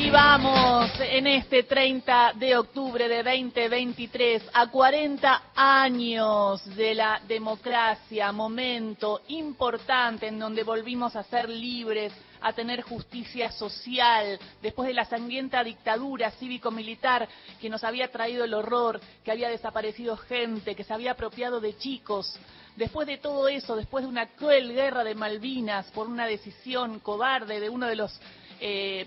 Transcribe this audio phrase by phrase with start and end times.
[0.00, 8.32] Ahí vamos, en este 30 de octubre de 2023, a 40 años de la democracia,
[8.32, 15.04] momento importante en donde volvimos a ser libres, a tener justicia social, después de la
[15.04, 17.28] sangrienta dictadura cívico-militar
[17.60, 21.76] que nos había traído el horror, que había desaparecido gente, que se había apropiado de
[21.76, 22.40] chicos.
[22.74, 27.60] Después de todo eso, después de una cruel guerra de Malvinas por una decisión cobarde
[27.60, 28.18] de uno de los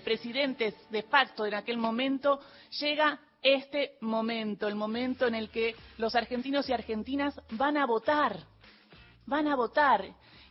[0.02, 2.40] presidentes de facto en aquel momento,
[2.80, 8.38] llega este momento, el momento en el que los argentinos y argentinas van a votar,
[9.26, 10.04] van a votar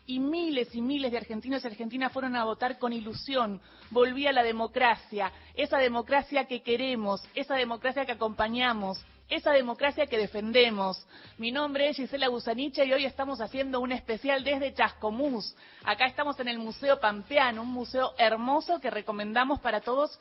[0.05, 3.61] y miles y miles de argentinos y argentinas fueron a votar con ilusión.
[3.89, 11.05] Volvía la democracia, esa democracia que queremos, esa democracia que acompañamos, esa democracia que defendemos.
[11.37, 15.55] Mi nombre es Gisela Gusaniche y hoy estamos haciendo un especial desde Chascomús.
[15.83, 20.19] Acá estamos en el Museo Pampeano, un museo hermoso que recomendamos para todos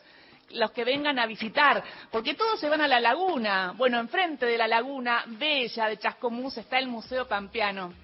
[0.51, 3.73] los que vengan a visitar, porque todos se van a la laguna.
[3.77, 7.95] Bueno, enfrente de la laguna bella de Chascomús está el Museo Pampeano.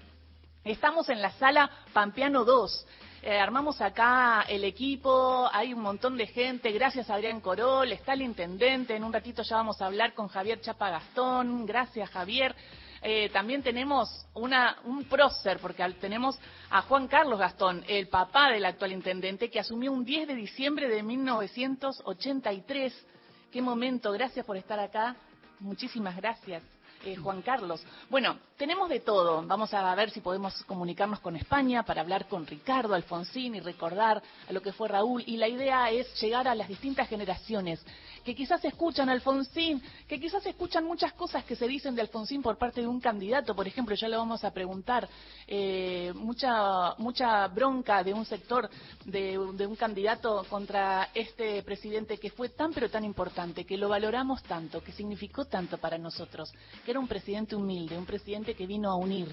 [0.64, 2.86] Estamos en la sala Pampeano 2.
[3.20, 8.12] Eh, armamos acá el equipo, hay un montón de gente, gracias a Adrián Corol, está
[8.12, 12.55] el intendente, en un ratito ya vamos a hablar con Javier Chapa Gastón, gracias Javier.
[13.02, 16.38] Eh, también tenemos una, un prócer, porque tenemos
[16.70, 20.88] a Juan Carlos Gastón, el papá del actual intendente, que asumió un 10 de diciembre
[20.88, 23.06] de 1983.
[23.50, 25.16] Qué momento, gracias por estar acá,
[25.58, 26.62] muchísimas gracias.
[27.04, 27.80] Eh, Juan Carlos.
[28.10, 29.42] Bueno, tenemos de todo.
[29.46, 34.20] Vamos a ver si podemos comunicarnos con España para hablar con Ricardo Alfonsín y recordar
[34.48, 35.22] a lo que fue Raúl.
[35.26, 37.80] Y la idea es llegar a las distintas generaciones
[38.28, 42.58] que quizás escuchan Alfonsín, que quizás escuchan muchas cosas que se dicen de Alfonsín por
[42.58, 45.08] parte de un candidato, por ejemplo, ya le vamos a preguntar,
[45.46, 48.69] eh, mucha, mucha bronca de un sector,
[49.06, 54.42] de, un candidato contra este presidente que fue tan pero tan importante, que lo valoramos
[54.42, 56.52] tanto, que significó tanto para nosotros,
[56.98, 59.28] un presidente humilde, un presidente que vino a unir.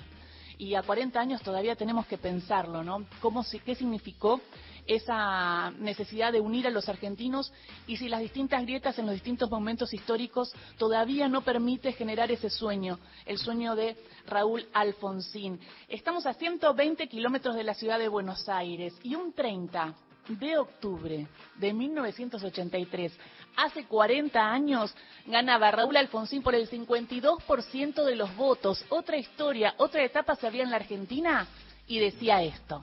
[0.58, 3.06] Y a 40 años todavía tenemos que pensarlo, ¿no?
[3.20, 4.40] ¿Cómo, ¿Qué significó
[4.88, 7.52] esa necesidad de unir a los argentinos
[7.88, 12.50] y si las distintas grietas en los distintos momentos históricos todavía no permite generar ese
[12.50, 13.98] sueño, el sueño de
[14.28, 15.60] Raúl Alfonsín.
[15.88, 19.96] Estamos a 120 kilómetros de la ciudad de Buenos Aires y un 30
[20.28, 21.28] de octubre
[21.58, 23.18] de 1983,
[23.58, 24.96] hace 40 años,
[25.26, 28.86] ganaba Raúl Alfonsín por el 52% de los votos.
[28.90, 31.48] Otra historia, otra etapa se había en la Argentina
[31.88, 32.82] y decía esto.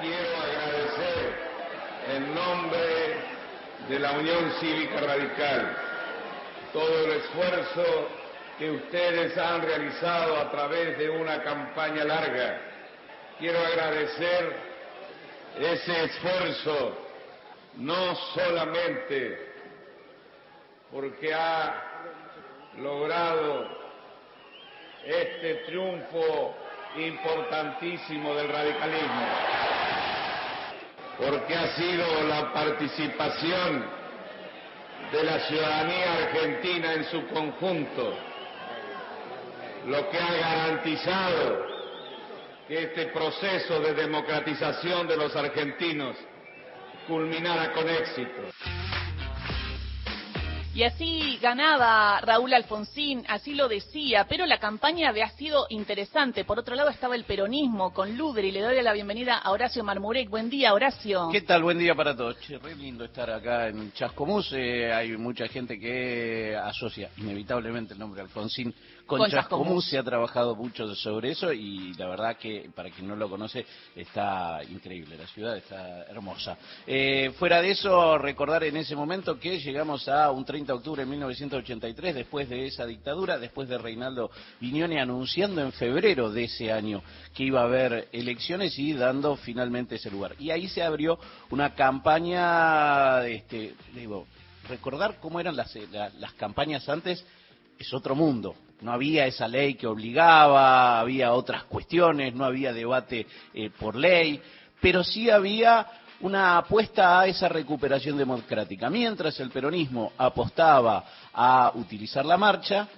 [0.00, 1.34] quiero agradecer
[2.14, 3.16] en nombre
[3.88, 5.76] de la Unión Cívica Radical
[6.72, 8.08] todo el esfuerzo
[8.58, 12.60] que ustedes han realizado a través de una campaña larga.
[13.38, 14.56] Quiero agradecer
[15.58, 16.96] ese esfuerzo
[17.76, 19.52] no solamente
[20.90, 21.82] porque ha
[22.78, 23.68] logrado
[25.04, 26.56] este triunfo
[26.96, 29.26] importantísimo del radicalismo,
[31.18, 33.84] porque ha sido la participación
[35.12, 38.14] de la ciudadanía argentina en su conjunto
[39.86, 41.75] lo que ha garantizado
[42.66, 46.16] que este proceso de democratización de los argentinos
[47.06, 48.50] culminara con éxito.
[50.74, 56.44] Y así ganaba Raúl Alfonsín, así lo decía, pero la campaña había sido interesante.
[56.44, 58.52] Por otro lado estaba el peronismo con Ludri.
[58.52, 60.28] Le doy la bienvenida a Horacio Marmurek.
[60.28, 61.30] Buen día, Horacio.
[61.32, 61.62] ¿Qué tal?
[61.62, 62.38] Buen día para todos.
[62.40, 64.52] Che, re lindo estar acá en Chascomús.
[64.52, 68.74] Eh, hay mucha gente que asocia inevitablemente el nombre Alfonsín
[69.06, 69.88] con, Chascomús.
[69.88, 73.64] Se ha trabajado mucho sobre eso y la verdad que para quien no lo conoce
[73.94, 75.16] está increíble.
[75.16, 76.58] La ciudad está hermosa.
[76.86, 81.04] Eh, fuera de eso, recordar en ese momento que llegamos a un 30 de octubre
[81.04, 84.30] de 1983, después de esa dictadura, después de Reinaldo
[84.60, 87.02] Viñone anunciando en febrero de ese año
[87.34, 90.34] que iba a haber elecciones y dando finalmente ese lugar.
[90.38, 91.18] Y ahí se abrió
[91.50, 94.26] una campaña, este, digo,
[94.68, 95.76] recordar cómo eran las,
[96.18, 97.24] las campañas antes
[97.78, 98.54] es otro mundo.
[98.80, 104.40] No había esa ley que obligaba, había otras cuestiones, no había debate eh, por ley,
[104.80, 105.86] pero sí había
[106.20, 108.90] una apuesta a esa recuperación democrática.
[108.90, 112.88] Mientras el peronismo apostaba a utilizar la marcha,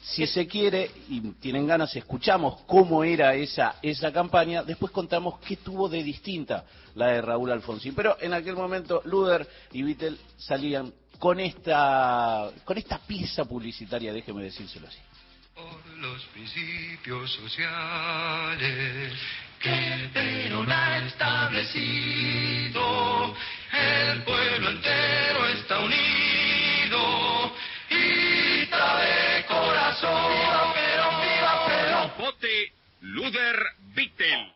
[0.00, 5.56] si se quiere y tienen ganas, escuchamos cómo era esa, esa campaña, después contamos qué
[5.56, 6.64] tuvo de distinta
[6.94, 7.94] la de Raúl Alfonsín.
[7.94, 14.42] Pero en aquel momento Luder y Vittel salían con esta, con esta pieza publicitaria, déjeme
[14.42, 14.98] decírselo así.
[15.98, 19.12] los principios sociales
[19.60, 22.82] que Perón ha establecido,
[23.72, 27.52] el pueblo entero está unido
[27.90, 30.32] y trae corazón.
[30.32, 32.12] ¡Viva Perón, viva Perón!
[32.18, 33.58] Bote Luder
[33.94, 34.55] Vittel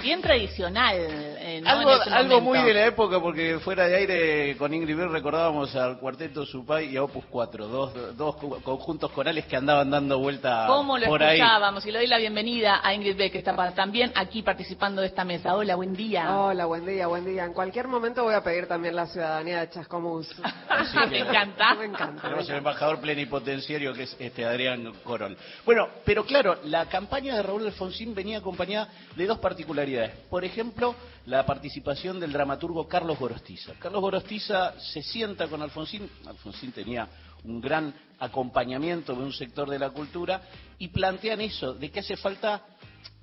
[0.00, 0.96] bien tradicional.
[0.98, 5.74] Eh, algo algo muy de la época, porque fuera de aire con Ingrid Bill recordábamos
[5.76, 10.66] al cuarteto Supay y a Opus 4, dos, dos conjuntos corales que andaban dando vuelta
[10.66, 11.84] ¿Cómo lo por escuchábamos?
[11.86, 15.24] Y le doy la bienvenida a Ingrid Beck, que está también aquí participando de esta
[15.24, 15.54] mesa.
[15.54, 16.34] Hola, buen día.
[16.34, 17.44] Hola, buen día, buen día.
[17.44, 20.34] En cualquier momento voy a pedir también la ciudadanía de Chascomús.
[21.10, 21.74] me encanta.
[21.74, 22.22] Me encanta.
[22.22, 25.36] Tenemos el embajador plenipotenciario que es este Adrián Corol.
[25.64, 29.89] Bueno, pero claro, la campaña de Raúl Alfonsín venía acompañada de dos particularidades
[30.28, 30.94] por ejemplo,
[31.26, 33.74] la participación del dramaturgo Carlos Gorostiza.
[33.78, 37.08] Carlos Gorostiza se sienta con Alfonsín, Alfonsín tenía
[37.44, 40.42] un gran acompañamiento de un sector de la cultura
[40.78, 42.66] y plantean eso, de que hace falta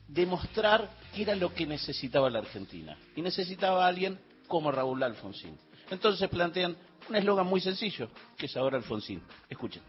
[0.07, 2.97] demostrar qué era lo que necesitaba la Argentina.
[3.15, 5.57] Y necesitaba a alguien como Raúl Alfonsín.
[5.89, 6.75] Entonces plantean
[7.09, 9.21] un eslogan muy sencillo, que es ahora Alfonsín.
[9.49, 9.83] Escuchen.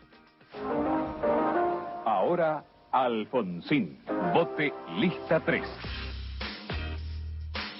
[2.05, 3.99] Ahora Alfonsín.
[4.35, 6.08] Vote lista 3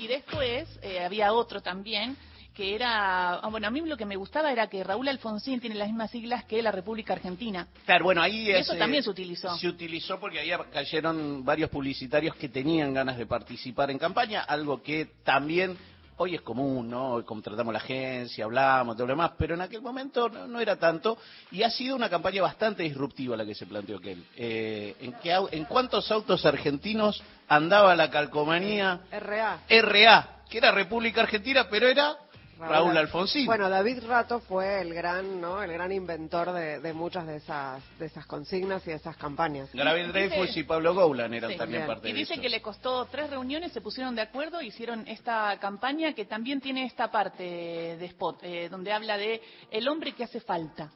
[0.07, 2.17] después eh, había otro también
[2.59, 5.77] que era, ah, bueno, a mí lo que me gustaba era que Raúl Alfonsín tiene
[5.77, 7.69] las mismas siglas que la República Argentina.
[7.87, 9.57] Claro, bueno, ahí eso también se utilizó.
[9.59, 14.83] Se utilizó porque ahí cayeron varios publicitarios que tenían ganas de participar en campaña, algo
[14.83, 15.79] que también
[16.19, 17.25] hoy es común, ¿no?
[17.25, 21.19] Contratamos la agencia, hablamos, todo lo demás, pero en aquel momento no, era tanto
[21.51, 24.25] y ha sido una campaña bastante disruptiva la que se planteó aquel.
[24.37, 29.01] Eh, ¿en, qué, ¿En cuántos autos argentinos andaba la calcomanía?
[29.11, 29.61] RA.
[29.69, 32.17] RA, que era República Argentina, pero era
[32.59, 33.47] Raúl, Alfonsín.
[33.47, 35.63] Bueno, David Rato fue el gran, ¿no?
[35.63, 39.71] El gran inventor de, muchas de esas, de esas consignas y de esas campañas.
[39.73, 42.17] David Dreyfus y Pablo Goulan eran también parte de eso.
[42.17, 46.25] Y dice que le costó tres reuniones, se pusieron de acuerdo, hicieron esta campaña que
[46.25, 49.41] también tiene esta parte de spot, eh, donde habla de
[49.71, 50.91] el hombre que hace falta.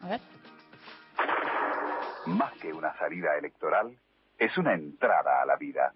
[0.00, 0.20] A ver.
[2.26, 3.94] Más que una salida electoral,
[4.38, 5.92] es una entrada a la vida.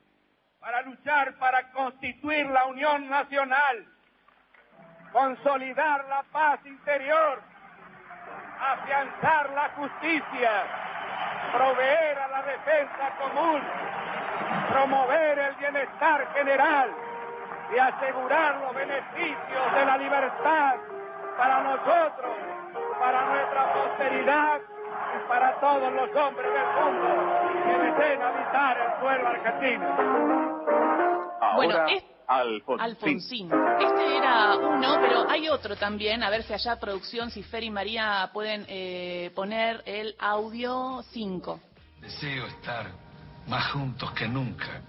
[0.60, 3.95] Para luchar para constituir la Unión Nacional
[5.12, 7.40] consolidar la paz interior,
[8.60, 10.50] afianzar la justicia,
[11.52, 13.62] proveer a la defensa común,
[14.70, 16.90] promover el bienestar general
[17.74, 20.74] y asegurar los beneficios de la libertad
[21.36, 22.32] para nosotros,
[22.98, 27.08] para nuestra posteridad y para todos los hombres del mundo
[27.64, 31.15] que deseen habitar el suelo argentino.
[31.56, 31.78] Bueno,
[32.78, 33.50] Alfonsín.
[33.80, 36.22] Este era uno, pero hay otro también.
[36.22, 41.60] A ver si allá producción, si Fer y María pueden eh, poner el audio 5.
[42.00, 42.86] Deseo estar
[43.46, 44.82] más juntos que nunca,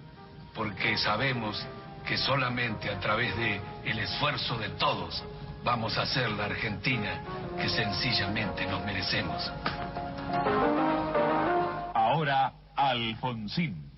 [0.54, 1.66] porque sabemos
[2.08, 5.24] que solamente a través de el esfuerzo de todos
[5.64, 7.22] vamos a ser la Argentina
[7.60, 9.52] que sencillamente nos merecemos.
[11.94, 13.97] Ahora Alfonsín.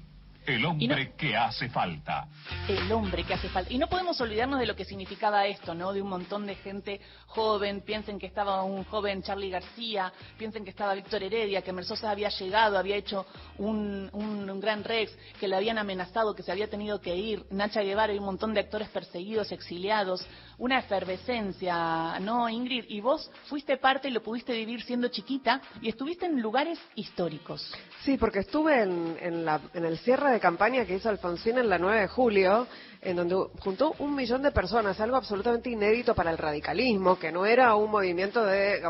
[0.50, 2.28] El hombre que hace falta.
[2.68, 3.72] El hombre que hace falta.
[3.72, 5.94] Y no podemos olvidarnos de lo que significaba esto, ¿no?
[5.94, 7.82] De un montón de gente joven.
[7.82, 12.30] Piensen que estaba un joven Charlie García, piensen que estaba Víctor Heredia, que Mersosa había
[12.30, 13.28] llegado, había hecho
[13.60, 17.46] un, un, gran Rex, que le habían amenazado, que se había tenido que ir.
[17.52, 20.26] Nacha Guevara y un montón de actores perseguidos, exiliados.
[20.60, 22.86] Una efervescencia, ¿no, Ingrid?
[22.90, 27.74] Y vos fuiste parte y lo pudiste vivir siendo chiquita y estuviste en lugares históricos.
[28.04, 32.02] Sí, porque estuve en, la, el cierre de campaña que hizo Alfonsín en la 9
[32.02, 32.68] de julio,
[33.02, 37.46] en donde juntó un millón de personas, algo absolutamente inédito para el radicalismo, que no
[37.46, 38.82] era un movimiento de,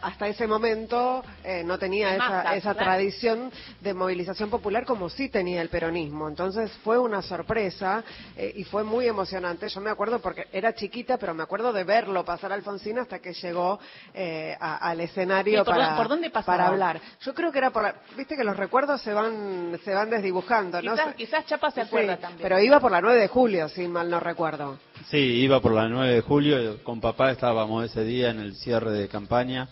[0.00, 2.16] hasta, ese momento eh, no tenía
[2.54, 6.28] esa, tradición de movilización popular como sí tenía el peronismo.
[6.28, 8.02] Entonces fue una sorpresa
[8.36, 9.68] eh, y fue muy emocionante.
[9.68, 13.18] Yo me acuerdo porque era chiquita, pero me acuerdo de verlo pasar a Alfonsín hasta
[13.18, 13.78] que llegó
[14.14, 15.96] eh, al escenario para,
[16.44, 17.00] para hablar.
[17.20, 20.94] Yo creo que era por, viste que los recuerdos se van se van desdibujando, ¿no?
[21.16, 22.42] Quizás, Chapa se acuerda también.
[22.42, 24.78] Pero iba por la 9 de julio, si mal no recuerdo.
[25.10, 28.92] Sí, iba por la 9 de julio, con papá estábamos ese día en el cierre
[28.92, 29.68] de campaña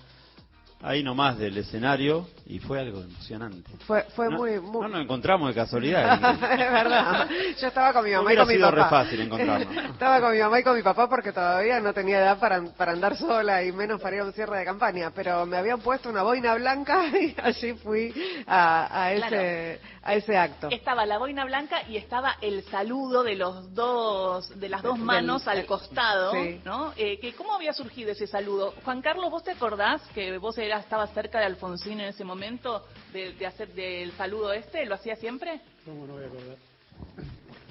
[0.82, 3.70] ahí nomás del escenario y fue algo emocionante.
[3.86, 4.82] Fue, fue no, muy, muy...
[4.82, 6.14] No nos encontramos de casualidad.
[6.52, 7.28] es verdad.
[7.60, 8.82] Yo estaba con mi mamá y con mi sido papá.
[8.82, 9.84] re fácil encontrarnos.
[9.92, 12.92] estaba con mi mamá y con mi papá porque todavía no tenía edad para, para
[12.92, 16.10] andar sola y menos para ir a un cierre de campaña, pero me habían puesto
[16.10, 18.12] una boina blanca y allí fui
[18.46, 20.68] a, a ese a ese acto.
[20.70, 25.46] Estaba la boina blanca y estaba el saludo de los dos de las dos manos
[25.46, 26.32] al costado,
[26.64, 26.92] ¿no?
[26.96, 28.74] Eh, que, ¿Cómo había surgido ese saludo?
[28.84, 32.84] Juan Carlos, ¿vos te acordás que vos eras, estabas cerca de Alfonsín en ese momento?
[33.12, 34.86] de, hacer del saludo este?
[34.86, 35.60] ¿Lo hacía siempre?
[35.84, 36.56] ¿Cómo no voy a acordar?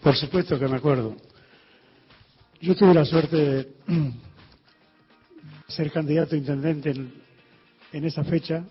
[0.01, 1.15] Por supuesto que me acuerdo.
[2.59, 3.67] Yo tuve la suerte de
[5.67, 8.63] ser candidato a intendente en esa fecha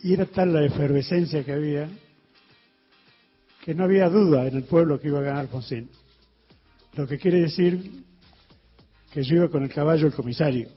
[0.00, 1.88] y era tal la efervescencia que había
[3.64, 5.90] que no había duda en el pueblo que iba a ganar Alfonsín.
[6.94, 8.04] Lo que quiere decir
[9.12, 10.70] que yo iba con el caballo el comisario,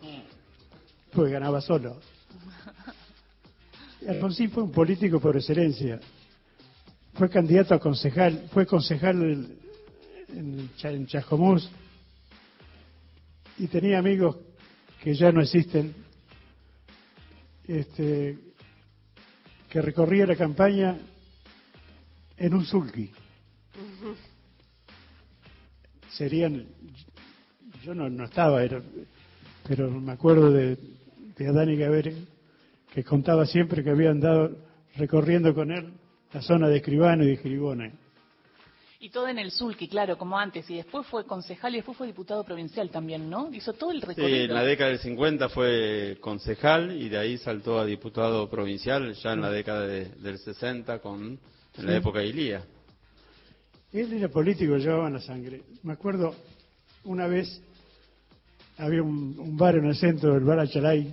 [1.13, 2.01] porque ganaba solo.
[4.07, 5.99] Alfonsín fue un político por excelencia.
[7.13, 9.21] Fue candidato a concejal, fue concejal
[10.29, 11.69] en, en Chascomús
[13.57, 14.37] y tenía amigos
[15.01, 15.93] que ya no existen,
[17.67, 18.37] este,
[19.71, 20.97] que recorría la campaña
[22.35, 23.09] en un sulky.
[26.09, 26.65] Serían,
[27.81, 28.81] yo no, no estaba, era,
[29.65, 30.77] pero me acuerdo de,
[31.37, 32.27] de Adán y Gabriel,
[32.93, 34.57] que contaba siempre que habían andado
[34.97, 35.93] recorriendo con él
[36.33, 37.93] la zona de Escribano y de Giribone.
[39.03, 40.69] Y todo en el Sulky, claro, como antes.
[40.69, 43.49] Y después fue concejal y después fue diputado provincial también, ¿no?
[43.51, 44.27] Hizo todo el recorrido.
[44.37, 49.11] Sí, en la década del 50 fue concejal y de ahí saltó a diputado provincial
[49.15, 51.39] ya en la década del 60 con
[51.77, 52.63] en la época de Ilía.
[53.91, 55.63] Él era político, llevaba la sangre.
[55.81, 56.35] Me acuerdo
[57.05, 57.59] una vez
[58.77, 61.11] había un, bar en el centro, el bar Achalay,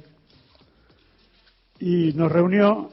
[1.80, 2.90] y nos reunió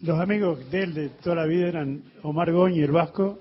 [0.00, 3.38] los amigos de él de toda la vida eran Omar Goñi, el vasco,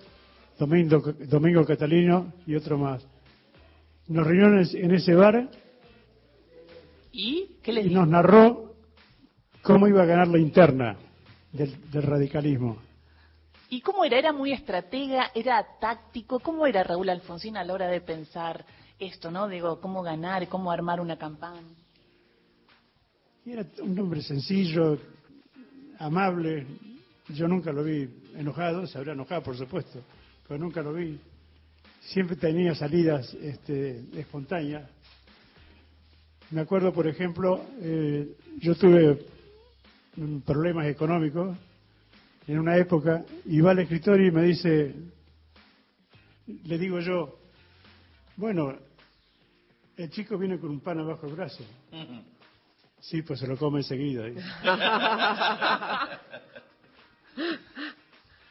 [0.59, 3.01] Domingo, Domingo Catalino y otro más.
[4.07, 5.49] Nos reunimos en ese bar
[7.13, 8.75] y, ¿Qué le y nos narró
[9.61, 10.97] cómo iba a ganar la interna
[11.53, 12.77] del, radicalismo.
[13.69, 14.19] ¿Y cómo era?
[14.19, 15.31] ¿Era muy estratega?
[15.33, 16.39] ¿Era táctico?
[16.41, 18.65] ¿Cómo era Raúl Alfonsín a la hora de pensar
[18.99, 19.47] esto, no?
[19.47, 21.61] Digo, cómo ganar, cómo armar una campaña.
[23.45, 24.97] Era un hombre sencillo,
[25.99, 26.67] amable.
[27.29, 30.01] Yo nunca lo vi enojado, se habría enojado, por supuesto
[30.49, 31.17] pero nunca lo vi.
[32.01, 34.89] Siempre tenía salidas este, espontáneas.
[36.49, 39.27] Me acuerdo, por ejemplo, eh, yo tuve
[40.43, 41.55] problemas económicos
[42.47, 44.95] en una época y va al escritorio y me dice,
[46.47, 47.37] le digo yo,
[48.35, 48.75] bueno,
[49.97, 51.63] el chico viene con un pan abajo el brazo.
[53.01, 54.23] Sí, pues se lo come enseguida.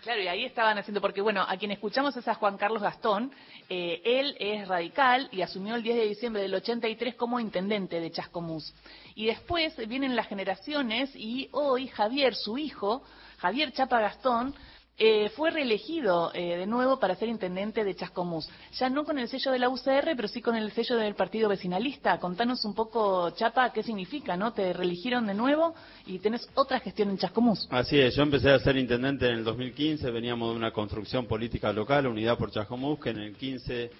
[0.08, 3.30] Claro, y ahí estaban haciendo, porque bueno, a quien escuchamos es a Juan Carlos Gastón,
[3.68, 8.10] eh, él es radical y asumió el 10 de diciembre del 83 como intendente de
[8.10, 8.72] Chascomús.
[9.14, 13.02] Y después vienen las generaciones y hoy Javier, su hijo,
[13.36, 14.54] Javier Chapa Gastón,
[15.00, 18.48] eh, fue reelegido eh, de nuevo para ser intendente de Chascomús.
[18.78, 21.48] Ya no con el sello de la UCR, pero sí con el sello del partido
[21.48, 22.18] vecinalista.
[22.18, 24.52] Contanos un poco, Chapa, qué significa, ¿no?
[24.52, 25.72] Te reeligieron de nuevo
[26.04, 27.68] y tenés otra gestión en Chascomús.
[27.70, 31.72] Así es, yo empecé a ser intendente en el 2015, veníamos de una construcción política
[31.72, 33.90] local, Unidad por Chascomús, que en el 15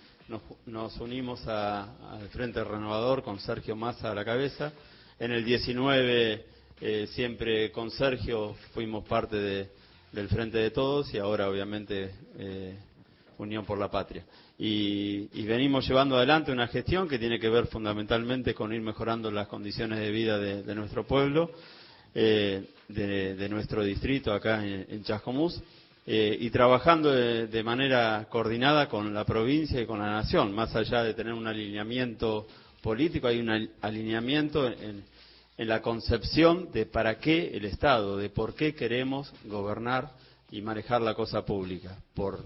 [0.67, 4.73] nos, unimos al Frente Renovador con Sergio Massa a la cabeza.
[5.21, 6.45] En el 19,
[6.81, 9.78] eh, siempre con Sergio, fuimos parte de
[10.13, 12.77] del Frente de Todos y ahora obviamente eh,
[13.39, 14.25] Unión por la Patria.
[14.59, 19.47] Y, venimos llevando adelante una gestión que tiene que ver fundamentalmente con ir mejorando las
[19.47, 21.53] condiciones de vida de, nuestro pueblo,
[22.15, 25.63] eh, de, nuestro distrito acá en, Chascomús,
[26.05, 31.05] eh, y trabajando de, manera coordinada con la provincia y con la nación, más allá
[31.05, 32.49] de tener un alineamiento
[32.83, 35.05] político, hay un alineamiento en
[35.59, 40.13] en la concepción de para qué el Estado, de por qué queremos gobernar
[40.51, 42.45] y manejar la cosa pública, por,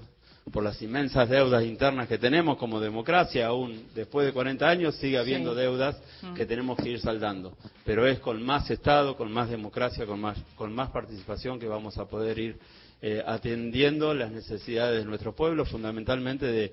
[0.51, 5.19] por las inmensas deudas internas que tenemos como democracia, aún después de 40 años sigue
[5.19, 6.35] habiendo deudas mm.
[6.35, 7.55] que tenemos que ir saldando,
[7.85, 11.99] pero es con más Estado, con más democracia, con más, con más participación que vamos
[11.99, 12.59] a poder ir
[13.03, 16.73] eh, atendiendo las necesidades de nuestro pueblo, fundamentalmente de,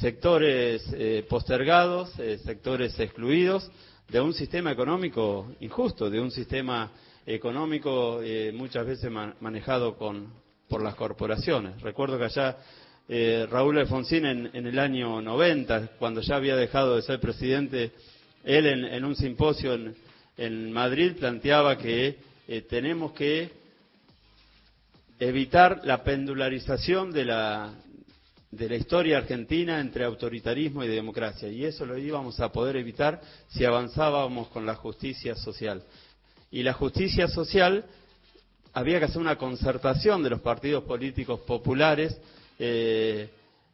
[0.00, 3.70] sectores eh, postergados, eh, sectores excluidos,
[4.08, 6.90] de un sistema económico injusto, de un sistema
[7.26, 10.32] económico eh, muchas veces manejado con,
[10.68, 11.80] por las corporaciones.
[11.80, 12.56] Recuerdo que allá
[13.08, 17.92] eh, Raúl Alfonsín en, el año 90, cuando ya había dejado de ser presidente,
[18.44, 19.78] él en, un simposio
[20.36, 23.50] en, Madrid planteaba que eh, tenemos que
[25.18, 27.72] evitar la pendularización de la,
[28.56, 31.48] de la historia argentina entre autoritarismo y democracia.
[31.48, 35.82] Y eso lo íbamos a poder evitar si avanzábamos con la justicia social.
[36.50, 37.84] Y la justicia social
[38.72, 42.16] había que hacer una concertación de los partidos políticos populares
[42.58, 43.28] eh,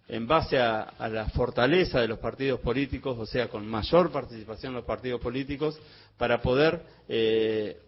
[0.08, 4.78] en base a, la fortaleza de los partidos políticos, o sea, con mayor participación de
[4.78, 5.78] los partidos políticos,
[6.18, 7.78] para poder eh,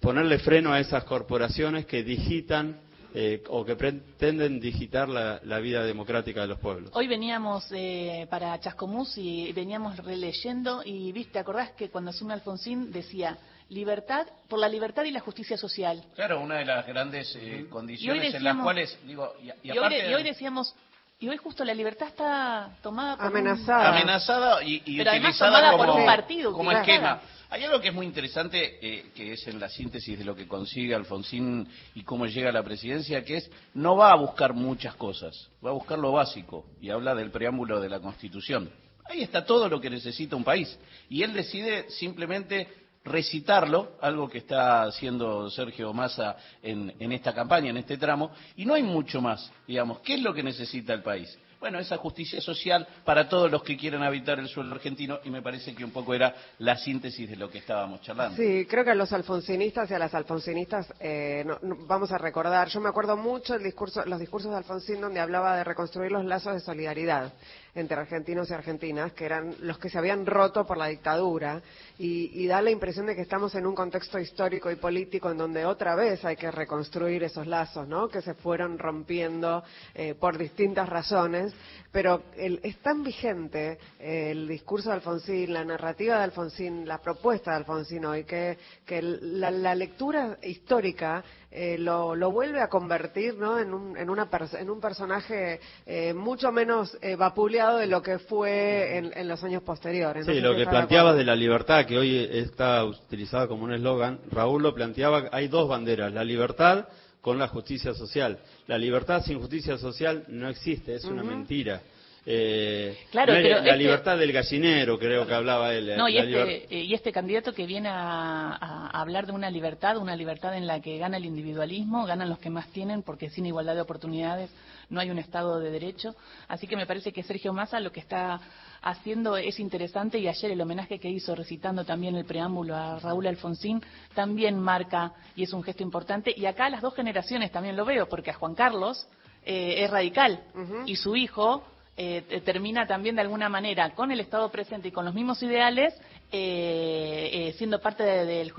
[0.00, 2.78] ponerle freno a esas corporaciones que digitan
[3.14, 6.90] eh, o que pretenden digitar la, vida democrática de los pueblos.
[6.94, 12.90] Hoy veníamos eh, para Chascomús y veníamos releyendo y viste, acordás que cuando asume Alfonsín
[12.90, 13.38] decía
[13.68, 16.02] libertad por la libertad y la justicia social.
[16.14, 20.74] Claro, una de las grandes eh, condiciones en las cuales digo y, hoy, decíamos
[21.18, 26.06] y hoy justo la libertad está tomada por amenazada, amenazada y, y utilizada como, un
[26.06, 27.20] partido, como esquema.
[27.52, 30.48] Hay algo que es muy interesante, eh, que es en la síntesis de lo que
[30.48, 34.94] consigue Alfonsín y cómo llega a la presidencia, que es no va a buscar muchas
[34.94, 38.70] cosas, va a buscar lo básico y habla del preámbulo de la Constitución.
[39.04, 40.78] Ahí está todo lo que necesita un país
[41.10, 42.68] y él decide simplemente
[43.04, 48.64] recitarlo, algo que está haciendo Sergio Massa en, en esta campaña, en este tramo, y
[48.64, 51.38] no hay mucho más, digamos, ¿qué es lo que necesita el país?
[51.62, 55.42] Bueno, esa justicia social para todos los que quieran habitar el suelo argentino y me
[55.42, 58.36] parece que un poco era la síntesis de lo que estábamos charlando.
[58.36, 61.44] Sí, creo que a los alfonsinistas y a las alfonsinistas eh,
[61.86, 65.56] vamos a recordar, yo me acuerdo mucho el discurso, los discursos de Alfonsín donde hablaba
[65.56, 67.32] de reconstruir los lazos de solidaridad
[67.74, 71.62] entre argentinos y argentinas, que eran los que se habían roto por la dictadura,
[71.98, 75.64] y, da la impresión de que estamos en un contexto histórico y político en donde
[75.64, 78.08] otra vez hay que reconstruir esos lazos, ¿no?
[78.08, 79.62] Que se fueron rompiendo
[79.94, 81.54] eh, por distintas razones,
[81.90, 87.52] pero es tan vigente eh, el discurso de Alfonsín, la narrativa de Alfonsín, la propuesta
[87.52, 88.58] de Alfonsín hoy, que,
[89.02, 91.24] la lectura histórica
[91.54, 93.58] eh, lo, vuelve a convertir ¿no?
[93.58, 94.26] en, un, en, una
[94.58, 99.62] en un personaje eh, mucho menos eh, vapuleado de lo que fue en, los años
[99.62, 100.24] posteriores.
[100.24, 104.62] Sí, lo que planteabas de la libertad, que hoy está utilizada como un eslogan, Raúl
[104.62, 106.88] lo planteaba, hay dos banderas, la libertad
[107.20, 108.38] con la justicia social.
[108.66, 111.82] La libertad sin justicia social no existe, es una mentira.
[112.24, 115.96] Eh, claro, la este libertad del gallinero, creo que hablaba él.
[115.96, 120.14] No, y, este, eh, y este candidato que viene a, hablar de una libertad, una
[120.14, 123.74] libertad en la que gana el individualismo, ganan los que más tienen, porque sin igualdad
[123.74, 124.50] de oportunidades
[124.88, 126.14] no hay un Estado de Derecho.
[126.46, 128.40] Así que me parece que Sergio Massa lo que está
[128.82, 133.26] haciendo es interesante y ayer el homenaje que hizo recitando también el preámbulo a Raúl
[133.26, 133.82] Alfonsín
[134.14, 136.32] también marca y es un gesto importante.
[136.36, 139.08] Y acá las dos generaciones también lo veo, porque a Juan Carlos
[139.44, 140.40] eh, es radical
[140.86, 145.04] y su hijo eh, termina también de alguna manera con el Estado presente y con
[145.04, 145.94] los mismos ideales,
[146.32, 148.52] eh, eh, siendo parte del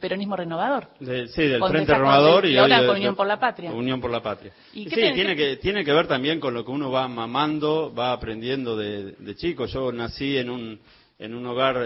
[0.00, 0.88] peronismo renovador.
[1.00, 3.72] sí, del Frente Renovador y, ahora con Unión por la Patria.
[3.72, 4.52] Unión por la Patria.
[4.72, 8.76] sí, tiene que, tiene que ver también con lo que uno va mamando, va aprendiendo
[8.76, 9.66] de, de chico.
[9.66, 10.78] Yo nací en un
[11.18, 11.82] en un hogar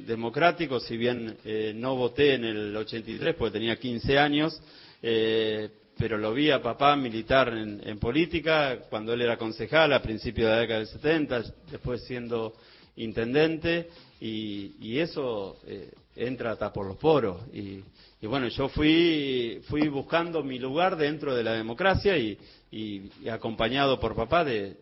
[0.00, 1.38] democrático, si bien
[1.76, 4.60] no voté en el 83 porque tenía 15 años,
[5.02, 5.68] eh,
[6.02, 10.56] pero lo vi a papá militar en, política cuando él era concejal a principios de
[10.56, 12.54] la década del 70, después siendo
[12.96, 13.88] intendente,
[14.18, 17.42] y, eso eh, entra hasta por los poros.
[17.52, 17.84] Y,
[18.22, 22.36] bueno, yo fui, fui buscando mi lugar dentro de la democracia y,
[23.30, 24.78] acompañado por papá de,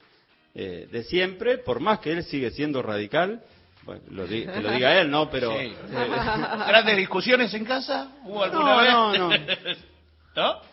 [0.55, 3.45] eh, de siempre, por más que él sigue siendo radical.
[3.83, 5.29] Bueno, lo que lo diga él, ¿no?
[5.29, 5.53] Pero...
[5.53, 8.11] Eh, ¿Grandes discusiones en casa?
[8.25, 8.91] ¿Hubo alguna vez?
[8.91, 9.31] No, no.
[10.35, 10.70] ¿No?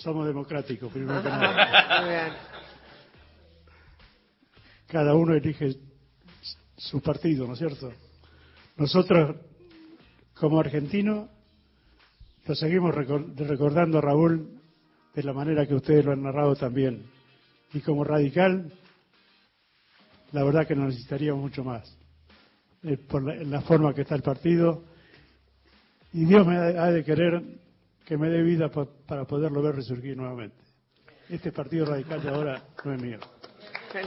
[0.00, 2.36] Somos democráticos, primero que nada.
[4.86, 5.76] Cada uno elige
[6.76, 7.92] su partido, ¿no es cierto?
[8.76, 9.36] Nosotros,
[10.34, 11.28] como argentinos,
[12.46, 14.58] lo seguimos recordando a Raúl
[15.14, 17.04] de la manera que ustedes lo han narrado también.
[17.74, 18.72] Y como radical,
[20.32, 21.94] la verdad que no necesitaríamos mucho más.
[22.84, 24.82] Eh, por la, forma que está el partido.
[26.14, 27.60] Y Dios me ha de querer
[28.10, 30.64] que me dé vida para poderlo ver resurgir nuevamente.
[31.28, 33.20] Este partido radical de ahora no es mío.
[33.92, 34.02] Qué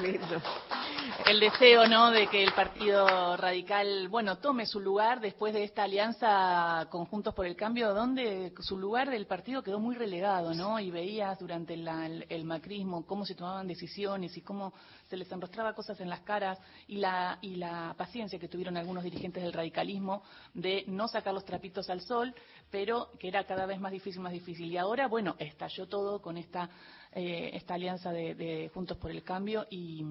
[1.25, 5.83] el deseo, ¿no?, de que el Partido Radical, bueno, tome su lugar después de esta
[5.83, 10.79] alianza Conjuntos por el Cambio, donde su lugar del partido quedó muy relegado, ¿no?
[10.79, 14.73] Y veías durante el, macrismo cómo se tomaban decisiones y cómo
[15.09, 19.03] se les enrostraba cosas en las caras y la, y la paciencia que tuvieron algunos
[19.03, 20.23] dirigentes del radicalismo
[20.53, 22.33] de no sacar los trapitos al sol,
[22.69, 24.71] pero que era cada vez más difícil, más difícil.
[24.71, 26.69] Y ahora, bueno, estalló todo con esta,
[27.11, 30.03] eh, esta alianza de, de Juntos por el Cambio y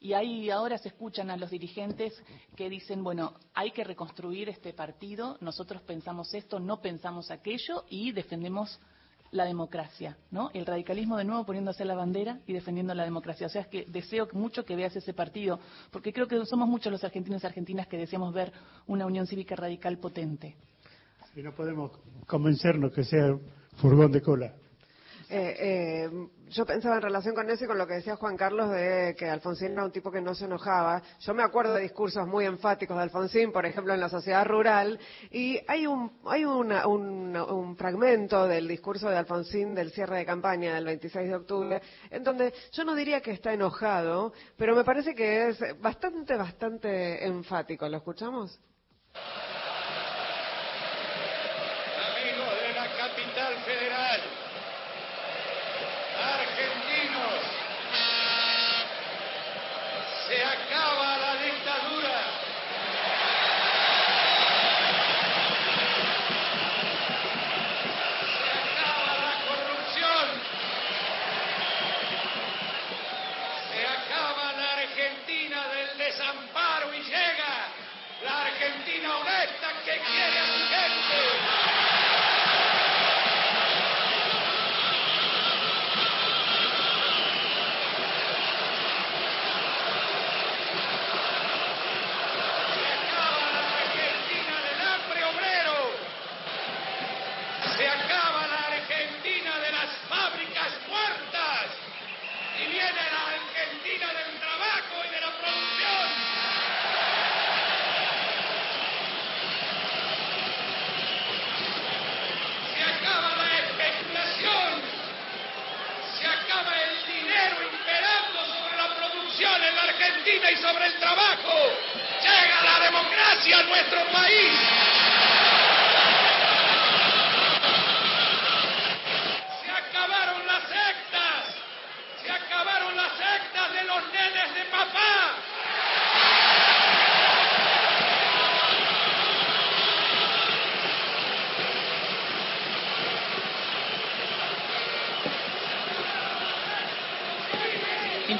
[0.00, 2.22] y ahí ahora se escuchan a los dirigentes
[2.56, 8.12] que dicen, bueno, hay que reconstruir este partido, nosotros pensamos esto, no pensamos aquello y
[8.12, 8.80] defendemos
[9.30, 10.50] la democracia, ¿no?
[10.54, 13.46] El radicalismo de nuevo poniéndose la bandera y defendiendo la democracia.
[13.46, 16.90] O sea, es que deseo mucho que veas ese partido, porque creo que somos muchos
[16.90, 18.52] los argentinos y argentinas que deseamos ver
[18.86, 20.56] una unión cívica radical potente.
[21.36, 21.92] Y no podemos
[22.26, 23.36] convencernos que sea
[23.76, 24.54] furgón de cola.
[25.30, 28.70] Eh, eh, yo pensaba en relación con eso y con lo que decía Juan Carlos
[28.70, 31.02] de que Alfonsín era un tipo que no se enojaba.
[31.20, 34.98] Yo me acuerdo de discursos muy enfáticos de Alfonsín, por ejemplo, en la sociedad rural,
[35.30, 40.24] y hay un, hay una, un, un fragmento del discurso de Alfonsín del cierre de
[40.24, 44.84] campaña del 26 de octubre, en donde yo no diría que está enojado, pero me
[44.84, 47.86] parece que es bastante, bastante enfático.
[47.86, 48.58] ¿Lo escuchamos?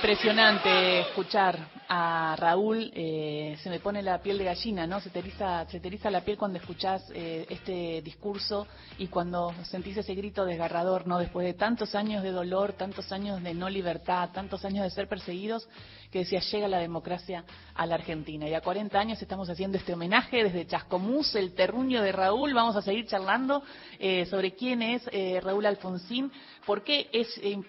[0.09, 5.01] Impresionante escuchar a Raúl, eh, se me pone la piel de gallina, ¿no?
[5.01, 8.67] Se te eriza, se te eriza la piel cuando escuchás eh, este discurso
[8.99, 11.19] y cuando sentís ese grito desgarrador, ¿no?
[11.19, 15.09] Después de tantos años de dolor, tantos años de no libertad, tantos años de ser
[15.09, 15.69] perseguidos,
[16.11, 18.49] que decía, llega la democracia a la Argentina.
[18.49, 22.55] Y a 40 años estamos haciendo este homenaje desde Chascomús, el terruño de Raúl.
[22.55, 23.63] Vamos a seguir charlando
[23.99, 25.05] eh, sobre quién es
[25.43, 26.33] Raúl Alfonsín,
[26.65, 27.29] por qué es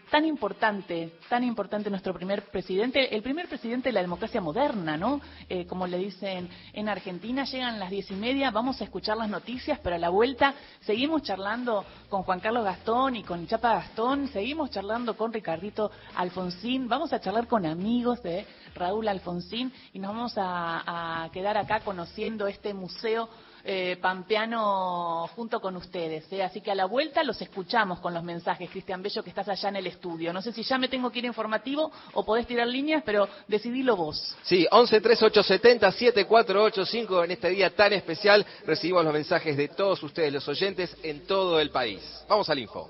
[0.10, 5.22] tan importante, tan importante nuestro primer presidente, el primer presidente de la democracia moderna, ¿no?
[5.48, 9.30] Eh, como le dicen en Argentina, llegan las diez y media, vamos a escuchar las
[9.30, 14.28] noticias, pero a la vuelta seguimos charlando con Juan Carlos Gastón y con Chapa Gastón,
[14.28, 18.46] seguimos charlando con Ricardito Alfonsín, vamos a charlar con amigos de
[18.76, 23.30] Raúl Alfonsín y nos vamos a, a quedar acá conociendo este museo
[23.64, 26.32] eh, pampeano junto con ustedes.
[26.32, 26.44] ¿eh?
[26.44, 29.70] Así que a la vuelta los escuchamos con los mensajes, Cristian Bello, que estás allá
[29.70, 30.34] en el estudio.
[30.34, 33.96] No sé si ya me tengo que ir informativo o podés tirar líneas, pero decidilo
[33.96, 34.36] vos.
[34.44, 40.34] Sí, 11 3870 7485 en este día tan especial recibimos los mensajes de todos ustedes,
[40.34, 42.02] los oyentes, en todo el país.
[42.28, 42.90] Vamos al info.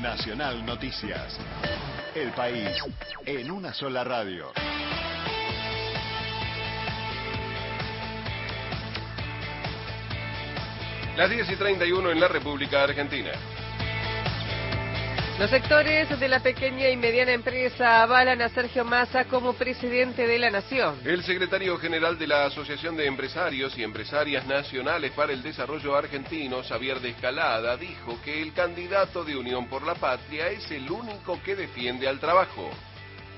[0.00, 1.38] Nacional Noticias.
[2.14, 2.70] El país
[3.26, 4.52] en una sola radio.
[11.16, 13.30] Las 10 y 31 en la República Argentina.
[15.38, 20.38] Los sectores de la pequeña y mediana empresa avalan a Sergio Massa como presidente de
[20.40, 20.98] la Nación.
[21.04, 26.64] El secretario general de la Asociación de Empresarios y Empresarias Nacionales para el Desarrollo Argentino,
[26.64, 31.40] Xavier de Escalada, dijo que el candidato de Unión por la Patria es el único
[31.44, 32.70] que defiende al trabajo.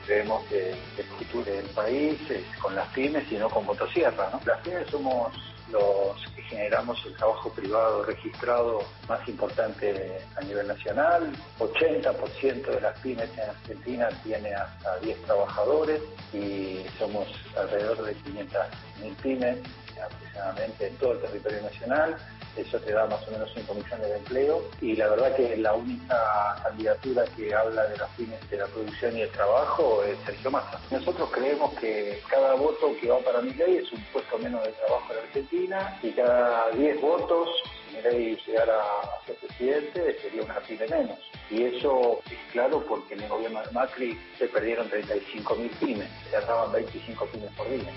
[0.07, 4.31] Creemos que el futuro del país es con las pymes y no con motosierra.
[4.33, 4.41] ¿no?
[4.47, 5.33] Las pymes somos
[5.71, 11.33] los que generamos el trabajo privado registrado más importante a nivel nacional.
[11.59, 16.01] 80% de las pymes en Argentina tiene hasta 10 trabajadores
[16.33, 19.59] y somos alrededor de 500.000 pymes
[20.03, 22.17] aproximadamente en todo el territorio nacional.
[22.57, 25.75] Eso te da más o menos 5 millones de empleos y la verdad que la
[25.75, 30.51] única candidatura que habla de las pymes, de la producción y el trabajo es Sergio
[30.51, 30.81] Massa.
[30.91, 34.73] Nosotros creemos que cada voto que va para mi ley es un puesto menos de
[34.73, 37.49] trabajo en Argentina y cada 10 votos,
[37.91, 41.19] si mi ley llegara a ser presidente, sería una pyme menos.
[41.51, 46.73] Y eso es claro porque en el gobierno de Macri se perdieron 35.000 pymes, cerraban
[46.73, 47.93] 25 pymes por día.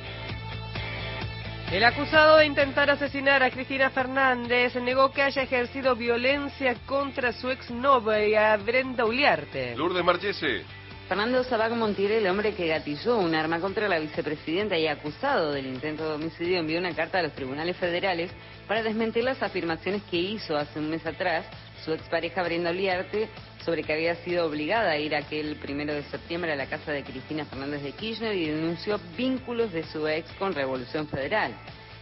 [1.71, 7.51] El acusado de intentar asesinar a Cristina Fernández negó que haya ejercido violencia contra su
[7.51, 9.75] exnovia Brenda Uliarte.
[9.75, 10.63] Lourdes Marchese.
[11.07, 15.67] Fernando Sabac Montiel, el hombre que gatilló un arma contra la vicepresidenta y acusado del
[15.67, 18.31] intento de homicidio, envió una carta a los tribunales federales
[18.67, 21.45] para desmentir las afirmaciones que hizo hace un mes atrás
[21.85, 23.29] su expareja Brenda Oliarte
[23.65, 27.03] sobre que había sido obligada a ir aquel primero de septiembre a la casa de
[27.03, 31.53] Cristina Fernández de Kirchner y denunció vínculos de su ex con Revolución Federal.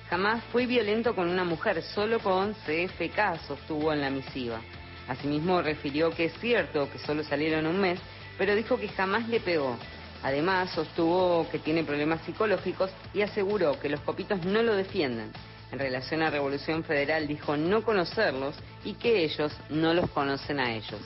[0.09, 4.61] Jamás fui violento con una mujer, solo con CFK, sostuvo en la misiva.
[5.07, 7.99] Asimismo, refirió que es cierto que solo salieron un mes,
[8.37, 9.77] pero dijo que jamás le pegó.
[10.23, 15.31] Además, sostuvo que tiene problemas psicológicos y aseguró que los copitos no lo defienden.
[15.71, 20.73] En relación a Revolución Federal dijo no conocerlos y que ellos no los conocen a
[20.73, 21.01] ellos.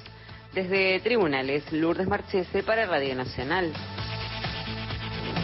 [0.53, 3.71] Desde Tribunales, Lourdes Marchese para Radio Nacional.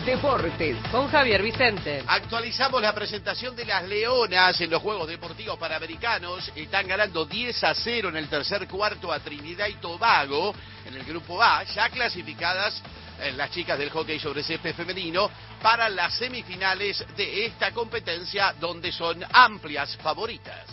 [0.06, 2.04] Deportes con Javier Vicente.
[2.06, 6.52] Actualizamos la presentación de las Leonas en los Juegos Deportivos Panamericanos.
[6.56, 10.54] Están ganando 10 a 0 en el tercer cuarto a Trinidad y Tobago
[10.86, 12.82] en el grupo A, ya clasificadas
[13.22, 18.92] eh, las chicas del hockey sobre césped femenino para las semifinales de esta competencia donde
[18.92, 20.66] son amplias favoritas.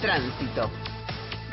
[0.00, 0.70] Tránsito.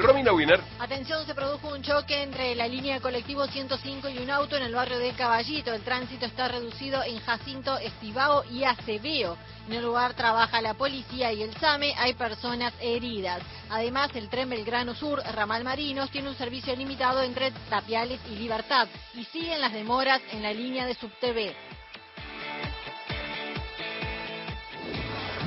[0.01, 0.59] Romina Wiener.
[0.79, 4.63] Atención, se produjo un choque entre la línea de colectivo 105 y un auto en
[4.63, 5.73] el barrio de Caballito.
[5.73, 9.37] El tránsito está reducido en Jacinto, Estibao y Acebeo.
[9.67, 11.93] En el lugar trabaja la policía y el SAME.
[11.97, 13.41] Hay personas heridas.
[13.69, 18.87] Además, el tren Belgrano Sur, Ramal Marinos, tiene un servicio limitado entre Tapiales y Libertad.
[19.13, 21.70] Y siguen las demoras en la línea de SubTV.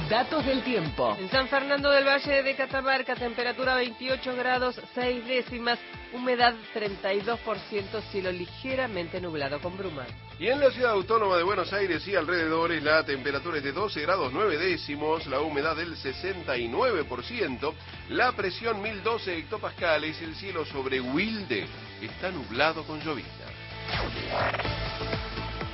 [0.08, 1.16] Datos del tiempo.
[1.18, 5.78] En San Fernando del Valle de Catamarca, temperatura 28 grados 6 décimas,
[6.12, 10.04] humedad 32%, cielo ligeramente nublado con bruma.
[10.38, 14.02] Y en la ciudad autónoma de Buenos Aires y alrededores la temperatura es de 12
[14.02, 17.72] grados 9 décimos, la humedad del 69%,
[18.10, 21.66] la presión 1012 hectopascales, el cielo sobre Wilde
[22.02, 23.46] está nublado con llovizna.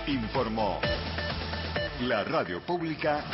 [0.06, 0.80] Informó
[2.02, 3.24] la radio pública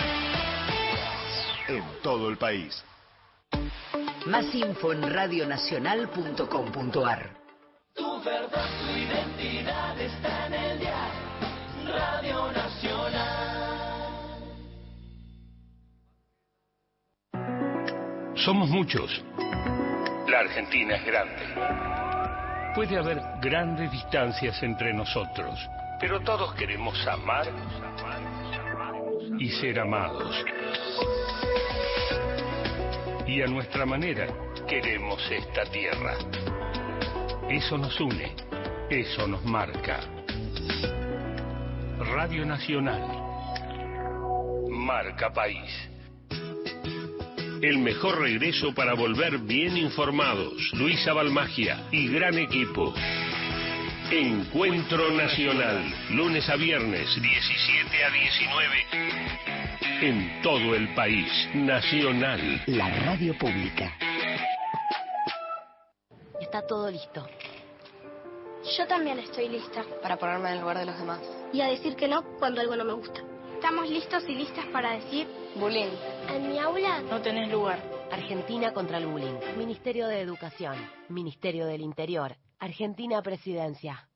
[1.68, 2.84] en todo el país.
[4.26, 7.30] Más info en radionacional.com.ar.
[7.94, 11.10] Tu verdad, tu identidad está en el día.
[11.86, 13.66] Radio Nacional.
[18.34, 19.24] Somos muchos.
[20.28, 21.42] La Argentina es grande.
[22.74, 25.58] Puede haber grandes distancias entre nosotros,
[25.98, 27.46] pero todos queremos amar
[29.38, 30.44] y ser amados.
[33.26, 34.28] Y a nuestra manera
[34.68, 36.16] queremos esta tierra.
[37.50, 38.34] Eso nos une,
[38.88, 40.00] eso nos marca.
[41.98, 43.02] Radio Nacional.
[44.68, 45.70] Marca País.
[47.62, 50.52] El mejor regreso para volver bien informados.
[50.74, 52.94] Luisa Balmagia y gran equipo.
[54.10, 58.76] Encuentro Nacional, lunes a viernes, 17 a 19,
[60.00, 62.62] en todo el país, nacional.
[62.66, 63.92] La radio pública.
[66.40, 67.26] Está todo listo.
[68.78, 69.84] Yo también estoy lista.
[70.00, 71.20] Para ponerme en el lugar de los demás.
[71.52, 73.20] Y a decir que no cuando algo no me gusta.
[73.54, 75.26] Estamos listos y listas para decir...
[75.56, 75.90] Bullying.
[76.32, 77.00] En mi aula...
[77.10, 77.82] No tenés lugar.
[78.12, 79.34] Argentina contra el bullying.
[79.56, 80.76] Ministerio de Educación.
[81.08, 82.36] Ministerio del Interior.
[82.58, 84.08] Argentina Presidencia.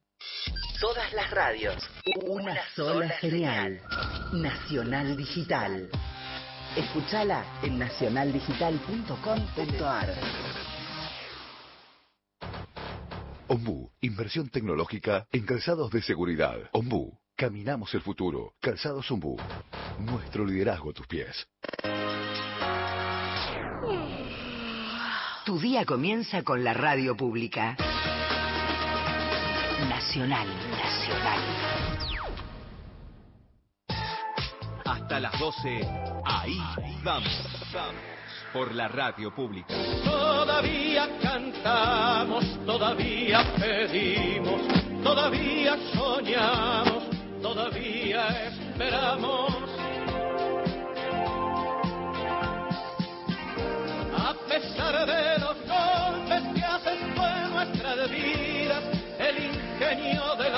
[0.80, 1.76] Todas las radios.
[2.26, 3.80] Una, sola genial.
[4.32, 5.88] Nacional Digital.
[6.74, 10.14] Escúchala en nacionaldigital.com.ar.
[13.48, 16.56] Ombú, inversión tecnológica en calzados de seguridad.
[16.72, 18.54] Ombú, caminamos el futuro.
[18.60, 19.36] Calzados Ombú,
[19.98, 21.46] nuestro liderazgo a tus pies.
[25.44, 27.76] Tu día comienza con la radio pública.
[29.88, 31.40] Nacional, nacional.
[34.84, 35.88] Hasta las 12,
[36.24, 36.58] ahí
[37.02, 37.32] vamos.
[38.52, 39.74] Por la radio pública.
[40.04, 44.60] Todavía cantamos, todavía pedimos,
[45.02, 47.04] todavía soñamos,
[47.40, 49.54] todavía esperamos.
[54.18, 55.49] A pesar de los
[60.10, 60.49] ingenio del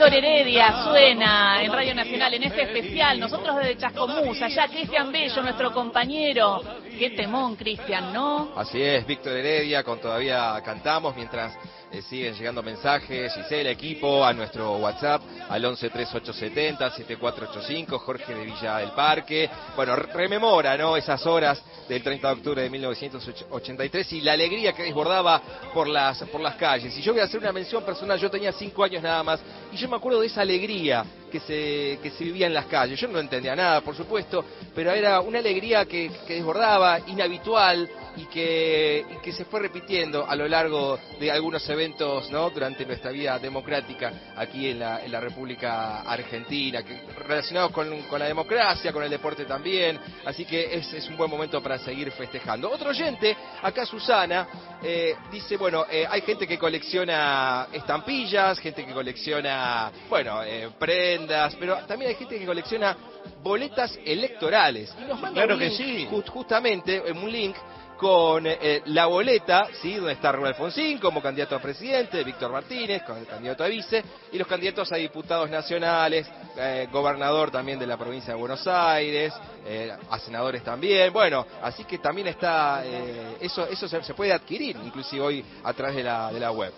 [0.00, 3.20] Víctor Heredia suena en Radio Nacional en este especial.
[3.20, 6.62] Nosotros desde Chascomús, allá Cristian Bello, nuestro compañero.
[6.98, 8.50] Qué temón, Cristian, ¿no?
[8.56, 11.52] Así es, Víctor Heredia, con todavía cantamos mientras
[11.92, 18.92] eh, siguen llegando mensajes, Gisela, equipo, a nuestro WhatsApp, al 113870-7485, Jorge de Villa del
[18.92, 19.50] Parque.
[19.74, 20.96] Bueno, rememora, ¿no?
[20.96, 25.42] Esas horas del 30 de octubre de 1983 y la alegría que desbordaba
[25.74, 26.96] por las, por las calles.
[26.96, 29.40] Y yo voy a hacer una mención personal, yo tenía cinco años nada más,
[29.72, 33.00] y yo me acuerdo de esa alegría que se, que se vivía en las calles.
[33.00, 38.26] Yo no entendía nada, por supuesto, pero era una alegría que, que desbordaba, inhabitual, y
[38.26, 42.50] que, que se fue repitiendo a lo largo de algunos eventos ¿no?
[42.50, 46.82] durante nuestra vida democrática aquí en la, en la República Argentina,
[47.26, 51.30] relacionados con, con la democracia, con el deporte también, así que es, es un buen
[51.30, 52.70] momento para seguir festejando.
[52.70, 54.48] Otro oyente, acá Susana,
[54.82, 61.19] eh, dice, bueno, eh, hay gente que colecciona estampillas, gente que colecciona, bueno, eh, prendas,
[61.58, 62.96] pero también hay gente que colecciona
[63.42, 64.94] boletas electorales.
[65.00, 66.08] Y nos manda Claro un que link, sí.
[66.10, 67.56] ju- justamente, en un link
[67.96, 69.96] con eh, la boleta, ¿sí?
[69.96, 74.02] donde está Raúl Alfonsín como candidato a presidente, Víctor Martínez como candidato a vice,
[74.32, 79.34] y los candidatos a diputados nacionales, eh, gobernador también de la provincia de Buenos Aires,
[79.66, 81.12] eh, a senadores también.
[81.12, 85.72] Bueno, así que también está, eh, eso, eso se, se puede adquirir, inclusive hoy a
[85.74, 86.72] través de la, de la web.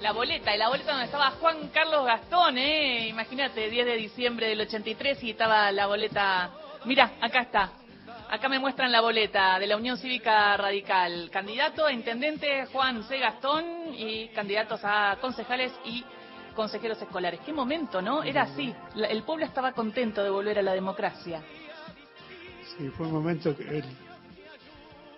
[0.00, 3.08] La boleta, y la boleta donde estaba Juan Carlos Gastón, ¿eh?
[3.08, 6.50] Imagínate, 10 de diciembre del 83 y estaba la boleta.
[6.84, 7.72] Mira, acá está.
[8.28, 11.30] Acá me muestran la boleta de la Unión Cívica Radical.
[11.32, 13.18] Candidato a intendente Juan C.
[13.18, 13.64] Gastón
[13.96, 16.04] y candidatos a concejales y
[16.54, 17.40] consejeros escolares.
[17.40, 18.22] Qué momento, ¿no?
[18.22, 18.74] Era así.
[19.08, 21.42] El pueblo estaba contento de volver a la democracia.
[22.76, 23.82] Sí, fue un momento que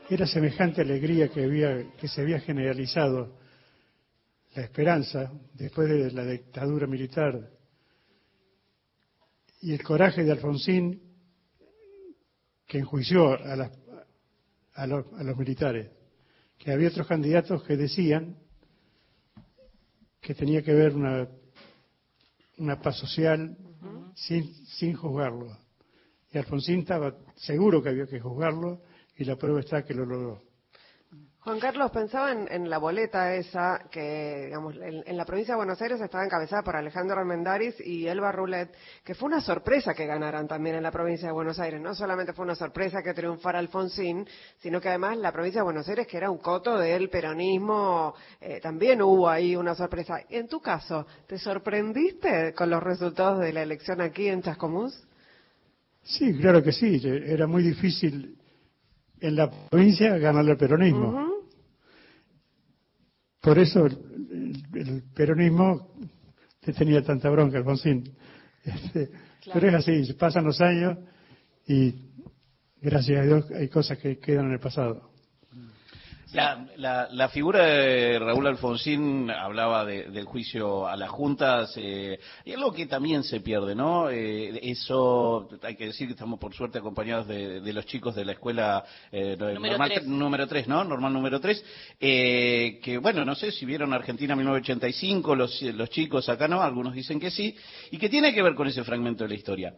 [0.09, 3.31] era semejante alegría que había que se había generalizado
[4.59, 7.49] la esperanza después de la dictadura militar
[9.61, 11.01] y el coraje de Alfonsín
[12.66, 13.71] que enjuició a, las-
[14.75, 15.88] a los, a los militares,
[16.59, 18.37] que había otros candidatos que decían
[20.21, 21.29] que tenía que haber una,
[22.59, 23.57] una paz social
[24.16, 25.57] sin, sin juzgarlo.
[26.33, 28.83] Y Alfonsín estaba seguro que había que juzgarlo
[29.16, 30.42] y la prueba está que lo logró.
[31.49, 35.57] Juan Carlos, pensaba en, en la boleta esa que, digamos, en, en la provincia de
[35.57, 38.69] Buenos Aires estaba encabezada por Alejandro Armendáriz y Elba Rulet,
[39.03, 41.81] que fue una sorpresa que ganaran también en la provincia de Buenos Aires.
[41.81, 45.89] No solamente fue una sorpresa que triunfara Alfonsín, sino que además la provincia de Buenos
[45.89, 50.21] Aires, que era un coto del peronismo, eh, también hubo ahí una sorpresa.
[50.29, 55.03] En tu caso, ¿te sorprendiste con los resultados de la elección aquí en Chascomús?
[56.03, 57.01] Sí, claro que sí.
[57.03, 58.37] Era muy difícil
[59.19, 61.38] en la provincia ganarle al peronismo.
[63.40, 65.94] Por eso el, el peronismo
[66.62, 68.05] le tenía tanta bronca, Alfonsín.
[68.64, 69.11] Este,
[69.53, 70.98] Pero es así, pasan los años
[71.66, 71.94] y
[72.81, 75.11] gracias a Dios hay cosas que quedan en el pasado.
[76.35, 82.19] La, la, la figura de Raúl Alfonsín hablaba de- del juicio a las juntas, eh,
[82.45, 84.11] y algo que también se pierde, ¿no?
[84.11, 88.27] Eh, eso, hay que decir que estamos por suerte acompañados de, de los chicos de
[88.27, 90.07] la escuela eh, Número normal tres.
[90.07, 90.85] número 3, ¿no?
[90.85, 91.64] Normal número 3,
[91.99, 96.93] eh, que bueno, no sé si vieron Argentina 1985, los, los chicos acá no, algunos
[96.93, 97.57] dicen que sí,
[97.91, 99.73] y que tiene que ver con ese fragmento de la historia.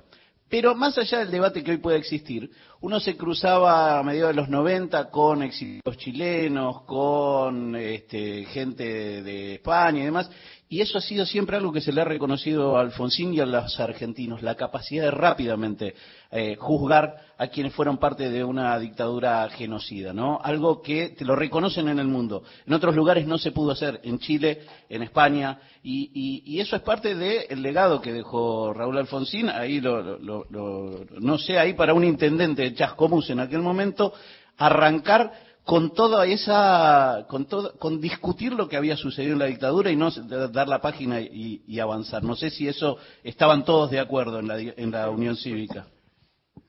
[0.50, 4.40] Pero más allá del debate que hoy puede existir, uno se cruzaba a mediados de
[4.42, 10.28] los 90 con exiliados chilenos, con este, gente de España y demás,
[10.72, 13.44] y eso ha sido siempre algo que se le ha reconocido a Alfonsín y a
[13.46, 15.94] los argentinos, la capacidad de rápidamente
[16.30, 20.38] eh, juzgar a quienes fueron parte de una dictadura genocida, ¿no?
[20.40, 22.44] Algo que te lo reconocen en el mundo.
[22.66, 27.16] En otros lugares no se pudo hacer, en Chile, en España, y, eso es parte
[27.16, 29.48] del legado que dejó Raúl Alfonsín.
[29.48, 34.12] Ahí lo, lo- lo- no sé, ahí para un intendente de Chascomús en aquel momento,
[34.56, 35.32] arrancar
[35.70, 39.94] con toda esa, con todo, con discutir lo que había sucedido en la dictadura y
[39.94, 42.24] no dar la página y, y avanzar.
[42.24, 45.86] No sé si eso estaban todos de acuerdo en la, en la Unión Cívica.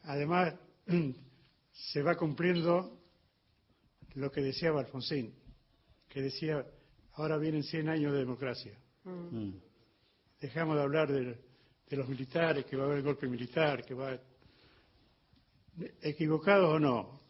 [0.04, 0.54] Además,
[1.72, 2.96] se va cumpliendo
[4.14, 5.34] lo que deseaba Alfonsín,
[6.08, 6.64] que decía,
[7.14, 8.78] ahora vienen 100 años de democracia.
[9.04, 9.54] Mm.
[10.40, 11.42] Dejamos de hablar de,
[11.90, 14.16] de los militares, que va a haber golpe militar, que va...
[16.04, 17.20] Equivocados o no,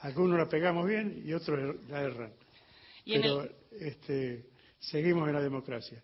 [0.00, 2.32] algunos la pegamos bien y otros er- la erran.
[3.04, 4.46] Y Pero el- este,
[4.78, 6.02] seguimos en la democracia.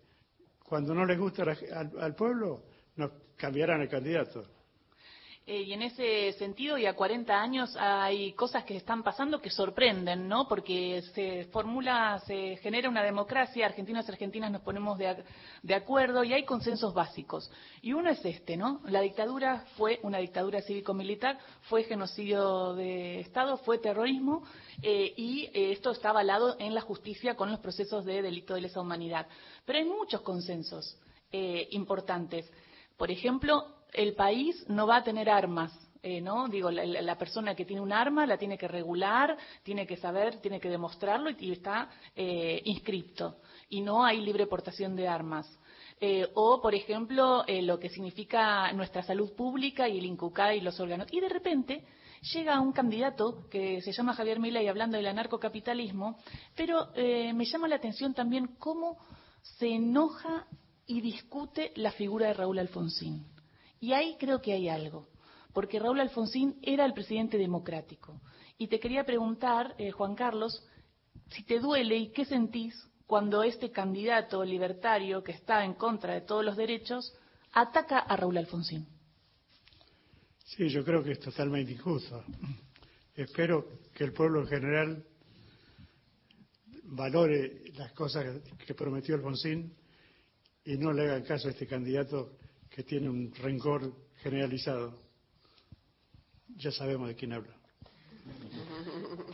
[0.63, 2.63] Cuando no les gusta la- al, al pueblo,
[2.95, 4.45] nos cambiarán el candidato.
[5.45, 9.49] Eh, y en ese sentido, y a 40 años, hay cosas que están pasando que
[9.49, 10.47] sorprenden, ¿no?
[10.47, 16.31] Porque se formula, se genera una democracia, argentinos y argentinas nos ponemos de, acuerdo y
[16.31, 17.51] hay consensos básicos.
[17.81, 18.79] Y uno es este, ¿no?
[18.85, 24.43] La dictadura fue una dictadura cívico-militar, fue genocidio de Estado, fue terrorismo
[24.81, 28.61] eh, y eh, esto está avalado en la justicia con los procesos de delito de
[28.61, 29.27] lesa humanidad.
[29.65, 30.97] Pero hay muchos consensos
[31.33, 32.49] eh, importantes.
[32.95, 35.71] Por ejemplo, el país no va a tener armas.
[36.05, 36.49] Eh, ¿no?
[36.49, 40.59] Digo, la, persona que tiene un arma la tiene que regular, tiene que saber, tiene
[40.59, 43.37] que demostrarlo y, y está eh, inscripto.
[43.69, 45.47] Y no hay libre portación de armas.
[46.05, 50.59] Eh, o, por ejemplo, eh, lo que significa nuestra salud pública y el INCUCA y
[50.59, 51.07] los órganos.
[51.11, 51.85] Y de repente
[52.33, 56.17] llega un candidato que se llama Javier Milei hablando del anarcocapitalismo,
[56.55, 58.97] pero eh, me llama la atención también cómo
[59.41, 60.45] se enoja
[60.85, 63.25] y discute la figura de Raúl Alfonsín.
[63.83, 65.09] Y ahí creo que hay algo,
[65.51, 68.21] porque Raúl Alfonsín era el presidente democrático.
[68.57, 70.65] Y te quería preguntar, eh, Juan Carlos,
[71.31, 72.73] si te duele y qué sentís
[73.05, 77.13] cuando este candidato libertario que está en contra de todos los derechos
[77.51, 78.87] ataca a Raúl Alfonsín.
[80.45, 82.23] Sí, yo creo que es totalmente injusto.
[83.13, 85.05] Espero que el pueblo en general
[86.85, 89.75] valore las cosas que prometió Alfonsín
[90.63, 92.37] y no le hagan caso a este candidato
[92.73, 93.93] que tiene un rencor
[94.23, 94.93] generalizado.
[96.57, 97.53] Ya sabemos de quién habla.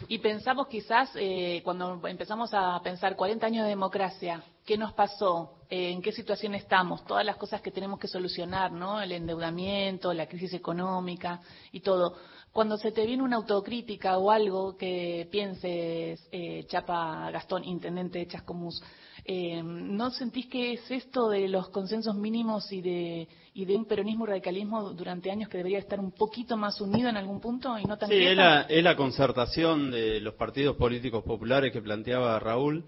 [0.07, 5.59] Y pensamos quizás, eh, cuando empezamos a pensar 40 años de democracia, ¿qué nos pasó?
[5.69, 7.05] Eh, ¿En qué situación estamos?
[7.05, 8.99] Todas las cosas que tenemos que solucionar, ¿no?
[9.01, 11.39] El endeudamiento, la crisis económica
[11.71, 12.17] y todo.
[12.51, 18.27] Cuando se te viene una autocrítica o algo que pienses, eh, Chapa Gastón, intendente de
[18.27, 18.81] Chascomús,
[19.25, 23.85] eh, ¿no sentís que es esto de los consensos mínimos y de, y de un
[23.85, 27.77] peronismo y radicalismo durante años que debería estar un poquito más unido en algún punto
[27.77, 31.81] y no tan Sí, es la, es la concertación de los partidos políticos populares que
[31.81, 32.85] planteaba Raúl,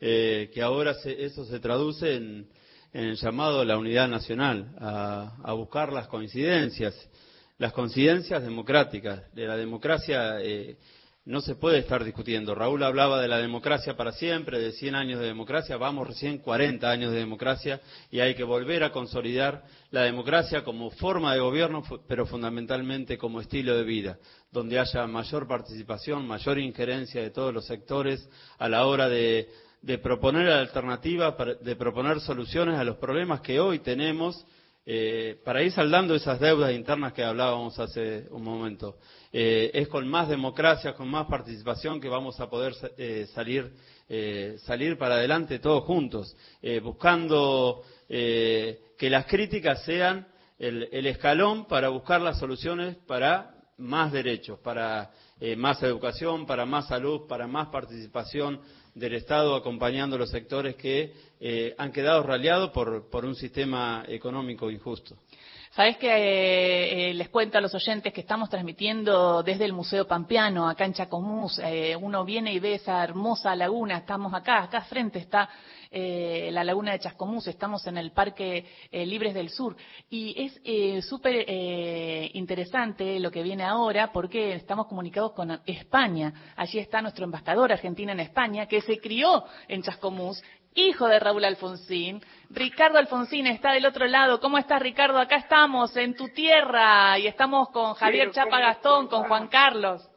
[0.00, 2.48] eh, que ahora se, eso se traduce en,
[2.92, 6.94] en, el llamado a la unidad nacional, a, a, buscar las coincidencias,
[7.58, 10.40] las coincidencias democráticas, de la democracia.
[10.40, 10.76] Eh,
[11.26, 12.54] no se puede estar discutiendo.
[12.54, 16.90] Raúl hablaba de la democracia para siempre, de 100 años de democracia, vamos recién 40
[16.90, 21.82] años de democracia y hay que volver a consolidar la democracia como forma de gobierno,
[22.06, 24.18] pero fundamentalmente como estilo de vida,
[24.52, 29.48] donde haya mayor participación, mayor injerencia de todos los sectores a la hora de,
[30.02, 34.44] proponer alternativas, de proponer soluciones a los problemas que hoy tenemos
[34.86, 38.98] eh, para ir saldando esas deudas internas que hablábamos hace un momento.
[39.36, 43.68] Eh, es con más democracia, con más participación que vamos a poder eh, salir,
[44.08, 46.36] eh, salir para adelante todos juntos,
[46.84, 54.60] buscando que las críticas sean el, el, escalón para buscar las soluciones para más derechos,
[54.60, 55.10] para
[55.56, 58.60] más educación, para más salud, para más participación
[58.94, 61.12] del Estado acompañando los sectores que
[61.76, 65.16] han quedado raliados por, por, un sistema económico injusto.
[65.74, 70.06] Sabes que eh, eh, les cuento a los oyentes que estamos transmitiendo desde el Museo
[70.06, 71.58] Pampeano, acá en Chacomús.
[71.58, 73.96] Eh, uno viene y ve esa hermosa laguna.
[73.96, 75.48] Estamos acá, acá frente está
[75.96, 79.76] eh, la laguna de Chascomús, estamos en el Parque eh, Libres del Sur.
[80.10, 81.44] Y es eh, súper
[82.34, 86.52] interesante lo que viene ahora porque estamos comunicados con España.
[86.56, 90.42] Allí está nuestro embajador argentino en España, que se crió en Chascomús
[90.74, 92.20] hijo de Raúl Alfonsín.
[92.50, 94.40] Ricardo Alfonsín está del otro lado.
[94.40, 95.18] ¿Cómo estás, Ricardo?
[95.18, 100.10] Acá estamos, en tu tierra, y estamos con Javier Pero, Chapa Gastón, con Juan Carlos.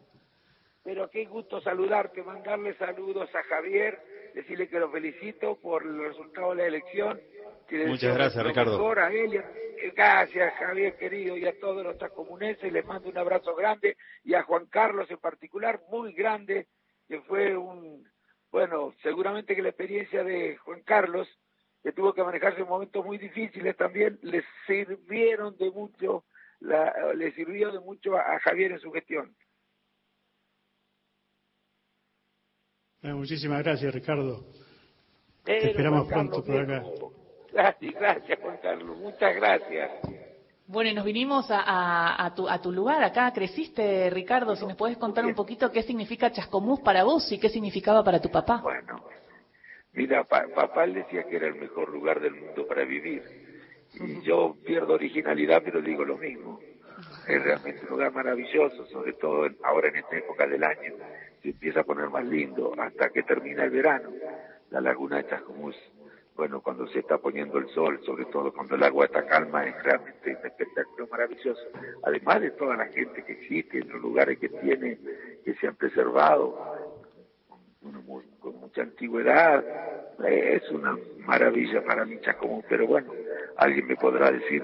[0.84, 4.00] Pero qué gusto saludarte, mandarle saludos a Javier,
[4.34, 7.20] decirle que lo felicito por el resultado de la elección.
[7.88, 8.94] Muchas gracias, Ricardo.
[9.10, 9.44] Él,
[9.94, 12.72] gracias, Javier querido, y a todos los tacomuneses.
[12.72, 16.68] Les mando un abrazo grande, y a Juan Carlos en particular, muy grande,
[17.08, 18.08] que fue un
[18.52, 21.28] bueno, seguramente que la experiencia de Juan Carlos,
[21.84, 26.26] que tuvo que manejarse en momentos muy difíciles también, le sirvieron de mucho,
[26.60, 29.36] la, le sirvió de mucho a, a Javier en su gestión.
[33.02, 34.46] Bueno, muchísimas gracias, Ricardo.
[35.44, 36.84] Pero, Te esperamos pronto por acá.
[37.54, 38.98] Gracias, gracias, Juan Carlos.
[38.98, 40.27] Muchas gracias.
[40.68, 44.66] Bueno, y nos vinimos a, a, a, tu, a, tu, lugar, acá creciste, Ricardo, si
[44.66, 48.30] nos puedes contar un poquito qué significa Chascomús para vos y qué significaba para tu
[48.30, 48.60] papá.
[48.62, 49.02] Bueno,
[49.94, 53.24] mira, pa, papá decía que era el mejor lugar del mundo para vivir.
[53.94, 56.60] Y yo pierdo originalidad, pero digo lo mismo.
[57.28, 60.96] Es realmente un lugar maravilloso, sobre todo en, ahora en esta época del año.
[61.42, 64.10] Se empieza a poner más lindo hasta que termina el verano.
[64.72, 65.78] La laguna de Chascomús
[66.38, 69.82] bueno, cuando se está poniendo el sol, sobre todo cuando el agua está calma, es
[69.84, 71.62] realmente un espectáculo maravilloso.
[72.04, 75.00] Además de toda la gente que existe, en los lugares que tiene,
[75.44, 76.56] que se han preservado,
[78.40, 79.64] con mucha antigüedad,
[80.26, 83.14] es una maravilla para mí Chascomús, pero bueno,
[83.58, 84.64] alguien me podrá decir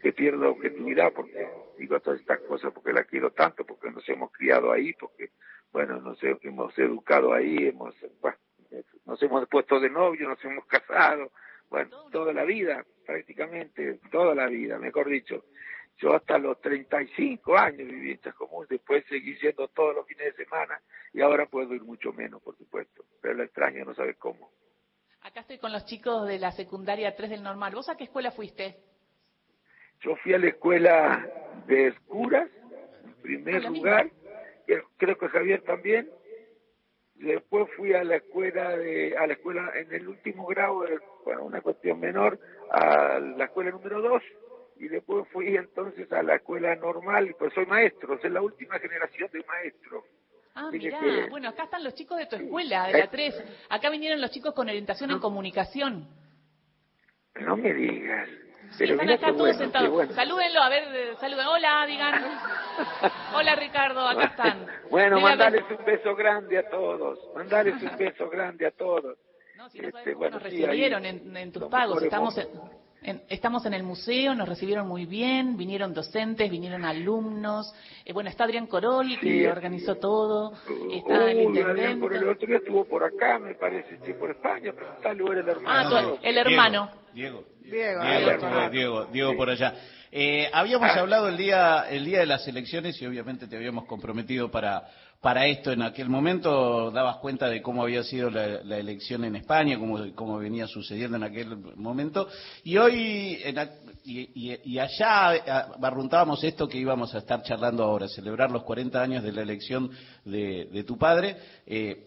[0.00, 1.46] que pierdo objetividad porque
[1.78, 5.30] digo todas estas cosas porque la quiero tanto, porque nos hemos criado ahí, porque,
[5.72, 8.36] bueno, nos he- hemos educado ahí, hemos, bueno,
[9.06, 11.30] nos hemos puesto de novio, nos hemos casado,
[11.70, 15.44] bueno, toda la vida, prácticamente, toda la vida, mejor dicho.
[15.98, 20.44] Yo hasta los 35 años viví en Chascomús, después seguí yendo todos los fines de
[20.44, 20.80] semana
[21.12, 24.50] y ahora puedo ir mucho menos, por supuesto, pero la extraño, no sabe cómo.
[25.22, 27.74] Acá estoy con los chicos de la secundaria 3 del normal.
[27.74, 28.76] ¿Vos a qué escuela fuiste?
[30.00, 31.28] Yo fui a la escuela
[31.66, 32.48] de Escuras,
[33.04, 34.08] en primer lugar,
[34.96, 36.08] creo que Javier también.
[37.18, 40.84] Después fui a la escuela de, a la escuela en el último grado,
[41.24, 42.38] bueno, una cuestión menor,
[42.70, 44.22] a la escuela número 2
[44.76, 49.28] y después fui entonces a la escuela normal, pues soy maestro, soy la última generación
[49.32, 50.04] de maestros.
[50.54, 51.00] Ah, Así mirá.
[51.00, 53.34] que- Bueno, acá están los chicos de tu escuela, de la 3.
[53.68, 56.08] Acá vinieron los chicos con orientación en comunicación.
[57.40, 58.28] no me digas.
[58.76, 59.90] Pero están acá todos bueno, sentados.
[59.90, 60.12] bueno.
[60.12, 61.46] Salúdenlo, a ver, saluden.
[61.46, 62.14] Hola, digan.
[63.34, 64.66] Hola, Ricardo, acá están.
[64.90, 65.36] Bueno, Dígame.
[65.36, 69.16] mandales un beso grande a todos, mandales un beso grande a todos.
[69.70, 72.02] si no Este, Nos bueno, sí, ahí recibieron en, en tus pagos.
[72.02, 72.48] Estamos en.
[73.02, 77.72] En- estamos en el museo, nos recibieron muy bien, vinieron docentes, vinieron alumnos.
[78.04, 79.46] Eh, bueno, está Adrián Coroli, que Sí.
[79.46, 80.52] organizó todo.
[80.92, 82.28] Está el Uy, Adrián, por el intendente.
[82.30, 85.96] otro día estuvo por acá, me parece, sí, por España, pero tal lugar el hermano.
[85.96, 86.90] Ah, el hermano.
[87.14, 87.44] Diego.
[87.62, 88.30] Diego, Diego, Diego.
[88.30, 89.74] estuvo- Diego, Diego por allá.
[90.10, 94.50] Eh, habíamos hablado el día, el día de las elecciones y obviamente te habíamos comprometido
[94.50, 94.88] para,
[95.20, 96.90] para esto en aquel momento.
[96.90, 101.24] Dabas cuenta de cómo había sido la, elección en España, cómo, cómo venía sucediendo en
[101.24, 102.28] aquel momento.
[102.64, 103.58] Y hoy, en
[104.04, 105.42] y, y- y allá eh,
[105.78, 109.90] barruntábamos esto que íbamos a estar charlando ahora, celebrar los 40 años de la elección
[110.24, 111.36] de, de tu padre.
[111.66, 112.04] Eh,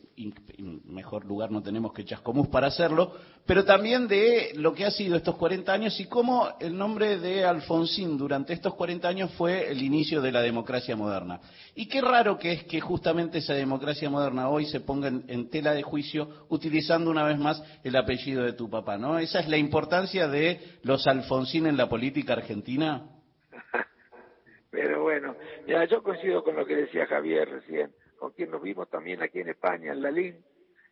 [0.86, 3.14] mejor lugar no tenemos que Chascomús para hacerlo,
[3.46, 7.44] pero también de lo que ha sido estos 40 años y cómo el nombre de
[7.44, 11.40] Alfonsín durante estos 40 años fue el inicio de la democracia moderna.
[11.76, 15.74] Y qué raro que es que justamente esa democracia moderna hoy se ponga en, tela
[15.74, 19.18] de juicio utilizando una vez más el apellido de tu papá, ¿no?
[19.18, 23.08] Esa es la importancia de los Alfonsín en la política argentina.
[24.72, 25.36] Pero bueno,
[25.68, 27.92] ya yo coincido con lo que decía Javier recién,
[28.22, 30.46] con quien nos vimos también aquí en España, en la LIN.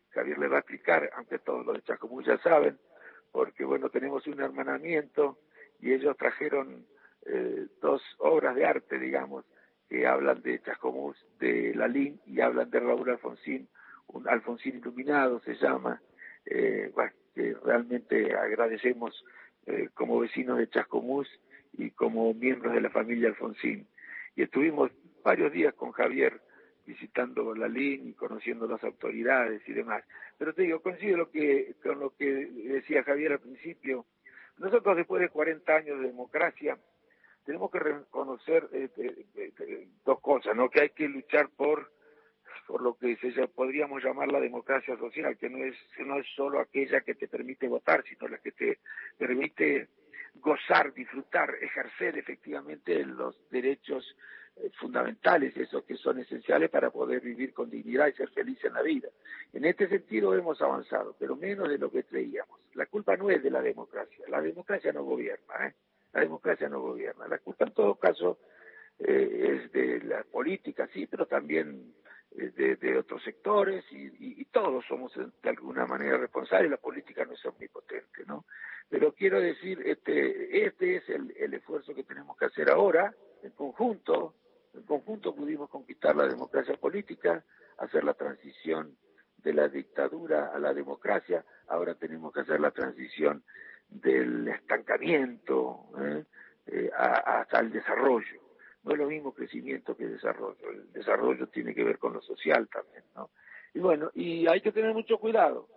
[0.08, 2.76] Javier le va a explicar, aunque todos los de Chascomús ya saben,
[3.30, 5.38] porque bueno, tenemos un hermanamiento
[5.78, 6.84] y ellos trajeron
[7.26, 9.44] eh, dos obras de arte, digamos,
[9.88, 13.68] que hablan de Chascomús, de la LIN y hablan de Raúl Alfonsín,
[14.08, 16.02] un Alfonsín iluminado se llama,
[16.46, 19.24] eh, bueno, que realmente agradecemos
[19.66, 21.28] eh, como vecinos de Chascomús
[21.74, 23.86] y como miembros de la familia Alfonsín.
[24.34, 24.90] Y estuvimos
[25.22, 26.40] varios días con Javier
[26.90, 30.04] visitando la LIN y conociendo las autoridades y demás.
[30.36, 34.06] Pero te digo, coincido lo que, con lo que decía Javier al principio.
[34.58, 36.76] Nosotros después de 40 años de democracia
[37.46, 40.68] tenemos que reconocer eh, dos cosas, ¿no?
[40.68, 41.92] Que hay que luchar por
[42.66, 46.60] por lo que se podríamos llamar la democracia social, que no es no es solo
[46.60, 48.78] aquella que te permite votar, sino la que te
[49.18, 49.88] permite
[50.34, 54.04] gozar, disfrutar, ejercer efectivamente los derechos
[54.78, 58.82] fundamentales, esos que son esenciales para poder vivir con dignidad y ser feliz en la
[58.82, 59.08] vida.
[59.52, 62.58] En este sentido hemos avanzado, pero menos de lo que creíamos.
[62.74, 65.74] La culpa no es de la democracia, la democracia no gobierna, ¿eh?
[66.12, 67.26] la democracia no gobierna.
[67.28, 68.38] La culpa en todo caso
[68.98, 71.94] eh, es de la política, sí, pero también
[72.36, 76.70] eh, de, de otros sectores y, y- y todos somos eh, de alguna manera responsables.
[76.70, 78.44] La política no es omnipotente, ¿no?
[78.88, 83.52] Pero quiero decir, este, este es el, el esfuerzo que tenemos que hacer ahora, en
[83.52, 84.34] conjunto.
[84.74, 87.44] En conjunto pudimos conquistar la democracia política,
[87.78, 88.96] hacer la transición
[89.38, 91.44] de la dictadura a la democracia.
[91.68, 93.42] Ahora tenemos que hacer la transición
[93.88, 96.24] del estancamiento ¿eh?
[96.66, 98.40] Eh, hasta el desarrollo.
[98.82, 100.70] No es lo mismo crecimiento que desarrollo.
[100.70, 103.30] El desarrollo tiene que ver con lo social también, ¿no?
[103.74, 105.68] Y bueno, y hay que tener mucho cuidado,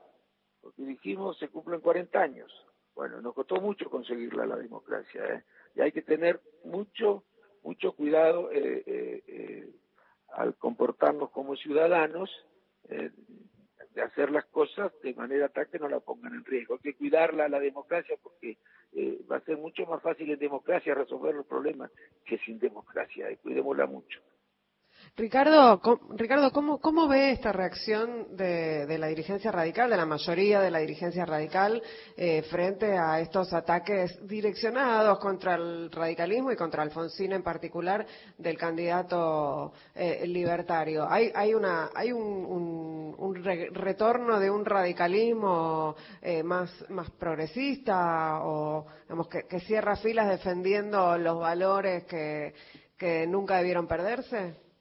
[0.61, 2.51] porque dijimos se cumplen 40 años.
[2.95, 5.43] Bueno, nos costó mucho conseguirla la democracia, ¿eh?
[5.75, 7.23] Y hay que tener mucho,
[7.63, 9.69] mucho cuidado eh, eh, eh,
[10.33, 12.29] al comportarnos como ciudadanos,
[12.89, 13.11] eh,
[13.93, 16.73] de hacer las cosas de manera tal que no la pongan en riesgo.
[16.75, 18.57] Hay que cuidarla la democracia porque
[18.93, 21.91] eh, va a ser mucho más fácil en democracia resolver los problemas
[22.25, 24.19] que sin democracia, y cuidémosla mucho.
[25.15, 30.07] Ricardo, com- Ricardo ¿cómo, ¿cómo ve esta reacción de, de la dirigencia radical, de la
[30.07, 31.83] mayoría de la dirigencia radical,
[32.17, 38.03] eh, frente a estos ataques direccionados contra el radicalismo y contra Alfonsín en particular
[38.39, 41.05] del candidato eh, libertario?
[41.07, 46.71] ¿Hay, hay, una, hay un, re- retorno de un radicalismo eh, más,
[47.19, 52.55] progresista o digamos, que, que cierra filas defendiendo los valores que
[53.27, 54.72] nunca debieron perderse?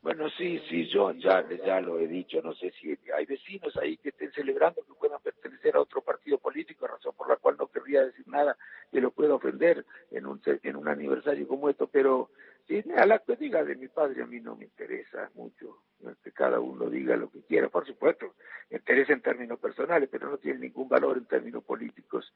[0.00, 3.96] Bueno, sí, sí, yo ya, ya lo he dicho, no sé si hay vecinos ahí
[3.96, 7.66] que estén celebrando que puedan pertenecer a otro partido político, razón por la cual no
[7.66, 8.56] querría decir nada
[8.92, 12.30] que lo pueda ofender en un, en un aniversario como esto, pero
[12.68, 15.82] sí, a la que diga de mi padre a mí no me interesa mucho,
[16.22, 18.36] que cada uno diga lo que quiera, por supuesto,
[18.70, 22.32] me interesa en términos personales, pero no tiene ningún valor en términos políticos.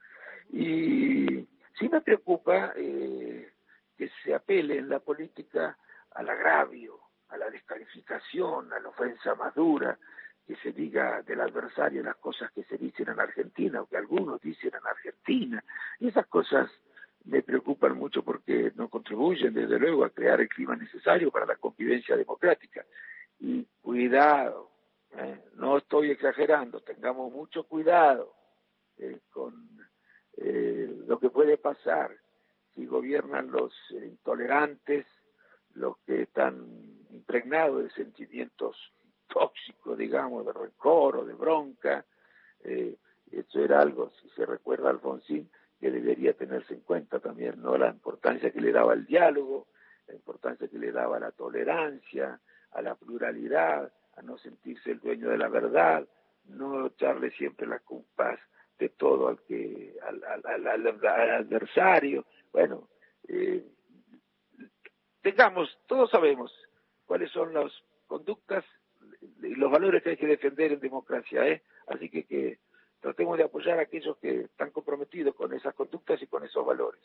[0.50, 1.46] Y
[1.78, 3.52] sí me preocupa eh,
[3.96, 5.78] que se apele en la política
[6.10, 7.01] al agravio,
[7.32, 9.98] a la descalificación, a la ofensa más dura,
[10.46, 14.40] que se diga del adversario las cosas que se dicen en Argentina o que algunos
[14.40, 15.64] dicen en Argentina.
[15.98, 16.70] Y esas cosas
[17.24, 21.56] me preocupan mucho porque no contribuyen, desde luego, a crear el clima necesario para la
[21.56, 22.84] convivencia democrática.
[23.38, 24.70] Y cuidado,
[25.12, 25.44] ¿eh?
[25.54, 28.34] no estoy exagerando, tengamos mucho cuidado
[28.98, 29.68] eh, con
[30.36, 32.10] eh, lo que puede pasar
[32.74, 35.06] si gobiernan los intolerantes,
[35.74, 36.91] los que están
[37.22, 38.76] impregnados de sentimientos
[39.28, 42.04] tóxicos, digamos, de rencor o de bronca.
[42.64, 42.96] Eh,
[43.30, 45.48] eso era algo, si se recuerda a Alfonsín,
[45.80, 47.78] que debería tenerse en cuenta también, ¿no?
[47.78, 49.68] La importancia que le daba al diálogo,
[50.08, 52.40] la importancia que le daba a la tolerancia,
[52.72, 56.06] a la pluralidad, a no sentirse el dueño de la verdad,
[56.46, 58.38] no echarle siempre las culpas
[58.78, 62.26] de todo al que al, al, al, adversario.
[62.52, 62.88] Bueno,
[63.28, 63.64] eh,
[65.22, 66.52] tengamos, todos sabemos
[67.12, 67.70] cuáles son las
[68.06, 68.64] conductas
[69.42, 71.60] y los valores que hay que defender en democracia, ¿eh?
[71.86, 72.58] Así que, que
[73.02, 77.02] tratemos de apoyar a aquellos que están comprometidos con esas conductas y con esos valores.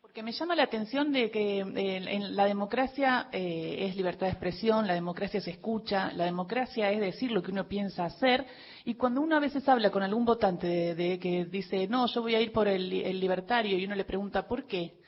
[0.00, 4.32] Porque me llama la atención de que eh, en la democracia eh, es libertad de
[4.34, 8.46] expresión, la democracia se escucha, la democracia es decir lo que uno piensa hacer,
[8.84, 12.22] y cuando uno a veces habla con algún votante de, de que dice, no, yo
[12.22, 15.01] voy a ir por el, el libertario, y uno le pregunta, ¿por qué?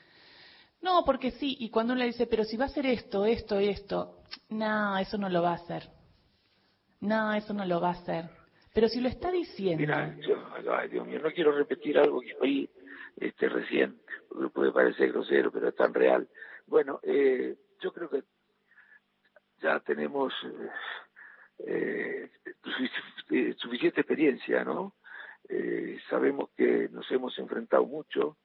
[0.81, 3.59] No, porque sí, y cuando uno le dice, pero si va a hacer esto, esto,
[3.59, 5.89] esto, no, eso no lo va a hacer.
[7.01, 8.29] No, eso no lo va a hacer.
[8.73, 9.81] Pero si lo está diciendo...
[9.81, 10.35] Mira, yo,
[10.89, 12.69] Dios mío, no quiero repetir algo que oí
[13.17, 16.27] este, recién, porque puede parecer grosero, pero es tan real.
[16.67, 18.23] Bueno, eh, yo creo que
[19.61, 20.69] ya tenemos eh,
[21.59, 22.31] eh,
[23.31, 24.95] eh, suficiente experiencia, ¿no?
[25.47, 28.37] Eh, sabemos que nos hemos enfrentado mucho,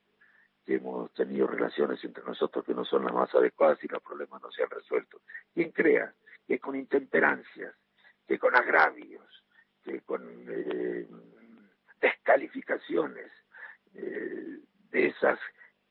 [0.77, 4.51] hemos tenido relaciones entre nosotros que no son las más adecuadas y los problemas no
[4.51, 5.21] se han resuelto.
[5.55, 6.13] Quien crea
[6.47, 7.75] que con intemperancias,
[8.27, 9.25] que con agravios,
[9.83, 11.07] que con eh,
[12.01, 13.31] descalificaciones
[13.95, 14.59] eh,
[14.91, 15.39] de esas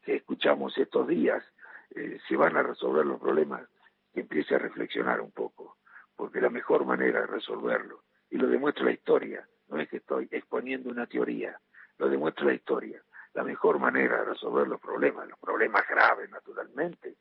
[0.02, 1.44] que escuchamos estos días,
[1.92, 3.68] eh, se van a resolver los problemas,
[4.14, 5.78] que empiece a reflexionar un poco,
[6.16, 10.28] porque la mejor manera de resolverlo, y lo demuestra la historia, no es que estoy
[10.32, 11.60] exponiendo una teoría,
[11.98, 13.04] lo demuestra la historia,
[13.34, 17.16] la mejor manera de resolver los problemas, los problemas graves naturalmente,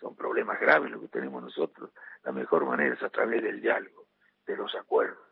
[0.00, 1.90] son problemas graves lo que tenemos nosotros,
[2.22, 4.06] la mejor manera es a través del diálogo,
[4.46, 5.24] de los acuerdos,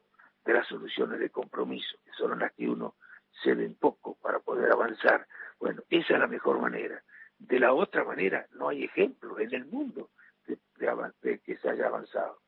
[0.45, 2.95] de las soluciones de compromiso, que son las que uno
[3.43, 5.27] cede un poco para poder avanzar.
[5.59, 7.03] Bueno, esa es la mejor manera.
[7.39, 10.11] De la otra manera, no hay ejemplo en el mundo
[10.47, 10.59] de,
[11.23, 12.42] de que se haya avanzado.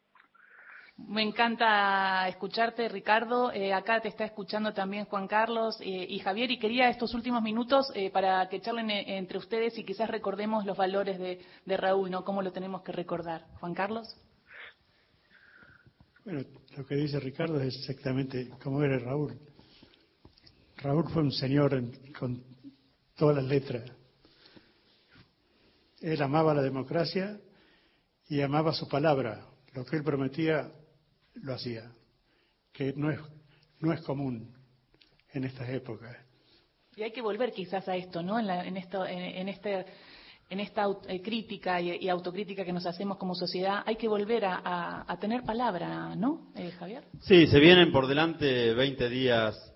[0.96, 3.50] Me encanta escucharte, Ricardo.
[3.52, 6.50] Eh, acá te está escuchando también Juan Carlos eh, y Javier.
[6.52, 10.76] Y quería estos últimos minutos eh, para que charlen entre ustedes y quizás recordemos los
[10.76, 12.24] valores de, Raúl, ¿no?
[12.24, 13.44] ¿Cómo lo tenemos que recordar?
[13.58, 14.16] Juan Carlos.
[16.24, 16.42] Bueno,
[16.76, 19.36] lo que dice Ricardo es exactamente como era Raúl.
[20.76, 22.42] Raúl fue un señor en- con
[23.16, 23.90] todas las letras.
[26.00, 27.40] Él amaba la democracia
[28.28, 29.44] y amaba su palabra.
[29.72, 30.70] Lo que él prometía,
[31.34, 31.90] lo hacía.
[32.72, 33.20] Que no es,
[33.80, 34.52] no es común
[35.32, 36.16] en estas épocas.
[36.96, 38.38] Y hay que volver quizás a esto, ¿no?
[38.38, 39.84] En, la- en esto, en, en este,
[40.50, 44.44] en esta eh, crítica y, y autocrítica que nos hacemos como sociedad, hay que volver
[44.44, 47.04] a, a- a tener palabra, ¿no, eh, Javier?
[47.22, 49.72] Sí, se vienen por delante 20 días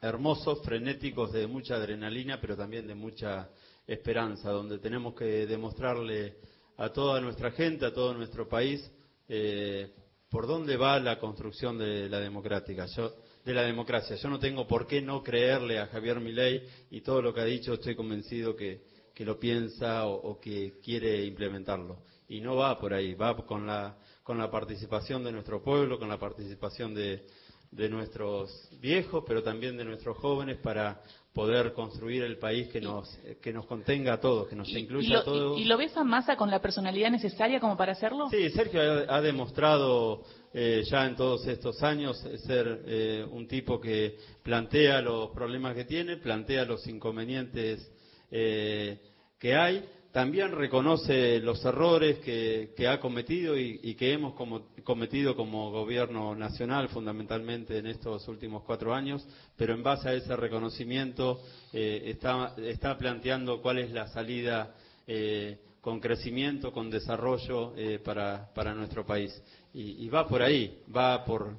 [0.00, 3.48] hermosos, frenéticos, de mucha adrenalina, pero también de mucha
[3.86, 6.36] esperanza, donde tenemos que demostrarle
[6.76, 8.90] a toda nuestra gente, a todo nuestro país,
[9.28, 9.92] eh,
[10.36, 12.84] por dónde va la construcción de la democrática.
[12.84, 13.10] Yo,
[13.42, 14.16] de la democracia.
[14.16, 17.44] Yo no tengo por qué no creerle a Javier Milei y todo lo que ha
[17.46, 18.82] dicho estoy convencido que,
[19.14, 22.02] que lo piensa o, o que quiere implementarlo.
[22.28, 26.10] Y no va por ahí, va con la, con la participación de nuestro pueblo, con
[26.10, 27.24] la participación de,
[27.70, 31.00] de nuestros viejos, pero también de nuestros jóvenes para
[31.36, 33.06] poder construir el país que nos
[33.42, 35.58] que nos contenga a todos, que nos ¿Y incluya lo, a todos.
[35.58, 38.28] y- y lo ves a Massa con la personalidad necesaria como para hacerlo?
[38.30, 40.22] Sí, Sergio ha, ha demostrado
[40.54, 42.16] eh, ya en todos estos años
[42.46, 47.86] ser eh, un tipo que plantea los problemas que tiene, plantea los inconvenientes
[48.30, 48.98] eh,
[49.38, 49.84] que hay,
[50.16, 56.88] también reconoce los errores que, ha cometido y, que hemos como- cometido como gobierno nacional
[56.88, 63.60] fundamentalmente en estos últimos cuatro años, pero en base a ese reconocimiento eh, está, planteando
[63.60, 64.74] cuál es la salida
[65.06, 69.38] eh, con crecimiento, con desarrollo eh, para, nuestro país.
[69.74, 71.58] Y, va por ahí, va por,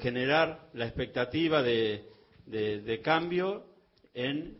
[0.00, 2.02] generar la expectativa de,
[2.46, 3.62] de- cambio
[4.12, 4.58] en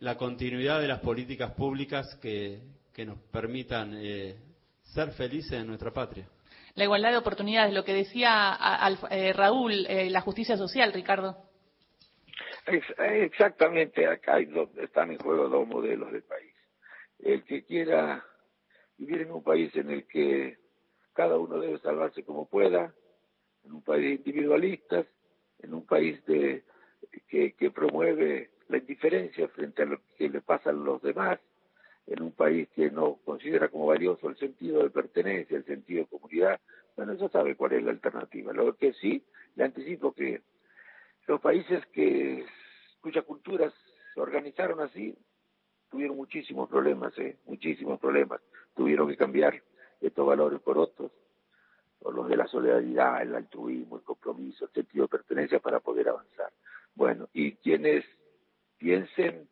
[0.00, 2.60] la continuidad de las políticas públicas que,
[2.92, 4.36] que nos permitan eh,
[4.82, 6.28] ser felices en nuestra patria.
[6.74, 11.36] La igualdad de oportunidades, lo que decía a- eh, Raúl, eh, la justicia social, Ricardo.
[12.66, 16.52] Ex- Exactamente, acá hay dos- están en juego dos modelos de país.
[17.18, 18.22] El que quiera
[18.98, 20.58] vivir en un país en el que
[21.14, 22.92] cada uno debe salvarse como pueda,
[23.64, 25.06] en un país de individualistas,
[25.60, 26.64] en un país de,
[27.28, 31.38] que, que promueve la indiferencia frente a lo que le pasa a los demás,
[32.06, 36.08] en un país que no considera como valioso el sentido de pertenencia, el sentido de
[36.08, 36.60] comunidad,
[36.96, 38.52] bueno, eso sabe cuál es la alternativa.
[38.52, 39.22] Lo que sí,
[39.56, 40.40] le anticipo que
[41.26, 42.46] los países que
[43.00, 43.72] cuyas culturas
[44.14, 45.14] se organizaron así
[45.90, 47.36] tuvieron muchísimos problemas, ¿eh?
[47.44, 48.40] muchísimos problemas.
[48.74, 49.62] Tuvieron que cambiar
[50.00, 51.10] estos valores por otros,
[51.98, 56.08] por los de la solidaridad, el altruismo, el compromiso, el sentido de pertenencia para poder
[56.08, 56.52] avanzar.
[56.94, 58.04] Bueno, y quienes
[58.78, 59.48] piensen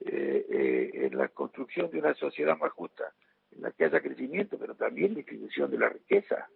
[0.00, 3.12] eh, eh, en la construcción de una sociedad más justa,
[3.52, 6.48] en la que haya crecimiento, pero también distribución de la riqueza,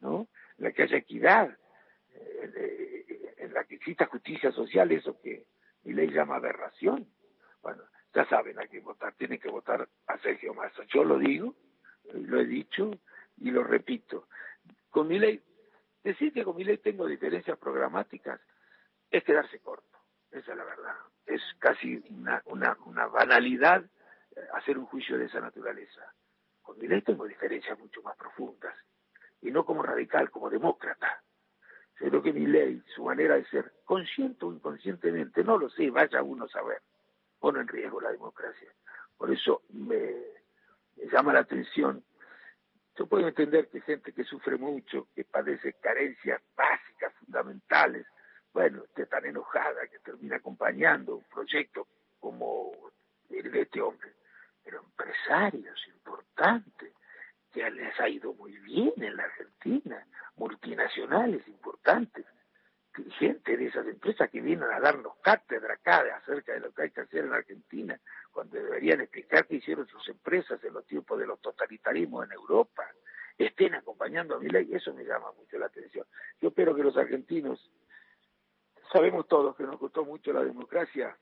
[0.00, 0.28] ¿no?
[0.58, 1.56] En la que haya equidad,
[2.14, 5.46] eh, eh, en la que exista justicia social, eso que
[5.84, 7.06] mi ley llama aberración.
[7.62, 7.82] Bueno,
[8.14, 10.84] ya saben a quién votar, tienen que votar a Sergio Massa.
[10.92, 11.54] Yo lo digo,
[12.04, 12.90] eh, lo he dicho
[13.38, 14.28] y lo repito.
[14.90, 15.42] Con mi ley,
[16.04, 18.40] decir que con mi ley tengo diferencias programáticas
[19.10, 19.98] es quedarse corto,
[20.30, 20.96] esa es la verdad.
[21.26, 23.84] Es casi una, una, una banalidad
[24.36, 26.12] eh, hacer un juicio de esa naturaleza.
[26.62, 28.74] Con mi ley tengo diferencias mucho más profundas,
[29.40, 31.22] y no como radical, como demócrata.
[32.00, 35.90] Yo creo que mi ley, su manera de ser, consciente o inconscientemente, no lo sé,
[35.90, 36.80] vaya uno a saber,
[37.38, 38.68] pone en riesgo la democracia.
[39.16, 40.14] Por eso me,
[40.96, 42.02] me llama la atención.
[42.96, 48.06] Yo puedo entender que gente que sufre mucho, que padece carencias básicas, fundamentales,
[48.52, 51.86] bueno, esté tan enojada que termina acompañando un proyecto
[52.20, 52.72] como
[53.30, 54.12] el de este hombre.
[54.64, 56.92] Pero empresarios importantes,
[57.52, 62.26] que les ha ido muy bien en la Argentina, multinacionales importantes,
[63.18, 66.90] gente de esas empresas que vienen a darnos cátedra acá acerca de lo que hay
[66.90, 67.98] que hacer en Argentina,
[68.32, 72.86] cuando deberían explicar qué hicieron sus empresas en los tiempos de los totalitarismos en Europa,
[73.38, 76.06] estén acompañando a mi ley, eso me llama mucho la atención.
[76.40, 77.70] Yo espero que los argentinos,
[78.92, 81.16] sabemos todos que nos costó mucho la democracia,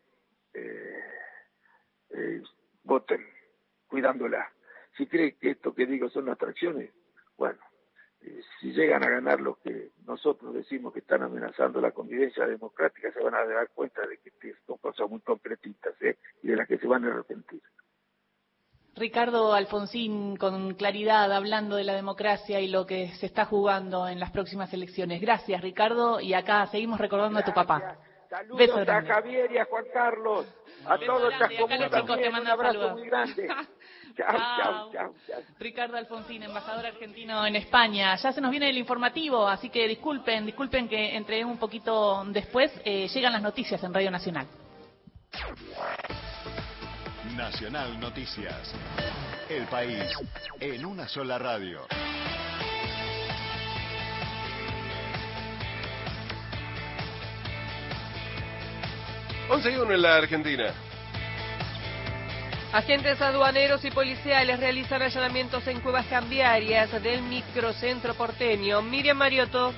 [0.53, 1.01] eh,
[2.11, 2.43] eh,
[2.85, 3.25] voten
[3.87, 4.51] cuidándola.
[4.97, 6.91] Si creen que esto que digo son atracciones,
[7.37, 7.61] bueno,
[8.23, 13.13] eh, si llegan a ganar los que nosotros decimos que están amenazando la convivencia democrática,
[13.13, 16.19] se van a dar cuenta de que son cosas muy concretitas ¿eh?
[16.43, 17.63] y de las que se van a arrepentir.
[18.97, 24.21] Ricardo Alfonsín, con claridad, hablando de la democracia y lo que se está jugando en
[24.21, 25.21] las próximas elecciones.
[25.21, 27.97] Gracias, Ricardo, y acá seguimos recordando a tu papá.
[28.29, 29.11] Saludos Beso a grande.
[29.11, 30.47] Javier y a Juan Carlos,
[30.87, 32.99] a Beso todos grande, acá los chicos te también, un mandan abrazo saludos.
[32.99, 33.49] muy grande.
[34.17, 35.41] Chao, chao, chao, chao.
[35.59, 38.17] Ricardo Alfonsín, embajador argentino en España.
[38.17, 42.73] Ya se nos viene el informativo, así que disculpen, disculpen que entre un poquito después
[42.85, 44.47] eh, llegan las noticias en Radio Nacional.
[47.41, 48.71] Nacional Noticias.
[49.49, 50.05] El país
[50.61, 51.87] en una sola radio.
[59.49, 60.75] Once y uno en la Argentina.
[62.75, 68.83] Agentes aduaneros y policiales realizan allanamientos en cuevas cambiarias del microcentro porteño.
[68.83, 69.73] Miriam Mariotto.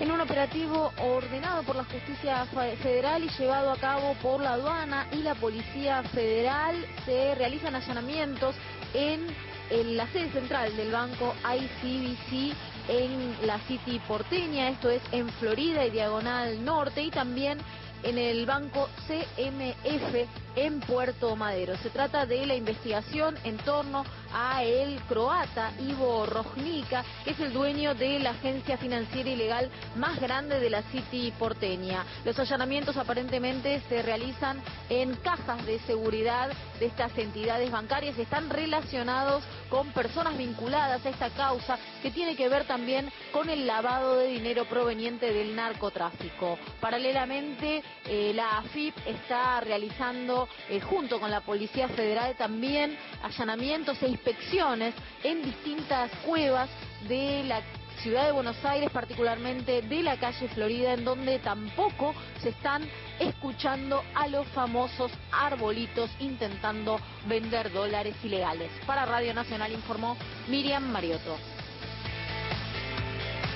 [0.00, 4.52] En un operativo ordenado por la Justicia Fe- Federal y llevado a cabo por la
[4.52, 8.54] aduana y la Policía Federal, se realizan allanamientos
[8.94, 9.26] en,
[9.70, 12.54] en la sede central del banco ICBC
[12.88, 17.58] en la City porteña, esto es en Florida y Diagonal Norte, y también
[18.04, 20.28] en el banco CMF
[20.58, 21.76] en Puerto Madero.
[21.76, 27.52] Se trata de la investigación en torno a el croata Ivo Rojnica, que es el
[27.52, 32.04] dueño de la agencia financiera ilegal más grande de la City porteña.
[32.24, 36.50] Los allanamientos aparentemente se realizan en cajas de seguridad
[36.80, 42.48] de estas entidades bancarias, están relacionados con personas vinculadas a esta causa que tiene que
[42.48, 46.58] ver también con el lavado de dinero proveniente del narcotráfico.
[46.80, 54.08] Paralelamente, eh, la AFIP está realizando, eh, junto con la Policía Federal, también allanamientos e
[54.08, 56.68] inspecciones en distintas cuevas
[57.08, 57.62] de la
[58.02, 62.88] ciudad de Buenos Aires, particularmente de la calle Florida, en donde tampoco se están
[63.18, 68.70] escuchando a los famosos arbolitos intentando vender dólares ilegales.
[68.86, 70.16] Para Radio Nacional informó
[70.48, 71.57] Miriam Mariotto.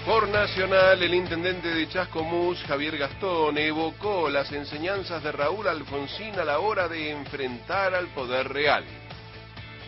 [0.06, 6.44] Por Nacional, el intendente de Chascomús, Javier Gastón, evocó las enseñanzas de Raúl Alfonsín a
[6.44, 8.84] la hora de enfrentar al poder real.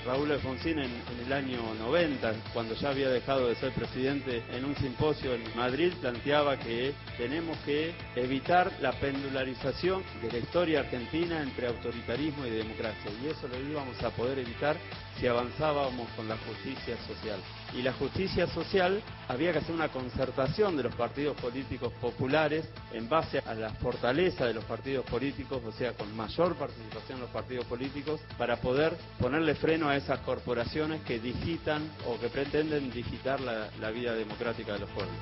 [0.07, 4.65] Raúl Alfonsín en, en, el año 90, cuando ya había dejado de ser presidente, en
[4.65, 11.43] un simposio en Madrid planteaba que tenemos que evitar la pendularización de la historia argentina
[11.43, 13.11] entre autoritarismo y democracia.
[13.21, 14.77] Y eso lo íbamos a poder evitar
[15.19, 17.41] si avanzábamos con la justicia social.
[17.75, 23.09] Y la justicia social había que hacer una concertación de los partidos políticos populares en
[23.09, 27.31] base a la fortaleza de los partidos políticos, o sea, con mayor participación de los
[27.31, 33.41] partidos políticos, para poder ponerle freno a esas corporaciones que digitan o que pretenden digitar
[33.41, 35.16] la, la vida democrática de los pueblos.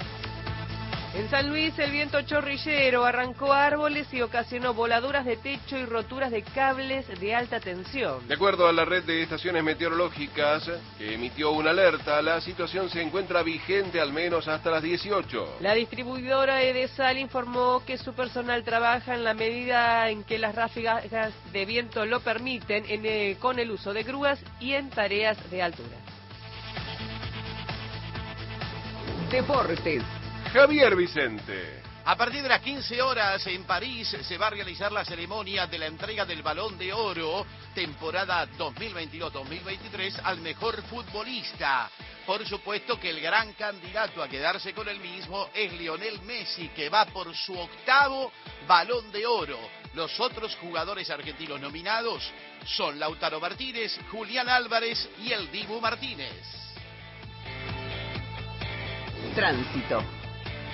[1.14, 6.30] En San Luis el viento chorrillero arrancó árboles y ocasionó voladuras de techo y roturas
[6.30, 8.26] de cables de alta tensión.
[8.26, 13.02] De acuerdo a la red de estaciones meteorológicas que emitió una alerta, la situación se
[13.02, 15.58] encuentra vigente al menos hasta las 18.
[15.60, 21.34] La distribuidora Edesal informó que su personal trabaja en la medida en que las ráfagas
[21.52, 25.62] de viento lo permiten en, eh, con el uso de grúas y en tareas de
[25.62, 25.98] altura.
[29.30, 30.02] Deportes.
[30.52, 31.80] Javier Vicente.
[32.04, 35.78] A partir de las 15 horas en París se va a realizar la ceremonia de
[35.78, 41.90] la entrega del Balón de Oro, temporada 2022-2023, al mejor futbolista.
[42.26, 46.90] Por supuesto que el gran candidato a quedarse con el mismo es Lionel Messi, que
[46.90, 48.30] va por su octavo
[48.66, 49.58] Balón de Oro.
[49.94, 52.30] Los otros jugadores argentinos nominados
[52.66, 56.44] son Lautaro Martínez, Julián Álvarez y el Dibu Martínez.
[59.34, 60.21] Tránsito.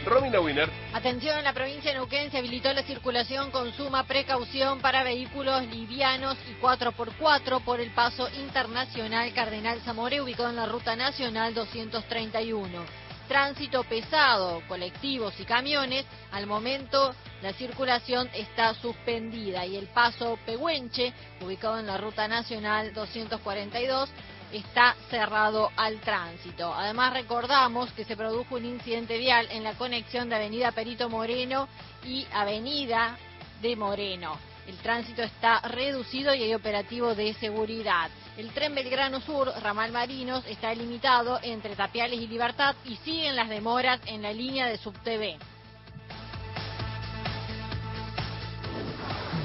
[0.08, 0.70] Romina Wiener.
[0.92, 5.66] Atención, en la provincia de Neuquén se habilitó la circulación con suma precaución para vehículos
[5.66, 13.08] livianos y 4x4 por el paso internacional Cardenal Zamore, ubicado en la ruta nacional 231.
[13.28, 21.12] Tránsito pesado, colectivos y camiones, al momento la circulación está suspendida y el paso Pehuenche,
[21.44, 24.08] ubicado en la ruta nacional 242,
[24.52, 26.72] está cerrado al tránsito.
[26.72, 31.68] Además recordamos que se produjo un incidente vial en la conexión de Avenida Perito Moreno
[32.04, 33.16] y Avenida
[33.60, 34.38] de Moreno.
[34.66, 38.10] El tránsito está reducido y hay operativo de seguridad.
[38.36, 43.48] El tren Belgrano Sur, ramal Marinos, está limitado entre Tapiales y Libertad y siguen las
[43.48, 45.38] demoras en la línea de SubTV.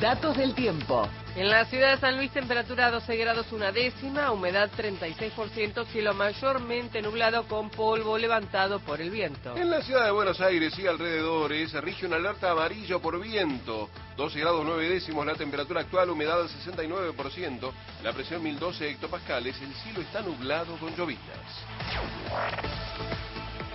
[0.02, 1.08] Datos del tiempo.
[1.36, 7.02] En la ciudad de San Luis, temperatura 12 grados una décima, humedad 36%, cielo mayormente
[7.02, 9.58] nublado con polvo levantado por el viento.
[9.58, 13.90] En la ciudad de Buenos Aires y alrededores rige una alerta amarillo por viento.
[14.16, 17.72] 12 grados 9 décimos la temperatura actual, humedad al 69%,
[18.04, 21.18] la presión 1012 hectopascales, el cielo está nublado con llovidas.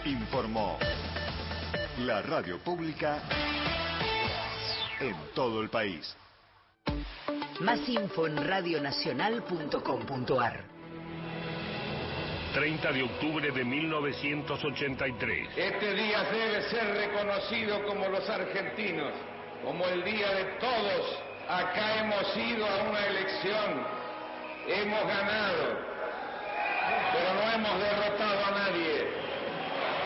[0.04, 0.78] Informó
[1.98, 3.20] la radio pública
[5.00, 6.16] en todo el país.
[7.60, 10.78] Más info en radionacional.com.ar
[12.54, 15.48] 30 de octubre de 1983.
[15.56, 19.12] Este día debe ser reconocido como los argentinos,
[19.64, 21.22] como el día de todos.
[21.48, 23.86] Acá hemos ido a una elección,
[24.66, 25.78] hemos ganado,
[27.12, 29.06] pero no hemos derrotado a nadie,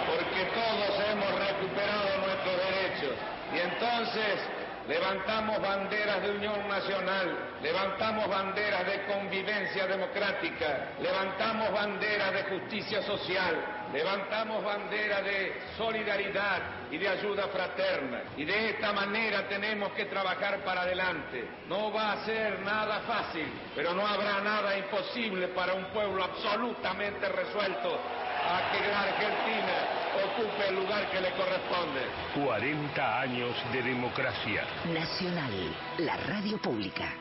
[0.06, 3.16] porque todos hemos recuperado nuestros derechos.
[3.54, 4.40] Y entonces
[4.88, 13.56] levantamos banderas de unión nacional, levantamos banderas de convivencia democrática, levantamos banderas de justicia social,
[13.92, 16.60] levantamos banderas de solidaridad
[16.90, 18.22] y de ayuda fraterna.
[18.36, 21.48] Y de esta manera tenemos que trabajar para adelante.
[21.68, 27.28] No va a ser nada fácil, pero no habrá nada imposible para un pueblo absolutamente
[27.28, 30.01] resuelto a que la Argentina
[30.32, 32.00] ocupe el lugar que le corresponde.
[32.34, 34.64] 40 años de democracia.
[34.92, 37.12] Nacional, la radio pública.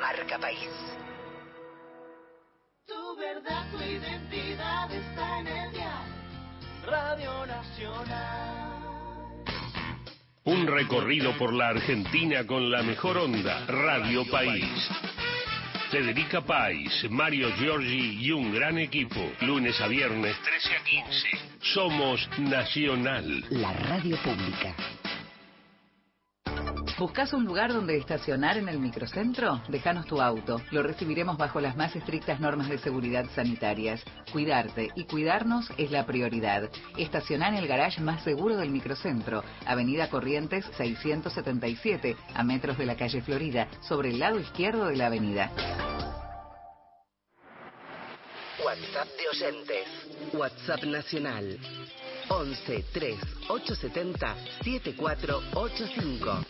[0.00, 0.70] Marca País.
[2.86, 5.90] Tu verdad, tu identidad está en el diario
[6.86, 8.60] Radio Nacional.
[10.44, 14.88] Un recorrido por la Argentina con la mejor onda, Radio País.
[15.90, 19.20] Federica País, Mario Giorgi y un gran equipo.
[19.40, 21.28] Lunes a viernes, 13 a 15.
[21.60, 23.44] Somos Nacional.
[23.50, 24.74] La radio pública.
[27.00, 29.62] ¿Buscas un lugar donde estacionar en el microcentro?
[29.68, 30.60] Déjanos tu auto.
[30.70, 34.04] Lo recibiremos bajo las más estrictas normas de seguridad sanitarias.
[34.30, 36.68] Cuidarte y cuidarnos es la prioridad.
[36.98, 42.96] Estaciona en el garage más seguro del microcentro, Avenida Corrientes 677, a metros de la
[42.96, 45.50] calle Florida, sobre el lado izquierdo de la avenida.
[48.62, 49.88] WhatsApp de oyentes.
[50.34, 51.58] WhatsApp nacional.
[52.28, 56.49] 11 3 870 7485.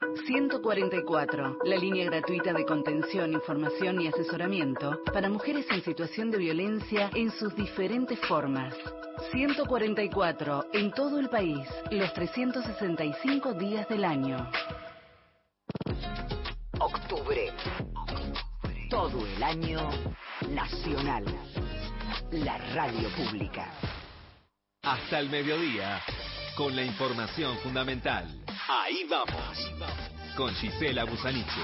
[0.00, 7.10] 144, la línea gratuita de contención, información y asesoramiento para mujeres en situación de violencia
[7.14, 8.74] en sus diferentes formas.
[9.32, 14.48] 144, en todo el país, los 365 días del año.
[16.78, 17.52] Octubre.
[18.88, 19.80] Todo el año
[20.50, 21.24] nacional.
[22.30, 23.72] La radio pública.
[24.82, 26.00] Hasta el mediodía,
[26.56, 28.28] con la información fundamental.
[28.66, 29.70] Ahí vamos.
[30.36, 31.62] Con Gisela Busaniche.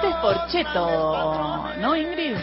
[0.00, 2.34] Este es Porcheto, ¿no, Ingrid?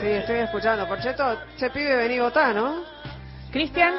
[0.00, 0.88] Sí, estoy escuchando.
[0.88, 2.82] Porcheto, che pibe, vení votar, ¿no?
[3.52, 3.94] Cristian.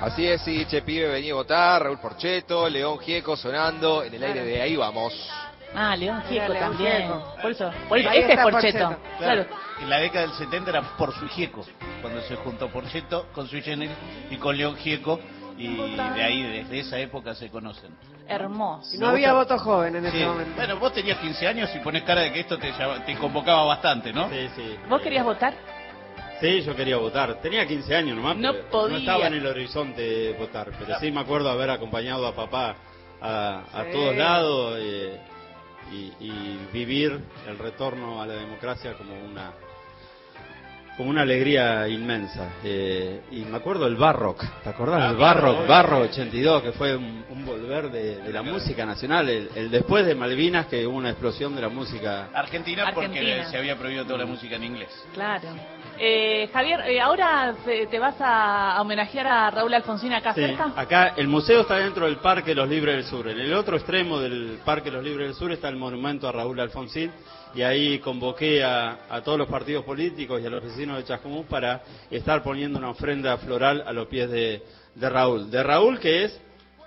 [0.00, 4.22] Así es, sí, Che Pibe venía a votar, Raúl Porcheto, León Gieco sonando en el
[4.22, 5.14] aire de ahí vamos.
[5.74, 7.02] Ah, León Gieco León también.
[7.08, 7.34] Gieco.
[7.42, 8.78] Por eso, por eso este es está Porcheto.
[8.78, 9.18] Porcheto.
[9.18, 9.46] Claro.
[9.80, 11.66] En la década del 70 era por su Gieco,
[12.02, 13.96] cuando se juntó Porcheto con su Generis
[14.30, 15.18] y con León Gieco,
[15.58, 17.90] y de ahí, desde esa época se conocen.
[18.28, 18.94] Hermoso.
[18.94, 20.24] Y no había voto joven en ese Sí.
[20.24, 20.52] momento.
[20.56, 23.64] Bueno, vos tenías 15 años y pones cara de que esto te, llama- te convocaba
[23.64, 24.28] bastante, ¿no?
[24.28, 24.76] Sí, sí.
[24.88, 25.54] ¿Vos querías votar?
[26.40, 27.40] Sí, yo quería votar.
[27.40, 28.92] Tenía 15 años nomás, No podía.
[28.92, 30.70] no estaba en el horizonte de votar.
[30.78, 32.74] Pero sí me acuerdo haber acompañado a papá
[33.22, 33.90] a, a Sí.
[33.92, 35.18] todos lados eh,
[35.92, 39.52] y, y vivir el retorno a la democracia como una
[40.96, 42.48] como una alegría inmensa.
[42.64, 45.56] Eh, y me acuerdo del Barrock, ¿te acordás Ah, del Barrock?
[45.58, 45.68] obvio.
[45.68, 50.06] Barrock 82, que fue un, un volver de, de la música nacional, el, el después
[50.06, 52.28] de Malvinas, que hubo una explosión de la música.
[52.32, 53.44] Argentina, porque Argentina.
[53.50, 54.88] se había prohibido toda la música en inglés.
[55.12, 55.48] Claro.
[55.98, 60.42] Eh, Javier, eh, ahora te, te vas a, a homenajear a Raúl Alfonsín acá Sí,
[60.42, 60.72] cerca.
[60.76, 63.28] acá el museo está dentro del Parque Los Libres del Sur.
[63.28, 66.60] En el otro extremo del Parque Los Libres del Sur está el monumento a Raúl
[66.60, 67.10] Alfonsín
[67.56, 71.82] y ahí convoqué a, todos los partidos políticos y a los vecinos de Chascomús para
[72.10, 74.62] estar poniendo una ofrenda floral a los pies de,
[74.94, 75.50] Raúl.
[75.50, 76.38] De Raúl que es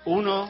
[0.04, 0.48] uno,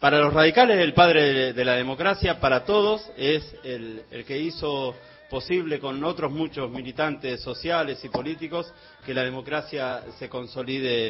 [0.00, 4.94] para los radicales el padre de, la democracia, para todos es el, que hizo
[5.28, 8.72] posible con otros muchos militantes sociales y políticos
[9.04, 11.08] que la democracia se consolide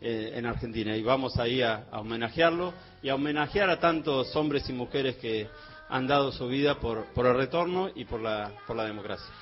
[0.00, 0.96] eh, en Argentina.
[0.96, 2.74] Y vamos ahí a homenajearlo
[3.04, 5.46] y a homenajear a tantos hombres y mujeres que
[5.88, 9.32] han dado su vida por, por el retorno y por la, por la democracia.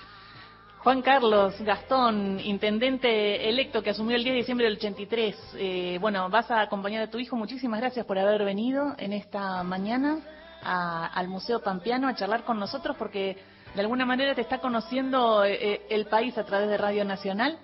[0.78, 5.36] Juan Carlos Gastón, intendente electo que asumió el 10 de diciembre del 83.
[5.56, 7.34] Eh, bueno, vas a acompañar a tu hijo.
[7.34, 10.18] Muchísimas gracias por haber venido en esta mañana
[10.62, 13.36] a- al Museo Pampeano a charlar con nosotros porque
[13.74, 17.58] de alguna manera te está conociendo eh, eh, el país a través de Radio Nacional.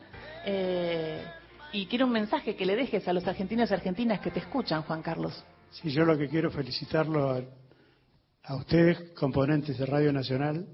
[0.45, 1.25] Eh,
[1.73, 4.83] y quiero un mensaje que le dejes a los argentinos y argentinas que te escuchan,
[4.83, 5.45] Juan Carlos.
[5.71, 7.41] Sí, yo lo que quiero es felicitarlo
[8.45, 10.67] a, ustedes, componentes de Radio Nacional,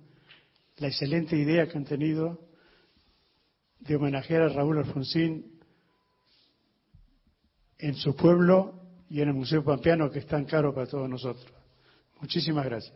[0.79, 2.39] la excelente idea que han tenido
[3.81, 5.61] de homenajear a Raúl Alfonsín
[7.79, 8.75] en su pueblo
[9.11, 11.53] y en el Museo Pampeano, que es tan caro para todos nosotros.
[12.21, 12.95] Muchísimas gracias.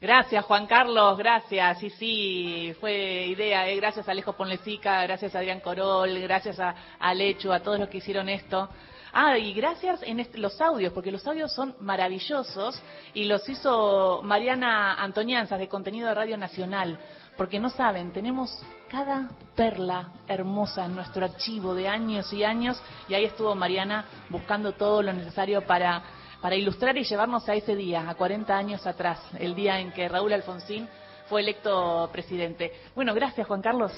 [0.00, 1.78] Gracias, Juan Carlos, gracias.
[1.80, 3.76] Sí, sí, fue idea, ¿eh?
[3.76, 7.88] gracias a Alejo Ponlecica, gracias a Adrián Corol, gracias a, a Lechu, a todos los
[7.88, 8.68] que hicieron esto.
[9.12, 12.80] Ah, y gracias en este- los audios, porque los audios son maravillosos
[13.14, 16.98] y los hizo Mariana Antonianzas de Contenido de Radio Nacional.
[17.36, 18.50] Porque no saben, tenemos
[18.90, 24.72] cada perla hermosa en nuestro archivo de años y años y ahí estuvo Mariana buscando
[24.72, 26.02] todo lo necesario para,
[26.40, 30.08] para ilustrar y llevarnos a ese día, a 40 años atrás, el día en que
[30.08, 30.88] Raúl Alfonsín
[31.28, 32.72] fue electo presidente.
[32.94, 33.92] Bueno, gracias Juan Carlos.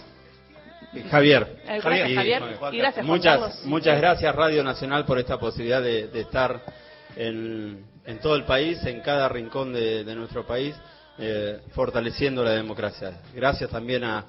[1.11, 1.61] Javier.
[1.69, 2.43] Eh, Y- Javier.
[2.73, 6.61] Y gracias, Juan muchas, muchas gracias Radio Nacional por esta posibilidad de, de estar
[7.17, 10.75] en, en todo el país, en cada rincón de, de nuestro país,
[11.19, 13.21] eh, fortaleciendo la democracia.
[13.35, 14.25] Gracias también a,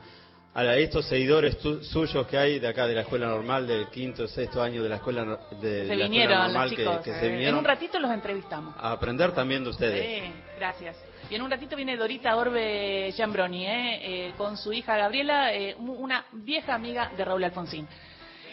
[0.54, 4.28] a estos seguidores tu- suyos que hay de acá de la escuela normal, del quinto,
[4.28, 6.98] sexto año de la escuela, de, de Se la escuela vinieron normal los que- chicos.
[7.00, 8.76] que, eh, se en vinieron un ratito los entrevistamos.
[8.78, 10.06] a aprender también de ustedes.
[10.24, 10.98] Sí, gracias.
[11.32, 14.00] Y en un ratito viene Dorita Orbe Giambroni, ¿eh?
[14.04, 17.88] Eh, con su hija Gabriela, eh, una vieja amiga de Raúl Alfonsín.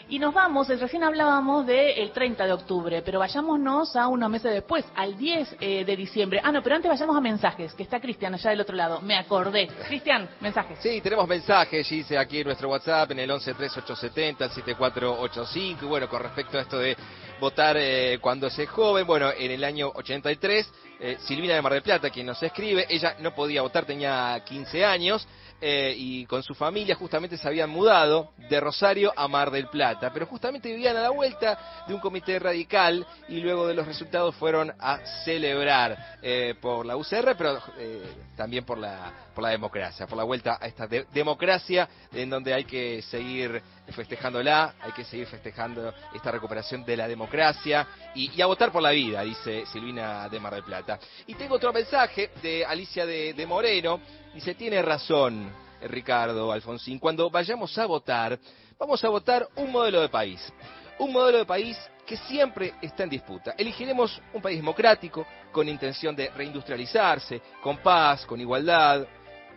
[0.07, 4.85] Y nos vamos, recién hablábamos del 30 de octubre, pero vayámonos a unos meses después,
[4.95, 6.39] al 10 eh, de diciembre.
[6.41, 9.01] Ah, no, pero antes vayamos a mensajes, que está Cristian allá del otro lado.
[9.01, 9.67] Me acordé.
[9.85, 10.79] Cristian, mensajes.
[10.79, 15.85] Sí, tenemos mensajes, dice aquí en nuestro WhatsApp, en el 113870, 7485.
[15.85, 16.95] Y bueno, con respecto a esto de
[17.39, 21.81] votar eh, cuando se joven, bueno, en el año 83, eh, Silvina de Mar del
[21.81, 25.27] Plata, quien nos escribe, ella no podía votar, tenía 15 años.
[25.61, 30.11] eh, y con su familia justamente se habían mudado de Rosario a Mar del Plata,
[30.13, 34.35] pero justamente vivían a la vuelta de un comité radical y luego de los resultados
[34.35, 38.03] fueron a celebrar eh, por la UCR, pero eh,
[38.35, 42.53] también por la, por la democracia, por la vuelta a esta de- democracia en donde
[42.53, 48.47] hay que seguir festejándola, hay que seguir festejando esta recuperación de la democracia y, a
[48.47, 50.99] votar por la vida, dice Silvina de Mar del Plata.
[51.25, 54.01] Y tengo otro mensaje de Alicia de, de Moreno,
[54.33, 55.49] dice, tiene razón
[55.83, 58.37] Ricardo Alfonsín, cuando vayamos a votar,
[58.77, 60.51] vamos a votar un modelo de país,
[60.97, 63.53] un modelo de país que siempre está en disputa.
[63.55, 69.05] Elegiremos un país democrático, con intención de reindustrializarse, con paz, con igualdad,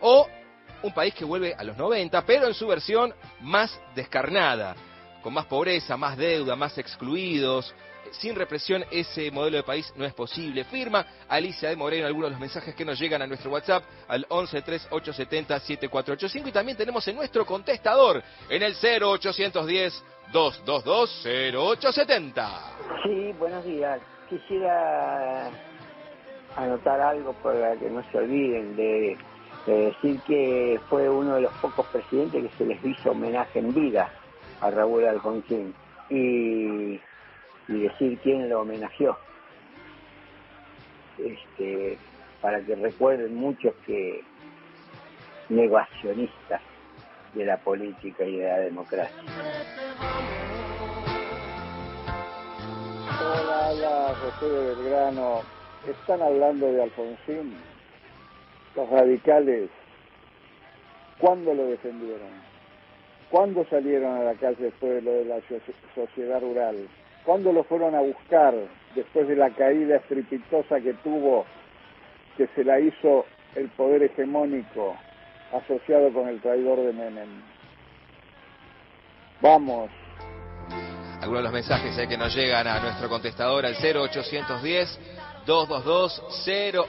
[0.03, 0.27] o
[0.83, 4.75] un país que vuelve a los 90, pero en su versión más descarnada,
[5.21, 7.73] con más pobreza, más deuda, más excluidos.
[8.11, 10.65] Sin represión ese modelo de país no es posible.
[10.65, 14.27] Firma Alicia de Moreno algunos de los mensajes que nos llegan a nuestro WhatsApp al
[14.27, 22.61] 1138707485 y también tenemos en nuestro contestador en el 0810 222 0870.
[23.03, 24.01] Sí, buenos días.
[24.29, 25.49] Quisiera
[26.57, 29.17] anotar algo para que no se olviden de,
[29.65, 33.73] de decir que fue uno de los pocos presidentes que se les hizo homenaje en
[33.73, 34.09] vida
[34.61, 35.73] a Raúl Alfonsín
[36.09, 36.99] y,
[37.67, 39.17] decir quién lo homenajeó.
[41.17, 41.97] Este,
[42.41, 44.23] para que recuerden muchos que
[45.49, 46.61] negacionistas
[47.33, 49.23] de la política y de la democracia.
[53.21, 55.41] Hola, habla José Belgrano.
[55.87, 57.72] Están hablando de Alfonsín.
[58.75, 59.69] Los radicales,
[61.19, 62.29] ¿cuándo lo defendieron?
[63.29, 65.59] ¿Cuándo salieron a la calle después de lo de la so-
[65.95, 66.87] sociedad rural?
[67.25, 68.53] ¿Cuándo lo fueron a buscar
[68.95, 71.45] después de la caída estrepitosa que tuvo,
[72.37, 74.95] que se la hizo el poder hegemónico
[75.51, 77.29] asociado con el traidor de Menem?
[79.41, 79.89] Vamos,
[81.21, 84.99] Algunos de los mensajes eh, que nos llegan a nuestro contestador al 0810
[85.45, 86.21] 222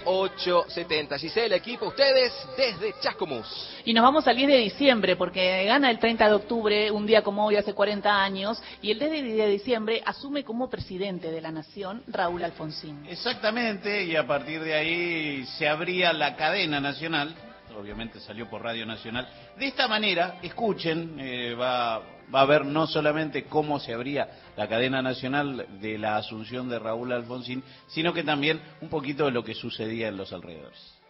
[0.05, 1.18] 0870.
[1.18, 3.46] Giselle, equipo, ustedes desde Chascomús.
[3.84, 7.22] Y nos vamos al 10 de diciembre, porque gana el 30 de octubre, un día
[7.22, 11.50] como hoy, hace 40 años, y el 10 de diciembre asume como presidente de la
[11.50, 13.05] Nación Raúl Alfonsín.
[13.09, 17.34] Exactamente, y a partir de ahí se abría la cadena nacional,
[17.77, 19.29] obviamente salió por Radio Nacional.
[19.57, 22.01] De esta manera, escuchen, eh, va,
[22.33, 26.79] va a ver no solamente cómo se abría la cadena nacional de la asunción de
[26.79, 31.01] Raúl Alfonsín, sino que también un poquito de lo que sucedía en los alrededores.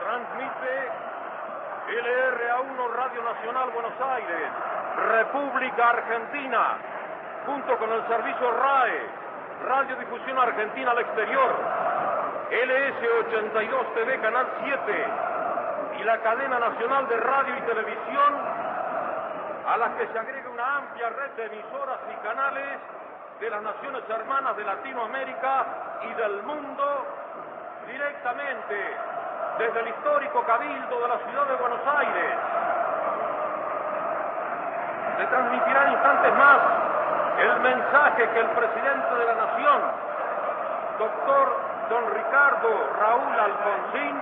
[0.00, 1.06] Transmite
[1.86, 4.50] LRA1 Radio Nacional Buenos Aires,
[4.96, 6.78] República Argentina,
[7.46, 9.26] junto con el servicio RAE,
[9.62, 11.95] Radiodifusión Argentina al Exterior,
[12.50, 15.06] LS82 TV Canal 7
[15.98, 18.34] y la cadena nacional de radio y televisión,
[19.66, 22.78] a las que se agrega una amplia red de emisoras y canales
[23.40, 25.66] de las naciones hermanas de Latinoamérica
[26.02, 27.06] y del mundo
[27.90, 28.96] directamente
[29.58, 32.34] desde el histórico Cabildo de la ciudad de Buenos Aires.
[35.18, 36.58] Se transmitirá en instantes más
[37.38, 39.80] el mensaje que el presidente de la Nación,
[40.98, 42.68] doctor don Ricardo
[42.98, 44.16] Raúl Alfonsín,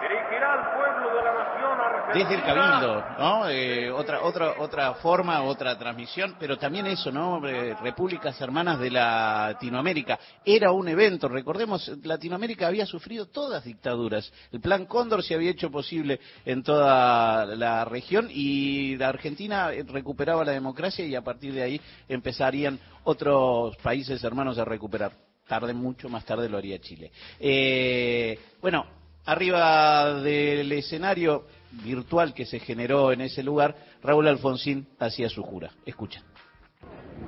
[0.00, 2.14] dirigirá al pueblo de la nación argentina.
[2.14, 3.48] desde el cabildo, ¿no?
[3.48, 7.46] Eh, otra forma, otra transmisión, pero también eso, ¿no?
[7.46, 11.28] Eh, Repúblicas Hermanas de Latinoamérica era un evento.
[11.28, 14.32] Recordemos, Latinoamérica había sufrido todas dictaduras.
[14.52, 20.44] El Plan Cóndor se había hecho posible en toda la región y la Argentina recuperaba
[20.44, 25.27] la democracia y a partir de ahí empezarían otros países hermanos a recuperar.
[25.48, 27.10] Tarde mucho, más tarde lo haría Chile.
[27.40, 28.84] Eh, bueno,
[29.24, 31.46] arriba del escenario
[31.82, 35.70] virtual que se generó en ese lugar, Raúl Alfonsín hacía su jura.
[35.86, 36.22] Escuchen.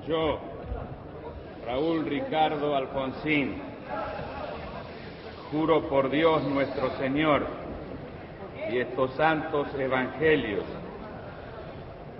[0.07, 0.39] Yo,
[1.65, 3.55] Raúl Ricardo Alfonsín,
[5.51, 7.47] juro por Dios nuestro Señor
[8.71, 10.65] y estos santos evangelios,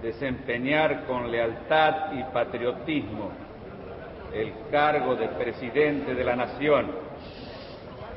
[0.01, 3.50] desempeñar con lealtad y patriotismo
[4.35, 6.87] el cargo de presidente de la Nación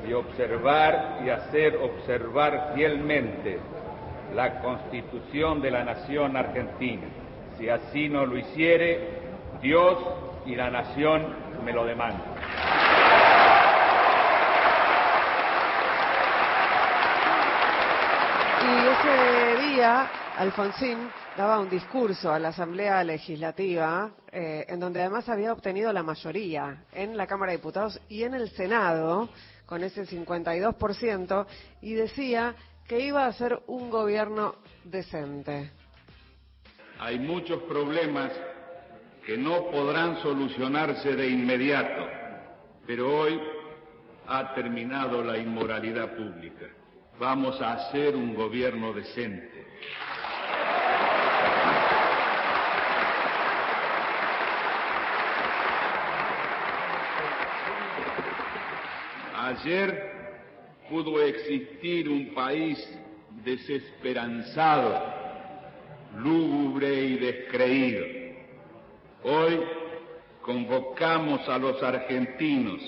[0.08, 3.58] y observar y hacer observar fielmente
[4.34, 7.06] la Constitución de la Nación Argentina.
[7.58, 9.22] Si así no lo hiciere,
[9.62, 9.98] Dios
[10.46, 11.24] y la Nación
[11.64, 12.34] me lo demandan.
[18.64, 20.98] Y ese día, Alfonsín
[21.36, 26.84] daba un discurso a la Asamblea Legislativa, eh, en donde además había obtenido la mayoría
[26.92, 29.28] en la Cámara de Diputados y en el Senado,
[29.64, 31.46] con ese 52%,
[31.82, 32.56] y decía
[32.88, 35.70] que iba a ser un gobierno decente.
[36.98, 38.32] Hay muchos problemas
[39.24, 42.08] que no podrán solucionarse de inmediato,
[42.86, 43.40] pero hoy
[44.26, 46.66] ha terminado la inmoralidad pública.
[47.20, 49.64] Vamos a hacer un gobierno decente.
[59.54, 60.10] Ayer
[60.88, 62.76] pudo existir un país
[63.44, 65.00] desesperanzado,
[66.16, 68.04] lúgubre y descreído.
[69.22, 69.60] Hoy
[70.42, 72.80] convocamos a los argentinos,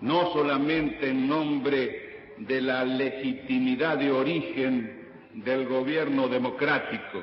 [0.00, 7.22] no solamente en nombre de la legitimidad de origen del gobierno democrático,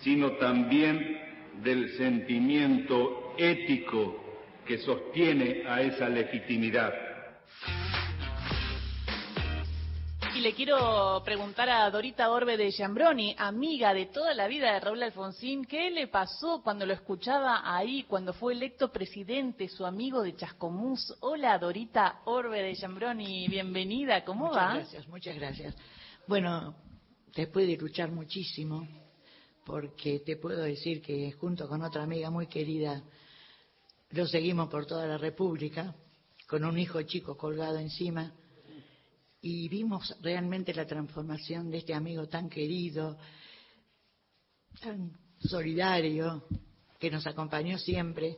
[0.00, 1.20] sino también
[1.62, 4.24] del sentimiento ético
[4.66, 7.08] que sostiene a esa legitimidad.
[10.38, 14.78] Y le quiero preguntar a Dorita Orbe de Giambroni, amiga de toda la vida de
[14.78, 20.22] Raúl Alfonsín, ¿qué le pasó cuando lo escuchaba ahí, cuando fue electo presidente, su amigo
[20.22, 21.12] de Chascomús?
[21.22, 24.74] Hola, Dorita Orbe de Giambroni, bienvenida, ¿cómo muchas va?
[24.74, 25.74] gracias, muchas gracias.
[26.28, 26.76] Bueno,
[27.34, 28.86] después de luchar muchísimo,
[29.64, 33.02] porque te puedo decir que junto con otra amiga muy querida,
[34.10, 35.96] lo seguimos por toda la República,
[36.46, 38.32] con un hijo chico colgado encima,
[39.40, 43.16] y vimos realmente la transformación de este amigo tan querido,
[44.80, 46.44] tan solidario,
[46.98, 48.36] que nos acompañó siempre.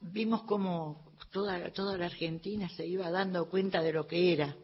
[0.00, 4.56] Vimos cómo toda, toda la Argentina se iba dando cuenta de lo que era.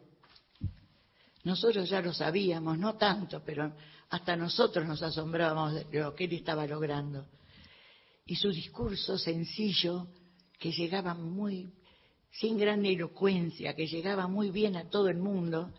[1.43, 3.73] Nosotros ya lo sabíamos, no tanto, pero
[4.09, 7.25] hasta nosotros nos asombrábamos de lo que él estaba logrando.
[8.25, 10.07] Y su discurso sencillo,
[10.59, 11.71] que llegaba muy
[12.31, 15.71] sin gran elocuencia, que llegaba muy bien a todo el mundo,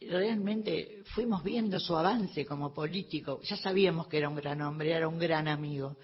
[0.00, 3.40] realmente fuimos viendo su avance como político.
[3.42, 5.96] Ya sabíamos que era un gran hombre, era un gran amigo.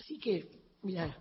[0.00, 0.48] Así que,
[0.82, 1.16] mira.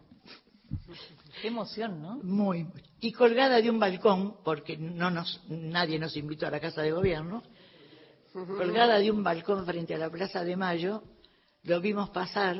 [1.41, 2.15] Qué emoción, ¿no?
[2.23, 2.67] Muy.
[2.99, 6.91] Y colgada de un balcón, porque no nos, nadie nos invitó a la Casa de
[6.91, 7.43] Gobierno,
[8.31, 11.03] colgada de un balcón frente a la Plaza de Mayo,
[11.63, 12.57] lo vimos pasar,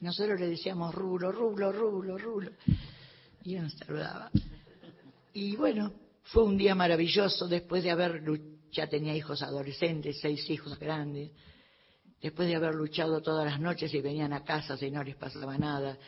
[0.00, 2.50] nosotros le decíamos rulo, rulo, rulo, rulo
[3.44, 4.30] y nos saludaba.
[5.32, 5.92] Y bueno,
[6.24, 8.22] fue un día maravilloso después de haber
[8.72, 11.30] ya tenía hijos adolescentes, seis hijos grandes,
[12.20, 15.58] después de haber luchado todas las noches y venían a casa y no les pasaba
[15.58, 15.98] nada.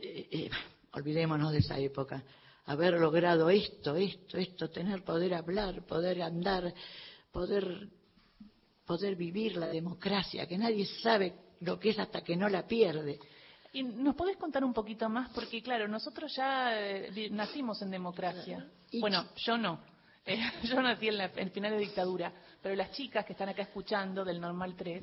[0.00, 0.50] Eh, eh,
[0.92, 2.22] olvidémonos de esa época.
[2.66, 6.74] Haber logrado esto, esto, esto, tener poder hablar, poder andar,
[7.32, 7.88] poder,
[8.84, 13.18] poder vivir la democracia, que nadie sabe lo que es hasta que no la pierde.
[13.72, 15.30] ¿Y nos podés contar un poquito más?
[15.30, 18.66] Porque, claro, nosotros ya eh, nacimos en democracia.
[19.00, 19.80] Bueno, yo no.
[20.30, 22.30] Eh, yo nací en, la, en final de dictadura.
[22.60, 25.02] Pero las chicas que están acá escuchando del Normal 3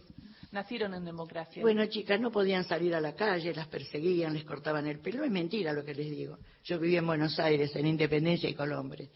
[0.51, 1.63] nacieron en democracia.
[1.63, 5.23] Bueno, chicas, no podían salir a la calle, las perseguían, les cortaban el pelo.
[5.23, 6.37] Es mentira lo que les digo.
[6.63, 9.09] Yo vivía en Buenos Aires, en Independencia y Colombre.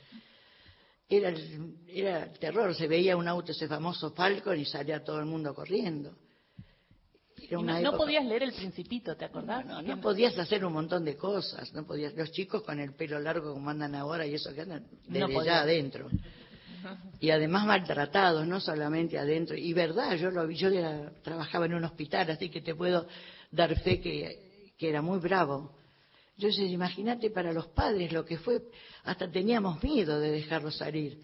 [1.08, 5.20] Era el, era el terror, se veía un auto, ese famoso Falcon, y salía todo
[5.20, 6.16] el mundo corriendo.
[7.48, 9.66] Era Y una no, podías leer el Principito, ¿te acordás?
[9.66, 11.74] No, no podías hacer un montón de cosas.
[11.74, 14.86] No podías, los chicos con el pelo largo como andan ahora y eso que andan
[15.08, 16.10] desde ya adentro.
[17.20, 19.58] Y además maltratados, no solamente adentro.
[19.58, 23.06] Y verdad, yo lo vi, yo era- trabajaba en un hospital, así que te puedo
[23.52, 25.72] dar fe que, que era muy bravo.
[26.38, 28.62] Entonces, imagínate para los padres lo que fue,
[29.04, 31.20] hasta teníamos miedo de dejarlos salir.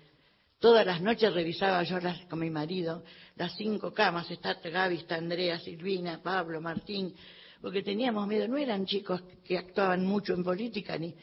[0.60, 3.04] Todas las noches revisaba yo las- con mi marido
[3.36, 7.14] las cinco camas, está Gaby, está Andrea, Silvina, Pablo, Martín,
[7.62, 11.14] porque teníamos miedo, no eran chicos que actuaban mucho en política, ni,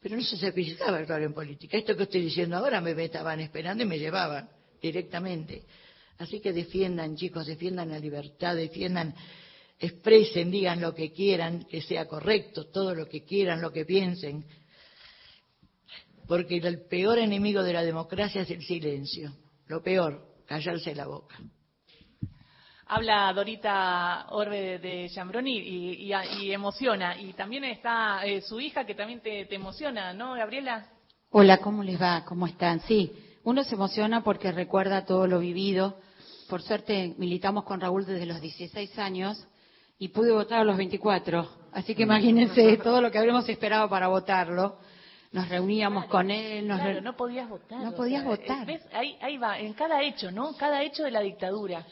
[0.00, 1.78] pero no se certificaba actuar en política.
[1.78, 4.48] Esto que estoy diciendo ahora me, me estaban esperando y me llevaban
[4.80, 5.64] directamente.
[6.18, 9.14] Así que defiendan, chicos, defiendan la libertad, defiendan,
[9.78, 14.44] expresen, digan lo que quieran, que sea correcto, todo lo que quieran, lo que piensen.
[16.26, 19.32] Porque el peor enemigo de la democracia es el silencio.
[19.66, 21.36] Lo peor, callarse la boca.
[22.88, 27.20] Habla Dorita Orbe de Chambroni y, y- y emociona.
[27.20, 30.86] Y también está eh, su hija que también te, te emociona, ¿no, Gabriela?
[31.30, 32.24] Hola, ¿cómo les va?
[32.24, 32.80] ¿Cómo están?
[32.82, 33.12] Sí,
[33.42, 35.98] uno se emociona porque recuerda todo lo vivido.
[36.48, 39.44] Por suerte militamos con Raúl desde los 16 años
[39.98, 41.48] y pude votar a los 24.
[41.72, 44.78] Así que imagínense todo lo que habremos esperado para votarlo.
[45.32, 47.80] Nos reuníamos con él, nos Claro, re- no podías votar.
[47.82, 48.66] No podías sea, votar.
[48.66, 48.82] ¿ves?
[48.92, 50.56] Ahí, ahí va, en cada hecho, ¿no?
[50.56, 51.84] Cada hecho de la dictadura.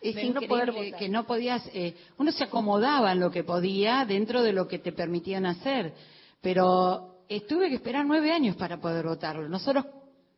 [0.00, 0.98] Es de no increíble poder votar.
[0.98, 4.78] que no podías, eh, uno se acomodaba en lo que podía dentro de lo que
[4.78, 5.92] te permitían hacer,
[6.40, 9.48] pero eh, tuve que esperar nueve años para poder votarlo.
[9.48, 9.84] Nosotros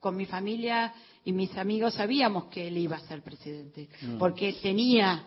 [0.01, 0.93] con mi familia
[1.25, 4.19] y mis amigos sabíamos que él iba a ser presidente, Mm.
[4.19, 5.23] porque tenía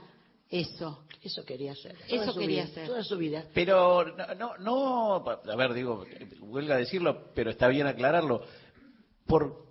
[0.50, 1.04] eso.
[1.22, 1.96] Eso quería hacer.
[2.10, 2.88] toda Eso quería vida, hacer.
[2.88, 3.46] Toda su vida.
[3.54, 6.06] Pero no, no, no, a ver, digo,
[6.42, 8.42] huelga decirlo, pero está bien aclararlo.
[9.26, 9.66] Por,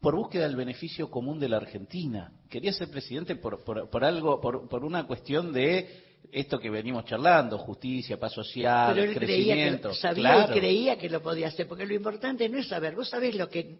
[0.00, 2.32] por búsqueda del beneficio común de la Argentina.
[2.48, 6.02] Quería ser presidente por, por, por algo, por, por una cuestión de
[6.32, 9.90] esto que venimos charlando, justicia, paz social, Pero él creía crecimiento.
[9.90, 10.56] que, sabía Claro.
[10.56, 13.48] y creía que lo podía hacer, porque lo importante no es saber, vos sabés lo
[13.48, 13.78] que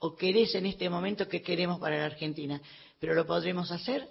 [0.00, 2.60] o querés en este momento que queremos para la Argentina,
[3.00, 4.06] pero lo podremos hacer.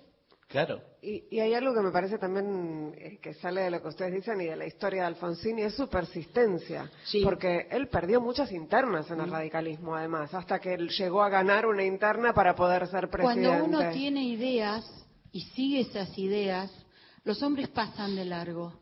[0.48, 0.82] Claro.
[1.02, 4.14] Y, y hay algo que me parece también eh, que sale de lo que ustedes
[4.14, 6.90] dicen y de la historia de Alfonsín y es su persistencia.
[7.24, 11.66] Porque él perdió muchas internas en el radicalismo, además, hasta que él llegó a ganar
[11.66, 13.48] una interna para poder ser presidente.
[13.48, 14.90] Cuando uno tiene ideas
[15.34, 16.72] y sigue esas ideas,
[17.26, 18.74] los hombres pasan de largo.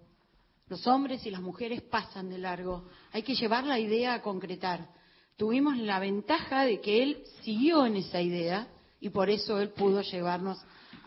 [0.68, 2.86] Los hombres y las mujeres pasan de largo.
[3.12, 4.88] Hay que llevar la idea a concretar.
[5.36, 8.68] Tuvimos la ventaja de que él siguió en esa idea
[9.00, 10.58] y por eso él pudo llevarnos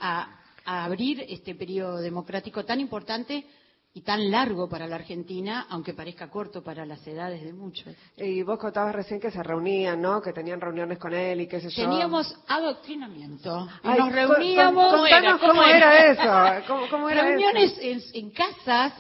[0.01, 0.38] a,
[0.71, 3.47] a abrir este periodo democrático tan importante
[3.95, 7.95] y tan largo para la Argentina, aunque parezca corto para las edades de muchos.
[8.19, 10.21] Y vos contabas recién que se reunían, ¿no?
[10.21, 11.85] Que tenían reuniones con él y qué sé yo.
[11.89, 13.67] Teníamos adoctrinamiento.
[13.83, 14.91] Y Ay, nos reuníamos.
[14.91, 18.93] con- contanos cómo era eso, cómo- cómo era reuniones En, en casas,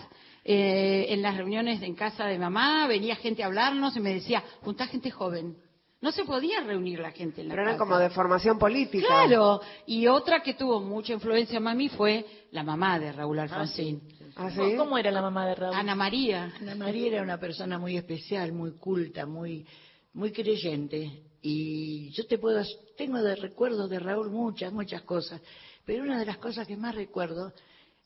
[0.44, 4.42] eh, en las reuniones en casa de mamá, venía gente a hablarnos y me decía,
[4.62, 5.54] juntá gente joven.
[6.00, 7.84] No se podía reunir la gente en la Pero eran casa.
[7.84, 9.06] como de formación política.
[9.06, 14.00] Claro, y otra que tuvo mucha influencia en mami fue la mamá de Raúl Alfonsín.
[14.36, 14.76] ¿Ah, sí?
[14.76, 15.74] ¿Cómo era la mamá de Raúl?
[15.74, 16.52] Ana María.
[16.60, 19.66] Ana María era una persona muy especial, muy culta, muy,
[20.12, 21.24] muy creyente.
[21.42, 22.62] Y yo te puedo,
[22.96, 25.40] tengo de recuerdo de Raúl muchas, muchas cosas.
[25.84, 27.52] Pero una de las cosas que más recuerdo,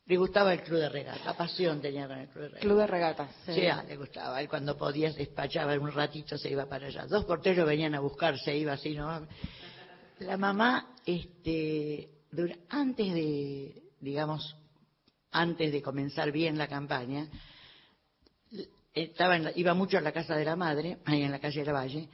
[0.05, 2.61] le gustaba el club de regata, la pasión tenía con el club de regata.
[2.65, 3.29] Club de regatas.
[3.45, 4.41] Sí, ah, le gustaba.
[4.41, 7.05] Él cuando podía despachaba un ratito, se iba para allá.
[7.05, 9.25] Dos por tres lo venían a buscar, se iba así, ¿no?
[10.19, 12.09] La mamá, este,
[12.69, 14.55] antes de, digamos,
[15.31, 17.27] antes de comenzar bien la campaña,
[18.93, 21.61] estaba en la- iba mucho a la casa de la madre, ahí en la calle
[21.61, 22.09] de la Valle,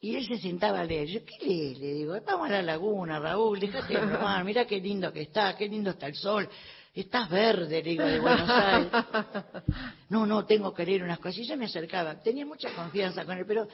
[0.00, 1.08] y él se sentaba a leer.
[1.08, 1.78] Yo, ¿qué lees?
[1.78, 5.54] Le digo, vamos a la laguna, Raúl, déjate de bromar, mira qué lindo que está,
[5.56, 6.48] qué lindo está el sol.
[6.92, 8.90] Estás verde, le digo, de Buenos Aires.
[10.08, 11.38] No, no, tengo que leer unas cosas.
[11.38, 12.20] Y yo me acercaba.
[12.20, 13.68] Tenía mucha confianza con él, pero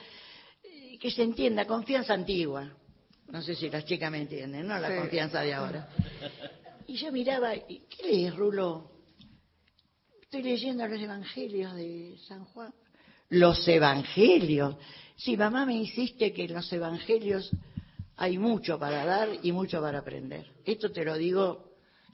[0.63, 2.71] eh, que se entienda, confianza antigua.
[3.29, 4.77] No sé si las chicas me entienden, ¿no?
[4.77, 4.95] La Sí.
[4.97, 5.89] confianza de ahora.
[6.89, 8.89] Y yo miraba, ¿qué lees, Rulo?
[10.21, 12.73] Estoy leyendo los evangelios de San Juan.
[13.27, 14.77] Los evangelios.
[15.17, 17.51] Sí, mamá me insiste que en los evangelios
[18.15, 20.47] hay mucho para dar y mucho para aprender.
[20.63, 21.66] Esto te lo digo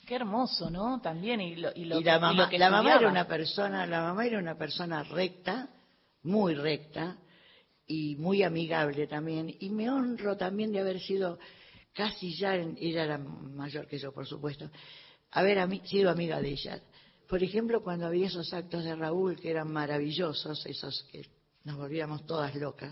[0.05, 0.99] Qué hermoso, ¿no?
[1.01, 3.27] También, y lo, y lo, y la y mamá, lo que la mamá era una
[3.27, 5.69] persona, la mamá era una persona recta,
[6.23, 7.17] muy recta
[7.87, 9.55] y muy amigable también.
[9.59, 11.39] Y me honro también de haber sido
[11.93, 14.69] casi ya, en- ella era mayor que yo, por supuesto,
[15.31, 16.81] haber ami- sido amiga de ella.
[17.27, 21.25] Por ejemplo, cuando había esos actos de Raúl que eran maravillosos, esos que
[21.63, 22.91] nos volvíamos todas locas.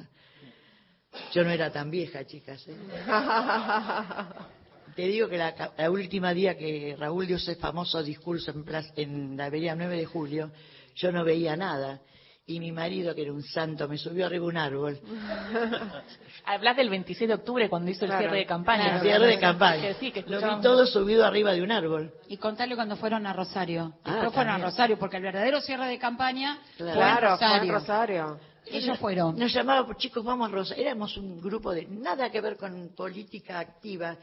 [1.34, 2.66] Yo no era tan vieja, chicas.
[2.68, 2.76] ¿eh?
[4.96, 8.64] te digo que la, ca- la última día que Raúl dio ese famoso discurso en,
[8.64, 10.52] plaza- en la avenida 9 de julio,
[10.96, 12.02] yo no veía nada.
[12.48, 15.00] Y mi marido, que era un santo, me subió arriba de un árbol.
[16.46, 18.96] Hablas del 26 de octubre cuando hizo el cierre de campaña.
[18.96, 19.82] El cierre de campaña.
[19.82, 22.12] Que sí, que Lo vi todo subido arriba de un árbol.
[22.28, 23.94] Y contarle cuando fueron a Rosario.
[24.04, 24.58] Ah, Después fueron a.
[24.58, 27.74] Rosario, porque el verdadero cierre de campaña fue en Claro, fue en Rosario.
[27.74, 28.40] Rosario.
[28.66, 29.38] Ellos fueron.
[29.38, 30.76] Nos llamaba, chicos, vamos a Rosa.
[30.76, 34.18] Éramos un grupo de nada que ver con política activa.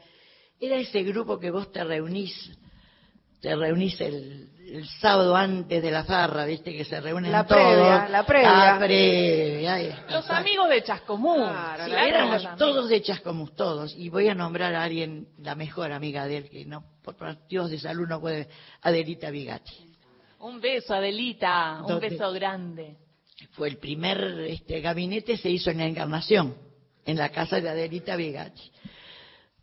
[0.59, 2.51] Era ese grupo que vos te reunís,
[3.39, 7.61] te reunís el, el sábado antes de la farra, viste, que se reúnen La todos.
[7.61, 8.51] previa, la previa.
[8.73, 10.11] La previa, ahí está.
[10.11, 11.35] Los amigos de Chascomú.
[11.35, 13.95] Claro, Sí, éramos todos de Chascomús, todos.
[13.95, 17.71] Y voy a nombrar a alguien, la mejor amiga de él, que no, por motivos
[17.71, 18.49] de salud no puede,
[18.81, 19.95] Adelita Vigatti.
[20.39, 21.81] Un beso, Adelita.
[21.85, 22.97] Un beso grande.
[23.51, 26.55] Fue el primer este, gabinete, se hizo en la Encarnación,
[27.05, 28.71] en la casa de Adelita Vigatti.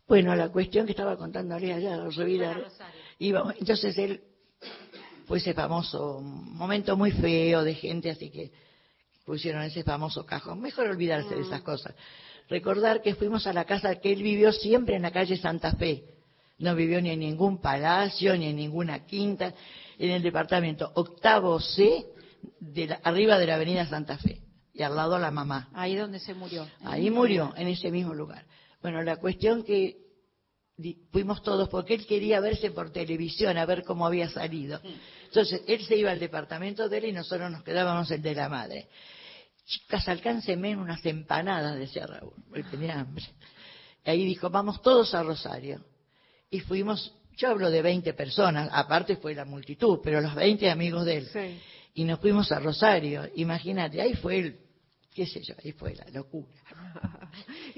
[0.07, 1.97] Bueno, la cuestión que estaba contándole allá,
[3.19, 4.21] íbamos- entonces él
[5.25, 8.51] fue ese famoso momento muy feo de gente, así que
[9.25, 10.61] pusieron ese famoso cajón.
[10.61, 11.93] Mejor olvidarse de esas cosas.
[12.47, 16.05] Recordar que fuimos a la casa que él vivió siempre en la calle Santa Fe.
[16.59, 19.53] No vivió ni en ningún palacio, ni en ninguna quinta,
[19.99, 22.05] en el departamento octavo C,
[22.61, 24.41] de la- arriba de la avenida Santa Fe.
[24.73, 25.69] Y al lado la mamá.
[25.73, 26.65] Ahí donde se murió.
[26.85, 28.45] Ahí murió, en ese mismo lugar.
[28.81, 29.97] Bueno, la cuestión que
[31.11, 34.79] fuimos todos, porque él quería verse por televisión, a ver cómo había salido.
[35.25, 38.49] Entonces, él se iba al departamento de él y nosotros nos quedábamos el de la
[38.49, 38.87] madre.
[39.65, 43.25] Chicas, alcáncenme unas empanadas, decía Raúl, porque tenía hambre.
[44.05, 45.83] Y ahí dijo, vamos todos a Rosario.
[46.49, 51.05] Y fuimos, yo hablo de 20 personas, aparte fue la multitud, pero los 20 amigos
[51.05, 51.59] de él.
[51.95, 54.59] Y nos fuimos a Rosario, imagínate, ahí fue el,
[55.13, 56.55] qué sé yo, ahí fue la locura.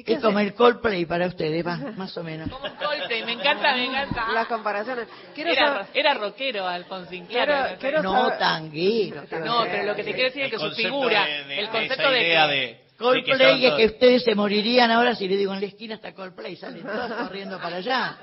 [0.05, 2.49] Es como el Coldplay para ustedes, más, más o menos.
[2.49, 4.31] Como Coldplay, me encanta, me encanta.
[4.33, 5.07] Las comparaciones.
[5.35, 7.77] Quiero Era, saber- era rockero, Alfonsín, claro.
[7.79, 9.21] quiero no saber- tanguero.
[9.45, 12.11] No, pero lo que te quiero decir es que su figura, de- de- el concepto
[12.11, 15.67] de, idea de- Coldplay es que ustedes se morirían ahora si le digo en la
[15.67, 18.17] esquina está Coldplay, salen todos corriendo para allá.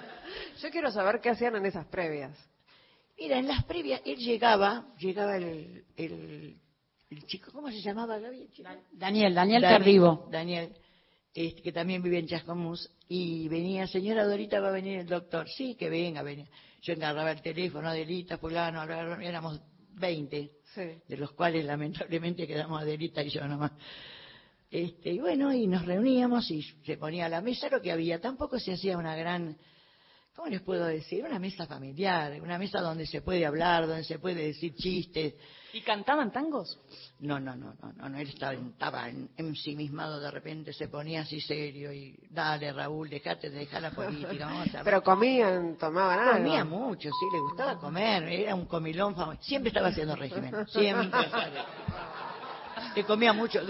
[0.60, 2.32] Yo quiero saber qué hacían en esas previas.
[3.18, 6.56] Mira, en las previas, él llegaba, llegaba el, el,
[7.10, 8.50] el chico, ¿cómo se llamaba Gaby?
[8.92, 10.28] Daniel, Daniel Dani- Carribo.
[10.30, 10.72] Daniel,
[11.36, 15.46] este, que también vive en Chascomús, y venía, señora Dorita, va a venir el doctor.
[15.46, 16.48] Sí, que venga, venía.
[16.80, 18.82] Yo agarraba el teléfono, Adelita, fulano,
[19.20, 19.60] éramos
[19.96, 20.50] 20,
[21.06, 23.72] de los cuales lamentablemente quedamos Adelita y yo nomás.
[24.70, 28.18] Este, y bueno, y nos reuníamos y se ponía a la mesa lo que había.
[28.18, 29.58] Tampoco se hacía una gran,
[30.34, 31.22] ¿cómo les puedo decir?
[31.22, 35.34] Una mesa familiar, una mesa donde se puede hablar, donde se puede decir chistes.
[35.76, 36.78] ¿Y cantaban tangos?
[37.20, 41.20] No, no, no, no, no, no, él estaba, estaba en- ensimismado, de repente se ponía
[41.20, 46.18] así serio y dale Raúl, dejate de dejar la política, vamos a Pero comían, tomaban
[46.18, 46.32] algo.
[46.44, 49.38] Comía mucho, sí, le gustaba comer, era un comilón famoso.
[49.42, 51.10] Siempre estaba haciendo régimen, siempre.
[52.96, 53.60] Le comía mucho,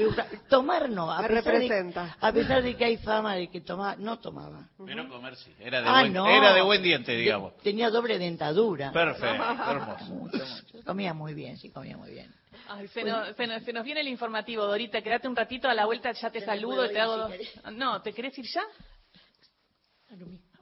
[0.49, 4.21] tomar no, a pesar, de, a pesar de que hay fama de que tomaba, no
[4.21, 4.69] tomaba.
[4.87, 6.27] Pero comer sí, era de, Ah, buen, no.
[6.29, 7.57] era de buen diente, digamos.
[7.59, 8.93] Tenía doble dentadura.
[8.93, 10.05] Perfecto, hermoso.
[10.07, 10.85] Mucho, mucho.
[10.85, 12.33] Comía muy bien, sí, comía muy bien.
[12.69, 15.03] Ay, se, nos, se, nos, se nos viene el informativo, Dorita.
[15.03, 17.29] Quédate un ratito, a la vuelta ya te saludo, te hago...
[17.73, 18.63] No, ¿te querés ir ya?
[20.11, 20.15] Ah,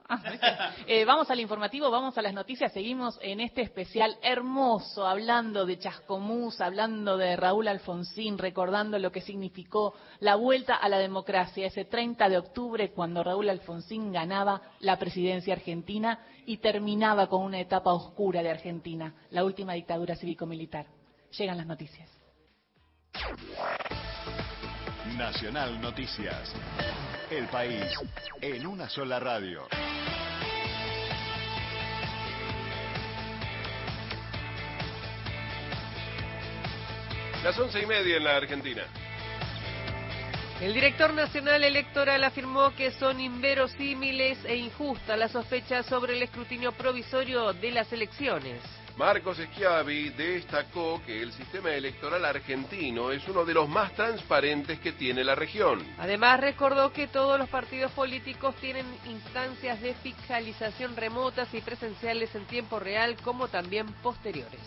[0.87, 5.79] eh, vamos al informativo, vamos a las noticias, seguimos en este especial hermoso, hablando de
[5.79, 11.87] Chascomús, hablando de Raúl Alfonsín, recordando lo que significó la vuelta a la democracia ese
[11.87, 17.93] 30 de octubre cuando Raúl Alfonsín ganaba la presidencia argentina y terminaba con una etapa
[17.93, 20.87] oscura de Argentina, la última dictadura cívico-militar.
[21.31, 22.11] Llegan las noticias.
[25.13, 26.53] Nacional Noticias.
[27.31, 27.85] El país
[28.41, 29.69] en una sola radio.
[37.45, 38.83] Las once y media en la Argentina.
[40.63, 46.73] El director nacional electoral afirmó que son inverosímiles e injustas las sospechas sobre el escrutinio
[46.73, 48.63] provisorio de las elecciones.
[48.97, 54.93] Marcos Schiavi destacó que el sistema electoral argentino es uno de los más transparentes que
[54.93, 55.85] tiene la región.
[55.99, 62.45] Además, recordó que todos los partidos políticos tienen instancias de fiscalización remotas y presenciales en
[62.47, 64.61] tiempo real, como también posteriores.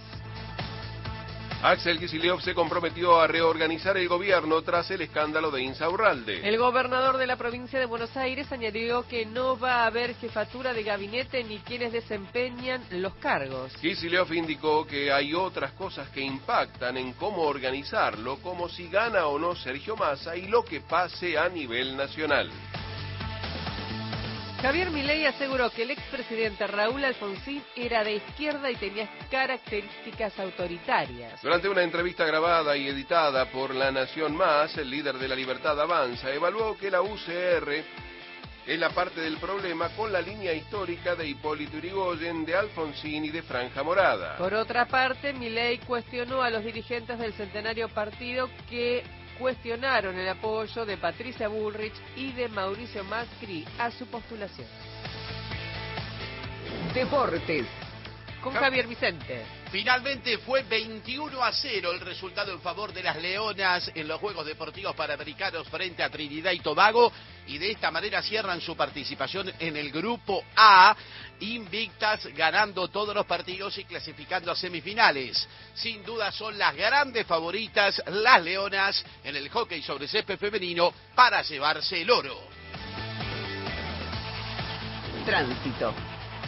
[1.63, 6.47] Axel Kicillof se comprometió a reorganizar el gobierno tras el escándalo de Insaurralde.
[6.47, 10.71] El gobernador de la provincia de Buenos Aires añadió que no va a haber jefatura
[10.71, 13.73] de gabinete ni quienes desempeñan los cargos.
[13.77, 19.39] Kicillof indicó que hay otras cosas que impactan en cómo organizarlo, como si gana o
[19.39, 22.51] no Sergio Massa y lo que pase a nivel nacional.
[24.61, 31.39] Javier Milei aseguró que el expresidente Raúl Alfonsín era de izquierda y tenía características autoritarias.
[31.43, 35.79] Durante una entrevista grabada y editada por La Nación Más, el líder de la Libertad
[35.79, 37.83] Avanza evaluó que la UCR
[38.65, 43.29] es la parte del problema con la línea histórica de Hipólito Yrigoyen, de Alfonsín y
[43.29, 44.37] de Franja Morada.
[44.37, 49.03] Por otra parte, Milei cuestionó a los dirigentes del centenario partido que
[49.37, 54.67] cuestionaron el apoyo de Patricia Bullrich y de Mauricio Macri a su postulación.
[56.93, 57.65] Deportes.
[58.41, 59.45] Con Javier Vicente.
[59.71, 64.45] Finalmente fue 21 a 0 el resultado en favor de las Leonas en los Juegos
[64.45, 67.11] Deportivos Panamericanos frente a Trinidad y Tobago
[67.47, 70.95] y de esta manera cierran su participación en el Grupo A,
[71.39, 75.47] invictas, ganando todos los partidos y clasificando a semifinales.
[75.73, 81.41] Sin duda son las grandes favoritas las Leonas en el hockey sobre césped femenino para
[81.41, 82.37] llevarse el oro.
[85.25, 85.93] Tránsito.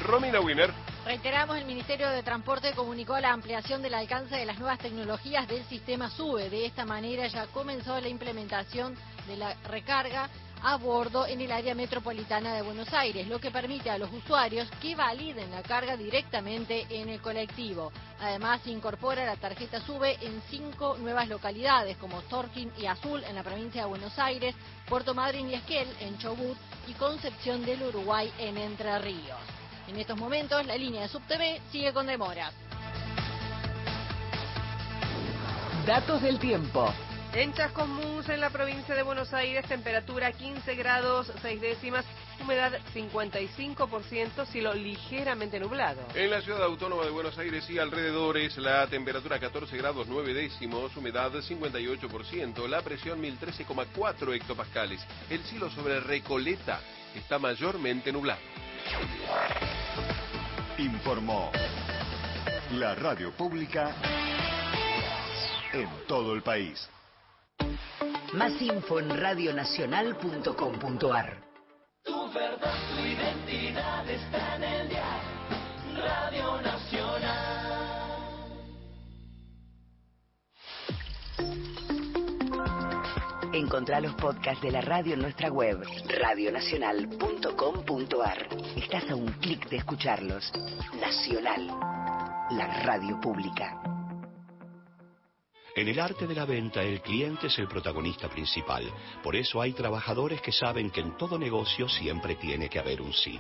[0.06, 0.89] Romina Wiener.
[1.10, 5.66] Reiteramos, el Ministerio de Transporte comunicó la ampliación del alcance de las nuevas tecnologías del
[5.66, 6.52] sistema SUBE.
[6.52, 8.96] De esta manera ya comenzó la implementación
[9.26, 10.30] de la recarga
[10.62, 14.70] a bordo en el área metropolitana de Buenos Aires, lo que permite a los usuarios
[14.80, 17.92] que validen la carga directamente en el colectivo.
[18.20, 23.42] Además, incorpora la tarjeta SUBE en cinco nuevas localidades, como Torquín y Azul en la
[23.42, 24.54] provincia de Buenos Aires,
[24.88, 26.56] Puerto Madryn y Esquel en Chobut
[26.88, 29.59] y Concepción del Uruguay en Entre Ríos.
[29.90, 32.54] En estos momentos, la línea de SubTV sigue con demoras.
[35.88, 36.94] Datos del tiempo.
[37.34, 42.06] En Chascomús, en la provincia de Buenos Aires, temperatura 15 grados 6 décimas,
[42.40, 46.02] humedad 55%, cielo ligeramente nublado.
[46.14, 50.96] En la ciudad autónoma de Buenos Aires y alrededores, la temperatura 14 grados 9 décimos,
[50.98, 55.02] humedad 58%, la presión 1013,4 hectopascales.
[55.32, 56.80] El cielo sobre Recoleta
[57.16, 58.40] está mayormente nublado.
[60.80, 61.52] Informó
[62.72, 63.94] la radio pública
[65.74, 66.90] en todo el país.
[68.32, 71.44] Más info en radionacional.com.ar.
[72.06, 74.49] Tu verdad, tu identidad está
[83.80, 88.48] Encontrá los podcasts de la radio en nuestra web, radionacional.com.ar.
[88.76, 90.52] Estás a un clic de escucharlos.
[91.00, 91.66] Nacional,
[92.58, 93.82] la radio pública.
[95.78, 98.84] En el arte de la venta, el cliente es el protagonista principal.
[99.24, 103.14] Por eso hay trabajadores que saben que en todo negocio siempre tiene que haber un
[103.14, 103.40] sí.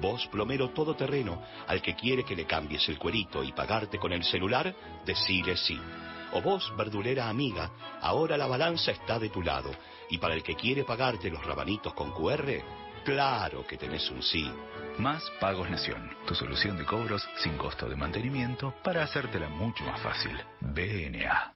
[0.00, 4.24] Vos, plomero todoterreno, al que quiere que le cambies el cuerito y pagarte con el
[4.24, 5.78] celular, decile sí.
[6.36, 7.70] O vos, verdulera amiga,
[8.02, 9.70] ahora la balanza está de tu lado.
[10.10, 12.62] Y para el que quiere pagarte los rabanitos con QR,
[13.06, 14.46] claro que tenés un sí.
[14.98, 19.98] Más Pagos Nación, tu solución de cobros sin costo de mantenimiento para hacértela mucho más
[20.02, 20.38] fácil.
[20.60, 21.55] BNA.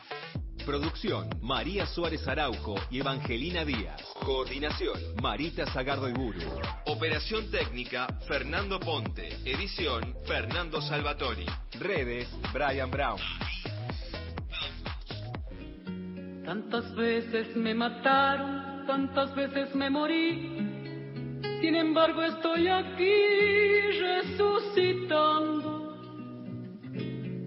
[0.65, 4.01] Producción, María Suárez Araujo y Evangelina Díaz.
[4.23, 6.39] Coordinación, Marita Zagardo Iburu.
[6.85, 9.29] Operación técnica, Fernando Ponte.
[9.45, 11.45] Edición, Fernando Salvatori.
[11.79, 13.19] Redes, Brian Brown.
[16.45, 21.39] Tantas veces me mataron, tantas veces me morí.
[21.61, 23.13] Sin embargo estoy aquí
[23.99, 25.71] resucitando.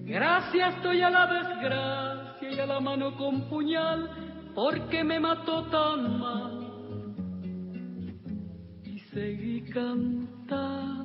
[0.04, 4.10] Gracias estoy a la desgracia y a la mano con puñal,
[4.54, 7.14] porque me mató tan mal.
[8.84, 11.03] Y seguí cantando,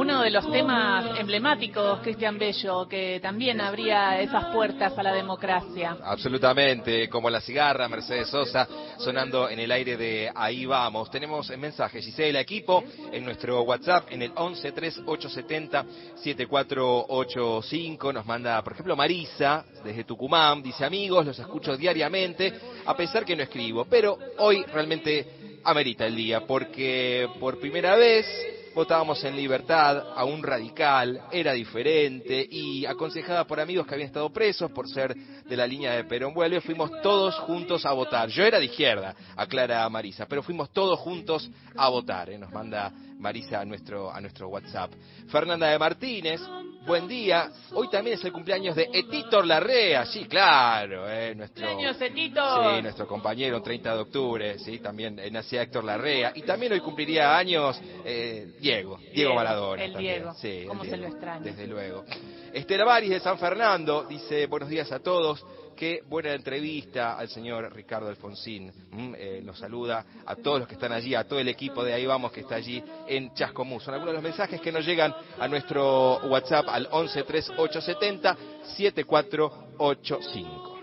[0.00, 5.96] Uno de los temas emblemáticos, Cristian Bello, que también abría esas puertas a la democracia.
[6.02, 8.66] Absolutamente, como la cigarra, Mercedes Sosa,
[8.98, 11.10] sonando en el aire de Ahí vamos.
[11.10, 12.82] Tenemos mensajes, Gisela, equipo,
[13.12, 15.84] en nuestro WhatsApp, en el 11 3870
[16.16, 18.12] 7485.
[18.12, 22.52] Nos manda, por ejemplo, Marisa, desde Tucumán, dice, amigos, los escucho diariamente,
[22.86, 23.84] a pesar que no escribo.
[23.84, 28.26] Pero hoy realmente amerita el día, porque por primera vez
[28.74, 34.30] votábamos en libertad a un radical, era diferente y aconsejada por amigos que habían estado
[34.30, 38.28] presos por ser de la línea de Perón Vuelve, fuimos todos juntos a votar.
[38.28, 42.38] Yo era de izquierda, aclara Marisa, pero fuimos todos juntos a votar, ¿eh?
[42.38, 44.92] nos manda Marisa a nuestro, a nuestro WhatsApp.
[45.28, 46.40] Fernanda de Martínez,
[46.86, 47.50] buen día.
[47.74, 51.34] Hoy también es el cumpleaños de Etitor Larrea, sí, claro, ¿eh?
[51.34, 52.76] nuestro, ¡Cumpleaños, Etitor!
[52.76, 56.32] sí, nuestro compañero, 30 de octubre, sí, también eh, nacía Héctor Larrea.
[56.34, 59.84] Y también hoy cumpliría años eh, Diego, Diego Maradona.
[59.84, 60.14] el también.
[60.14, 60.34] Diego.
[60.34, 61.40] Sí, ¿Cómo el se lo extraña?
[61.44, 62.04] Desde luego.
[62.52, 65.44] Esther Avaris de San Fernando dice, buenos días a todos.
[65.80, 68.70] Qué buena entrevista al señor Ricardo Alfonsín.
[68.90, 71.94] Mm, eh, nos saluda a todos los que están allí, a todo el equipo de
[71.94, 73.82] Ahí Vamos que está allí en Chascomús.
[73.82, 78.36] Son algunos de los mensajes que nos llegan a nuestro WhatsApp al 11 3870
[78.76, 80.80] 7485.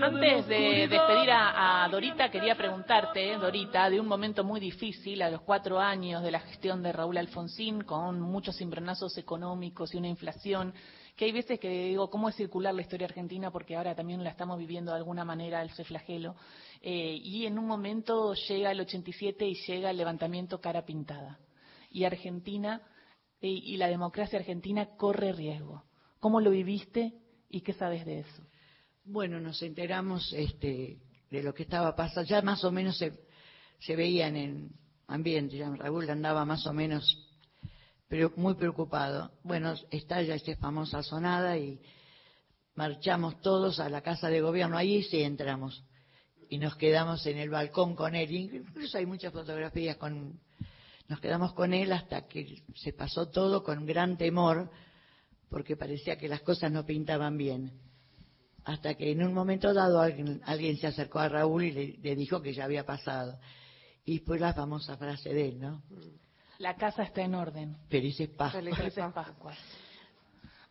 [0.00, 5.28] Antes de despedir a, a Dorita, quería preguntarte, Dorita, de un momento muy difícil, a
[5.28, 10.08] los cuatro años de la gestión de Raúl Alfonsín, con muchos cimbronazos económicos y una
[10.08, 10.72] inflación,
[11.16, 13.50] que hay veces que digo, ¿cómo es circular la historia argentina?
[13.50, 16.34] Porque ahora también la estamos viviendo de alguna manera, el flagelo.
[16.80, 21.38] Eh, y en un momento llega el 87 y llega el levantamiento cara pintada.
[21.90, 22.82] Y Argentina
[23.40, 25.84] y la democracia argentina corre riesgo.
[26.18, 27.12] ¿Cómo lo viviste
[27.50, 28.42] y qué sabes de eso?
[29.04, 30.98] Bueno, nos enteramos este,
[31.30, 32.26] de lo que estaba pasando.
[32.28, 33.12] Ya más o menos se,
[33.78, 34.70] se veía en
[35.06, 35.58] ambiente.
[35.58, 37.23] Ya Raúl andaba más o menos
[38.08, 39.32] pero muy preocupado.
[39.42, 41.80] Bueno, estalla esta famosa sonada y
[42.74, 44.76] marchamos todos a la casa de gobierno.
[44.76, 45.84] Ahí sí entramos.
[46.48, 48.30] Y nos quedamos en el balcón con él.
[48.30, 50.40] Incluso hay muchas fotografías con...
[51.08, 54.70] Nos quedamos con él hasta que se pasó todo con gran temor,
[55.50, 57.84] porque parecía que las cosas no pintaban bien
[58.64, 62.16] hasta que en un momento dado alguien, alguien se acercó a Raúl y le, le,
[62.16, 63.38] dijo que ya había pasado.
[64.06, 65.82] Y fue la famosa frase de él, ¿no?
[66.64, 67.76] La casa está en orden.
[67.90, 68.64] Felices Pascuas.
[68.64, 69.58] Felices Pascuas.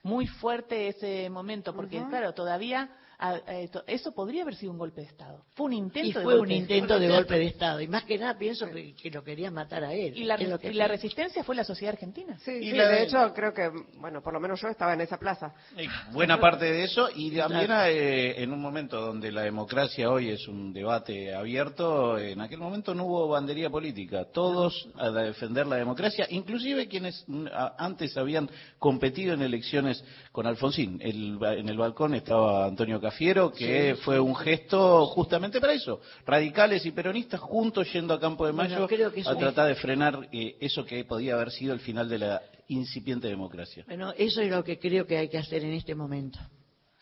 [0.01, 2.09] Muy fuerte ese momento, porque uh -huh.
[2.09, 2.89] claro, todavía
[3.25, 5.45] a, eh, eso podría haber sido un golpe de Estado.
[5.55, 7.79] Fue un intento y de fue golpe un intento de, golpe de Estado.
[7.79, 10.13] Y más que nada pienso que, que lo querían matar a él.
[10.17, 12.37] Y la, que y la resistencia fue la sociedad argentina.
[12.43, 14.99] Sí, Y sí, la- de hecho creo que, bueno, por lo menos yo estaba en
[15.01, 15.53] esa plaza.
[15.77, 20.29] Eh, Buena parte de eso y también eh, en un momento donde la democracia hoy
[20.29, 25.77] es un debate abierto, en aquel momento no hubo bandería política, todos a defender la
[25.77, 27.47] democracia, inclusive quienes mm,
[27.77, 30.99] antes habían competido en elecciones con Alfonsín.
[31.01, 36.01] El- en el balcón estaba Antonio Cafiero, que Sí, fue un gesto justamente para eso,
[36.25, 40.83] radicales y peronistas juntos yendo a Campo de Mayo a tratar de frenar eh, eso
[40.83, 43.83] que podía haber sido el final de la incipiente democracia.
[43.87, 46.39] Bueno, eso es lo que creo que hay que hacer en este momento.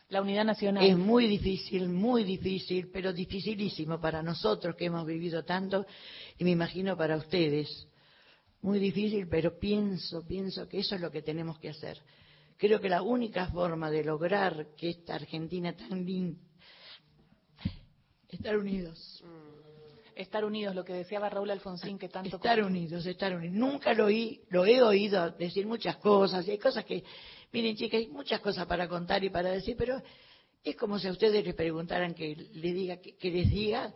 [0.09, 0.83] La unidad nacional.
[0.83, 5.85] Es muy difícil, muy difícil, pero dificilísimo para nosotros que hemos vivido tanto
[6.37, 7.87] y me imagino para ustedes.
[8.61, 11.97] Muy difícil, pero pienso, pienso que eso es lo que tenemos que hacer.
[12.61, 16.39] Creo que la única forma de lograr que esta Argentina tan linda,
[18.29, 19.23] estar unidos.
[20.13, 22.35] Estar unidos, lo que deseaba Raúl Alfonsín, que tanto...
[22.35, 23.55] Estar unidos, estar unidos.
[23.55, 27.03] Nunca lo oí, lo he oído decir muchas cosas, y hay cosas que,
[27.51, 29.99] miren chicas, hay muchas cosas para contar y para decir, pero
[30.63, 33.91] es como si a ustedes les preguntaran que le diga, que, que les diga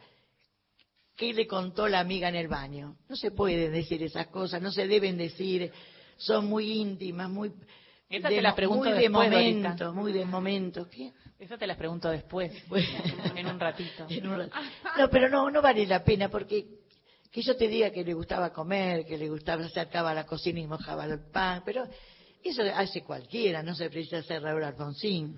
[1.16, 2.98] qué le contó la amiga en el baño.
[3.08, 5.72] No se pueden decir esas cosas, no se deben decir,
[6.18, 7.54] son muy íntimas, muy
[8.10, 9.91] Esa de, te la pregunto muy de momento, Dorita.
[9.91, 10.88] muy de momento.
[10.90, 11.11] ¿Qué?
[11.40, 12.52] Esa te las pregunto después,
[13.36, 14.06] en un ratito.
[14.10, 14.56] En un rato.
[14.98, 16.65] No, pero no, no vale la pena porque
[17.32, 20.26] que yo te diga que le gustaba comer, que le gustaba, se acercaba a la
[20.26, 21.84] cocina y mojaba el pan, pero
[22.44, 25.38] eso hace cualquiera, no se precisa ser Raúl Alfonsín.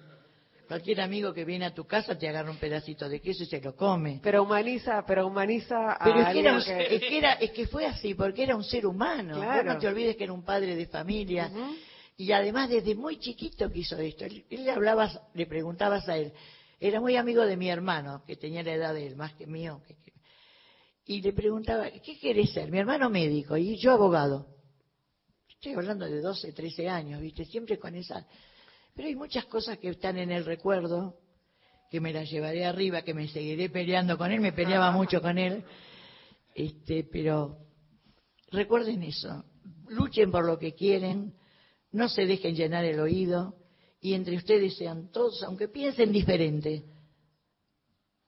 [0.67, 3.61] Cualquier amigo que viene a tu casa te agarra un pedacito de queso y se
[3.61, 4.19] lo come.
[4.21, 7.67] Pero humaniza, pero humaniza a Pero es que, era, que- es, que era- es que
[7.67, 9.37] fue así, porque era un ser humano.
[9.37, 11.49] Vos no te olvides que era un padre de familia.
[12.17, 14.25] Y además desde muy chiquito que hizo esto.
[14.25, 16.33] Él, él le hablabas, le preguntabas a él.
[16.79, 19.81] Era muy amigo de mi hermano, que tenía la edad de él, más que mío.
[19.87, 20.13] que- que-
[21.05, 22.69] y le preguntaba, ¿qué querés ser?
[22.69, 24.47] Mi hermano médico y yo abogado.
[25.47, 27.45] Estoy hablando de 12, 13 años, ¿viste?
[27.45, 28.27] Siempre con esa...
[28.93, 31.15] Pero hay muchas cosas que están en el recuerdo,
[31.89, 35.37] que me las llevaré arriba, que me seguiré peleando con él, me peleaba mucho con
[35.37, 35.63] él.
[36.53, 37.57] Este, pero
[38.51, 39.45] recuerden eso,
[39.87, 41.33] luchen por lo que quieren,
[41.91, 43.55] no se dejen llenar el oído
[43.99, 46.83] y entre ustedes sean todos, aunque piensen diferente,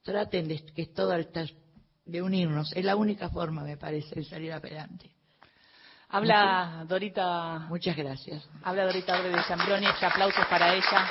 [0.03, 1.53] traten de que todas estas
[2.05, 5.11] de unirnos, es la única forma, me parece, de salir adelante.
[6.11, 7.67] Habla Dorita.
[7.69, 8.43] Muchas gracias.
[8.63, 11.07] Habla Dorita Orbe de Zambroni, este aplausos para ella.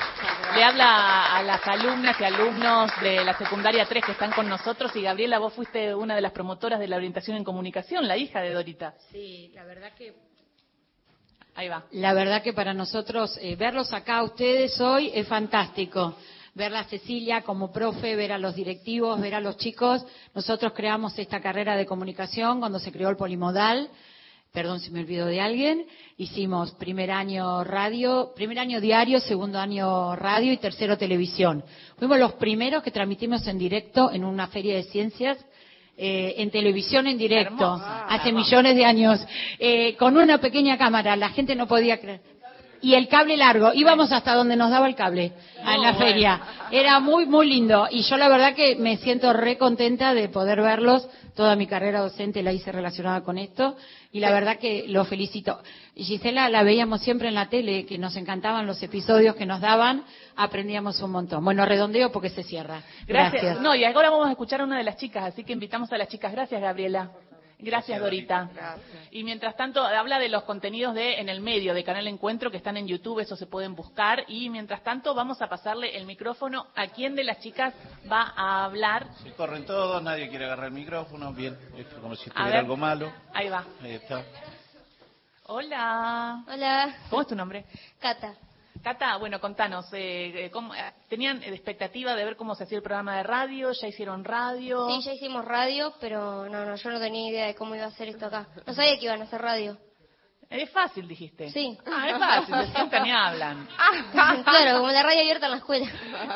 [0.57, 4.91] Le habla a las alumnas y alumnos de la secundaria 3 que están con nosotros
[4.97, 8.41] y Gabriela, vos fuiste una de las promotoras de la orientación en comunicación, la hija
[8.41, 8.95] de Dorita.
[9.13, 10.17] Sí, la verdad que
[11.59, 11.83] Ahí va.
[11.91, 16.15] La verdad que para nosotros eh, verlos acá ustedes hoy es fantástico.
[16.55, 20.07] Ver a Cecilia como profe, ver a los directivos, ver a los chicos.
[20.37, 23.91] Nosotros creamos esta carrera de comunicación cuando se creó el polimodal.
[24.53, 25.85] Perdón si me olvido de alguien.
[26.17, 31.65] Hicimos primer año radio, primer año diario, segundo año radio y tercero televisión.
[31.97, 35.45] Fuimos los primeros que transmitimos en directo en una feria de ciencias
[35.99, 39.21] eh, en televisión en directo, hace millones de años,
[39.59, 42.38] eh, con una pequeña cámara, la gente no podía creer.
[42.81, 45.33] Y el cable largo, íbamos hasta donde nos daba el cable,
[45.65, 46.41] en la feria.
[46.71, 47.89] Era muy, muy lindo.
[47.91, 51.09] Y yo la verdad que me siento re contenta de poder verlos.
[51.35, 53.77] Toda mi carrera docente la hice relacionada con esto.
[54.13, 55.61] Y la verdad que lo felicito.
[55.95, 59.61] Y Gisela la veíamos siempre en la tele, que nos encantaban los episodios que nos
[59.61, 60.05] daban.
[60.37, 61.45] Aprendíamos un montón.
[61.45, 62.83] Bueno, redondeo porque se cierra.
[63.07, 63.43] Gracias.
[63.43, 63.61] Gracias.
[63.61, 65.99] No, y ahora vamos a escuchar a una de las chicas, así que invitamos a
[65.99, 66.33] las chicas.
[66.33, 67.11] Gracias, Gabriela.
[67.61, 68.49] Gracias, Dorita.
[69.11, 72.57] Y mientras tanto, habla de los contenidos de En el Medio, de Canal Encuentro, que
[72.57, 74.25] están en YouTube, eso se pueden buscar.
[74.29, 77.75] Y mientras tanto, vamos a pasarle el micrófono a quién de las chicas
[78.11, 79.09] va a hablar.
[79.23, 83.13] Se corren todos, nadie quiere agarrar el micrófono, bien, es como si estuviera algo malo.
[83.35, 83.65] Ahí va.
[83.83, 84.23] Ahí está.
[85.47, 86.45] Hola.
[86.47, 86.97] Hola.
[87.11, 87.65] ¿Cómo es tu nombre?
[87.99, 88.35] Cata.
[88.83, 92.83] Cata, bueno, contanos, eh, eh, ¿cómo- eh, ¿tenían expectativa de ver cómo se hacía el
[92.83, 93.73] programa de radio?
[93.73, 94.89] ¿Ya hicieron radio?
[94.89, 97.91] Sí, ya hicimos radio, pero no, no, yo no tenía idea de cómo iba a
[97.93, 98.49] ser esto acá.
[98.67, 99.79] No sabía que iban a hacer radio.
[100.51, 101.51] Es fácil, dijiste.
[101.51, 101.77] Sí.
[101.87, 103.69] Ah, es fácil, se sientan y hablan.
[104.45, 105.87] claro, como la radio abierta en la escuela.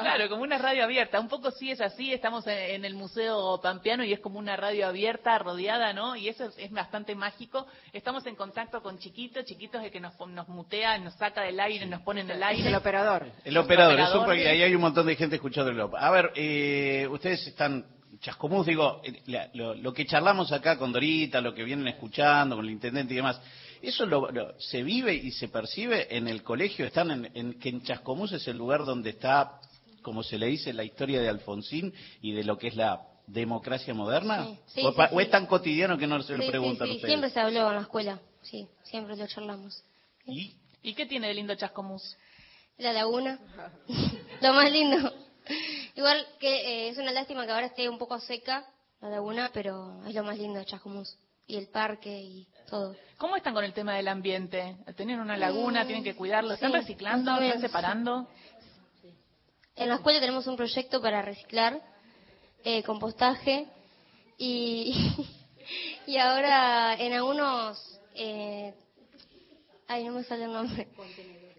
[0.02, 1.18] Claro, como una radio abierta.
[1.18, 2.12] Un poco sí es así.
[2.12, 6.14] Estamos en, en el Museo Pampeano y es como una radio abierta, rodeada, ¿no?
[6.14, 7.66] Y eso es, es bastante mágico.
[7.94, 11.86] Estamos en contacto con chiquitos, chiquitos de que nos, nos mutea, nos saca del aire,
[11.86, 12.68] nos pone en el aire.
[12.68, 13.26] El operador.
[13.44, 14.24] El operador, es un operador.
[14.26, 17.86] pro- ahí hay un montón de gente escuchando el op- A ver, eh, ustedes están
[18.20, 22.56] chascomús, digo, eh, la- lo, lo que charlamos acá con Dorita, lo que vienen escuchando
[22.56, 23.40] con el intendente y demás,
[23.82, 26.86] ¿eso lo, lo- se vive y se percibe en el colegio?
[26.86, 29.60] ¿Están en, en- que en Chascomús es el lugar donde está,
[30.02, 33.94] como se le dice, la historia de Alfonsín y de lo que es la democracia
[33.94, 34.44] moderna?
[34.46, 35.14] Sí, sí, o, sí, pa- sí.
[35.16, 37.10] o es tan cotidiano que no se lo preguntan sí, ustedes?
[37.10, 38.20] Siempre se habló en la escuela.
[38.42, 39.82] Sí, siempre lo charlamos.
[40.26, 42.16] ¿Y qué tiene de lindo Chascomús?
[42.78, 43.38] La laguna.
[44.40, 45.12] lo más lindo.
[45.94, 48.64] Igual que eh, es una lástima que ahora esté un poco seca
[49.00, 51.16] la laguna, pero es lo más lindo de Chascomús.
[51.46, 52.94] Y el parque y todo.
[53.18, 54.76] ¿Cómo están con el tema del ambiente?
[54.96, 55.84] ¿Tienen una laguna?
[55.84, 56.54] Mm, ¿Tienen que cuidarlo?
[56.54, 57.36] ¿Están sí, reciclando?
[57.40, 58.28] ¿Están separando?
[59.76, 61.80] En la escuela tenemos un proyecto para reciclar,
[62.64, 63.66] eh, compostaje
[64.38, 64.94] y,
[66.06, 68.74] y ahora en algunos, eh,
[69.88, 70.88] ay no me sale el nombre,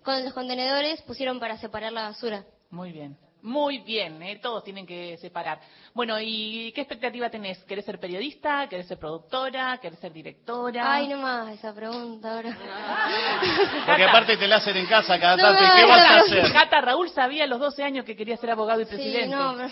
[0.04, 2.46] con los contenedores pusieron para separar la basura.
[2.70, 3.18] Muy bien.
[3.44, 4.40] Muy bien, ¿eh?
[4.42, 5.60] todos tienen que separar.
[5.94, 7.58] Bueno, ¿y qué expectativa tenés?
[7.66, 8.68] ¿Querés ser periodista?
[8.70, 9.78] ¿Querés ser productora?
[9.82, 10.94] ¿Querés ser directora?
[10.94, 12.58] Ay no más esa pregunta ahora.
[13.86, 16.00] Porque aparte te la hacen en casa cada No, tanto, ¿y no, qué no, vas
[16.10, 16.24] a no.
[16.24, 16.54] hacer?
[16.54, 19.36] Cata, Raúl sabía a los 12 años que quería ser abogado y Sí, presidente.
[19.36, 19.70] no, pero-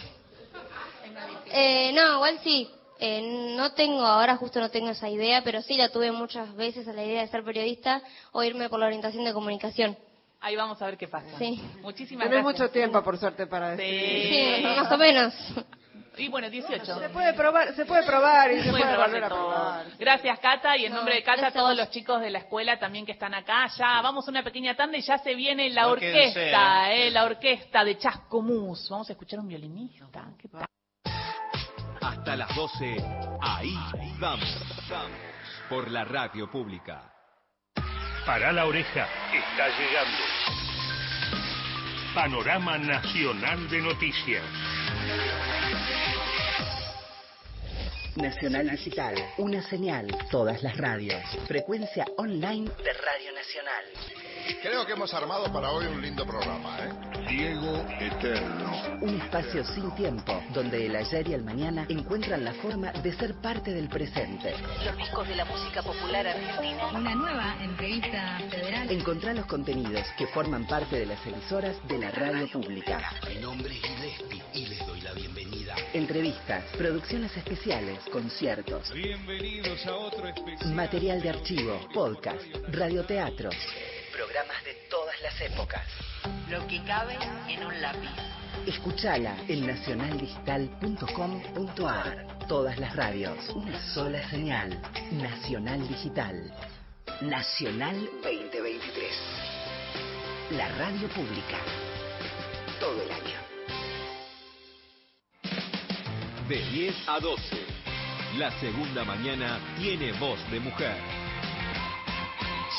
[1.53, 2.69] Eh, no, igual sí.
[2.99, 6.88] Eh, no tengo, ahora justo no tengo esa idea, pero sí la tuve muchas veces
[6.88, 8.02] a la idea de ser periodista
[8.34, 9.98] o irme por la orientación de comunicación.
[10.41, 11.38] Ahí vamos a ver qué pasa.
[11.38, 11.61] Sí.
[11.81, 12.61] Muchísimas Tenés gracias.
[12.61, 14.55] mucho tiempo, por suerte, para decidir.
[14.57, 15.34] Sí, más o menos.
[16.18, 16.99] Y bueno, 18.
[16.99, 19.30] Se puede probar, se puede probar y se, Se puede puede probar volver de a
[19.30, 19.47] todo.
[19.49, 19.85] probar.
[19.97, 22.77] Gracias, Cata, y en No, nombre de Cata, a todos los chicos de la escuela
[22.80, 23.68] también que están acá.
[23.77, 27.23] Ya vamos a una pequeña tanda y ya se viene la No, orquesta, eh, la
[27.23, 28.89] orquesta de Chascomús.
[28.89, 30.26] Vamos a escuchar un violinista.
[30.38, 30.65] ¿Qué tal?
[32.01, 32.95] Hasta las 12,
[33.41, 33.73] ahí
[34.19, 34.49] vamos.
[35.69, 37.13] Por la radio pública.
[38.26, 40.18] Para la oreja, está llegando.
[42.14, 44.43] Panorama Nacional de Noticias.
[48.15, 51.23] Nacional Digital, una señal, todas las radios.
[51.48, 53.85] Frecuencia online de Radio Nacional.
[54.61, 56.89] Creo que hemos armado para hoy un lindo programa, ¿eh?
[57.27, 58.72] Ciego Eterno.
[59.01, 63.35] Un espacio sin tiempo, donde el ayer y el mañana encuentran la forma de ser
[63.35, 64.53] parte del presente.
[64.85, 66.88] Los discos de la música popular argentina.
[66.93, 68.89] Una nueva entrevista federal.
[68.91, 72.99] Encontrá los contenidos que forman parte de las emisoras de la radio pública.
[73.27, 75.76] Mi nombre es Gillespie y les doy la bienvenida.
[75.93, 80.73] Entrevistas, producciones especiales, conciertos, Bienvenidos a otro especial.
[80.73, 83.55] material de archivo, podcast, radioteatros.
[84.11, 85.88] Programas de todas las épocas.
[86.49, 87.17] Lo que cabe
[87.47, 88.09] en un lápiz.
[88.67, 92.27] Escuchala en nacionaldigital.com.ar.
[92.47, 94.79] Todas las radios, una sola señal.
[95.11, 96.53] Nacional Digital.
[97.21, 99.15] Nacional 2023.
[100.51, 101.57] La radio pública.
[102.79, 103.41] Todo el año.
[106.49, 107.41] De 10 a 12.
[108.38, 111.20] La segunda mañana tiene voz de mujer.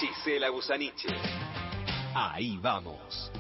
[0.02, 1.08] Gisela Gusaniche.
[2.12, 3.30] Ahí vamos.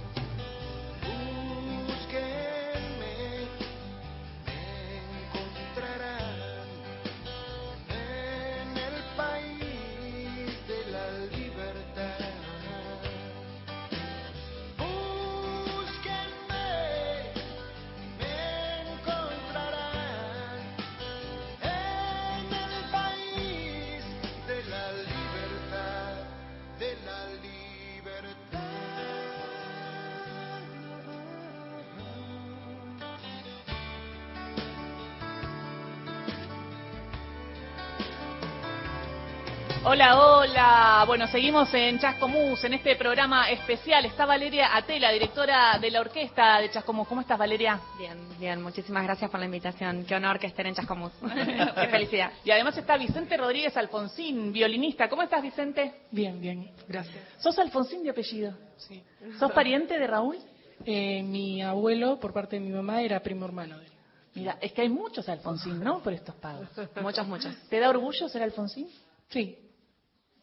[39.92, 41.04] Hola, hola.
[41.06, 44.06] Bueno, seguimos en Chascomús, en este programa especial.
[44.06, 47.06] Está Valeria Atela, directora de la orquesta de Chascomús.
[47.06, 47.78] ¿Cómo estás, Valeria?
[47.98, 50.06] Bien, bien, muchísimas gracias por la invitación.
[50.06, 51.12] Qué honor que estén en Chascomús.
[51.74, 52.32] Qué felicidad.
[52.42, 55.10] Y además está Vicente Rodríguez Alfonsín, violinista.
[55.10, 56.06] ¿Cómo estás, Vicente?
[56.10, 57.22] Bien, bien, gracias.
[57.36, 58.56] ¿Sos Alfonsín de apellido?
[58.78, 59.04] Sí.
[59.38, 60.38] ¿Sos pariente de Raúl?
[60.86, 63.92] Eh, mi abuelo, por parte de mi mamá, era primo hermano de él.
[64.36, 66.02] Mira, es que hay muchos Alfonsín, ¿no?
[66.02, 66.66] Por estos pagos.
[67.02, 67.54] Muchos, muchos.
[67.68, 68.88] ¿Te da orgullo ser Alfonsín?
[69.28, 69.58] Sí.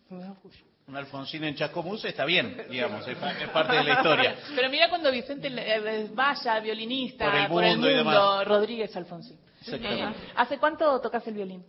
[0.10, 4.36] Un Alfonsín en Chascomús está bien, digamos, es pa- es parte de la historia.
[4.56, 8.48] Pero mira cuando Vicente eh, vaya, violinista, Por el mundo y demás.
[8.48, 9.40] Rodríguez Alfonsín.
[9.62, 10.20] Exactamente.
[10.20, 11.64] Eh, ¿Hace cuánto tocas el violín?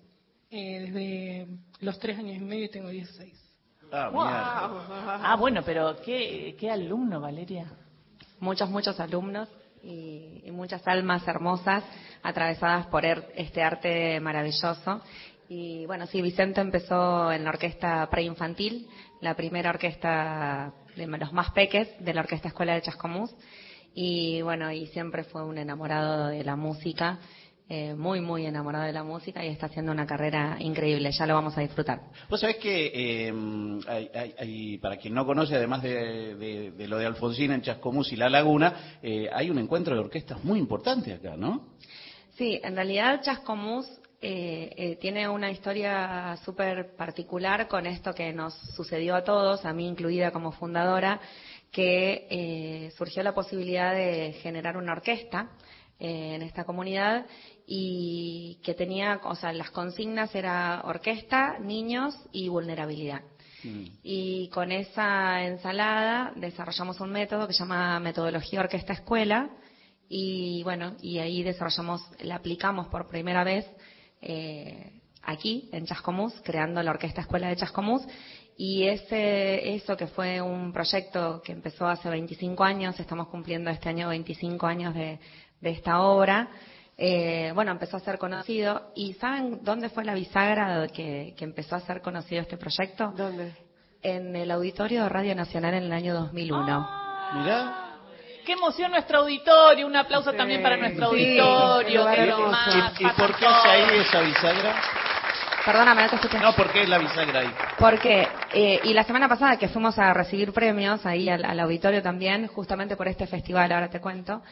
[0.50, 1.46] Eh, desde
[1.80, 3.34] los tres años y medio tengo 16.
[3.92, 4.22] Ah, Wow.
[4.24, 7.66] Ah, bueno, pero qué, qué alumno, Valeria.
[8.38, 9.48] Muchos, muchos alumnos
[9.82, 11.84] y, y muchas almas hermosas
[12.22, 15.02] atravesadas por er- este arte maravilloso.
[15.52, 18.86] Y bueno, sí, Vicente empezó en la orquesta preinfantil,
[19.20, 23.34] la primera orquesta de los más peques de la Orquesta Escuela de Chascomús.
[23.92, 27.18] Y bueno, y siempre fue un enamorado de la música,
[27.68, 31.10] eh, muy, muy enamorado de la música y está haciendo una carrera increíble.
[31.10, 31.98] Ya lo vamos a disfrutar.
[32.28, 33.32] Vos sabés que, eh,
[33.88, 37.62] hay- hay- hay- para quien no conoce, además de, de- de lo de Alfonsín en
[37.62, 41.70] Chascomús y La Laguna, eh, hay un encuentro de orquestas muy importante acá, ¿no?
[42.36, 48.54] Sí, en realidad Chascomús eh, eh, tiene una historia súper particular con esto que nos
[48.76, 51.20] sucedió a todos, a mí incluida como fundadora,
[51.70, 55.50] que eh, surgió la posibilidad de generar una orquesta
[55.98, 57.26] eh, en esta comunidad
[57.66, 63.22] y que tenía, o sea, las consignas era orquesta, niños y vulnerabilidad.
[64.02, 69.50] Y con esa ensalada desarrollamos un método que se llama metodología orquesta escuela
[70.08, 73.66] y bueno, y ahí desarrollamos, la aplicamos por primera vez
[74.20, 78.02] eh, aquí en Chascomús, creando la orquesta escuela de Chascomús
[78.56, 83.88] y ese, eso que fue un proyecto que empezó hace 25 años, estamos cumpliendo este
[83.88, 85.18] año 25 años de,
[85.60, 86.50] de esta obra,
[87.02, 88.92] eh, bueno, empezó a ser conocido.
[88.94, 93.14] ¿Y saben dónde fue la bisagra que, que empezó a ser conocido este proyecto?
[93.16, 93.54] ¿Dónde?
[94.02, 96.88] En el auditorio de Radio Nacional en el año 2001.
[97.36, 97.89] Mirá.
[98.44, 99.86] Qué emoción nuestro auditorio.
[99.86, 102.06] Un aplauso también para nuestro sí, auditorio.
[102.06, 104.74] que lo más ¿Y, y por qué hace ahí esa bisagra?
[105.64, 106.38] Perdóname, no te escuché.
[106.38, 107.50] No, ¿por qué es la bisagra ahí?
[107.78, 112.02] Porque, eh, y la semana pasada que fuimos a recibir premios ahí al, al auditorio
[112.02, 114.42] también, justamente por este festival, ahora te cuento,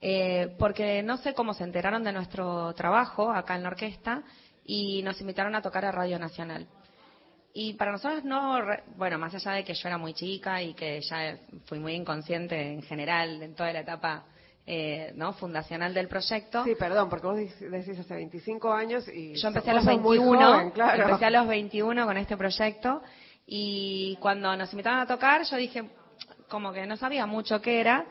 [0.00, 4.22] eh, porque no sé cómo se enteraron de nuestro trabajo acá en la orquesta
[4.64, 6.66] y nos invitaron a tocar a Radio Nacional.
[7.58, 10.74] Y para nosotros no, re- bueno, más allá de que yo era muy chica y
[10.74, 14.24] que ya fui muy inconsciente en general en toda la etapa
[14.66, 16.64] eh, no fundacional del proyecto.
[16.64, 20.00] Sí, perdón, porque vos dec- decís hace 25 años y Yo empecé a los sos
[20.02, 21.02] muy 21, joven, claro.
[21.04, 23.00] empecé a los 21 con este proyecto
[23.46, 25.84] y cuando nos invitaron a tocar yo dije
[26.48, 28.04] como que no sabía mucho qué era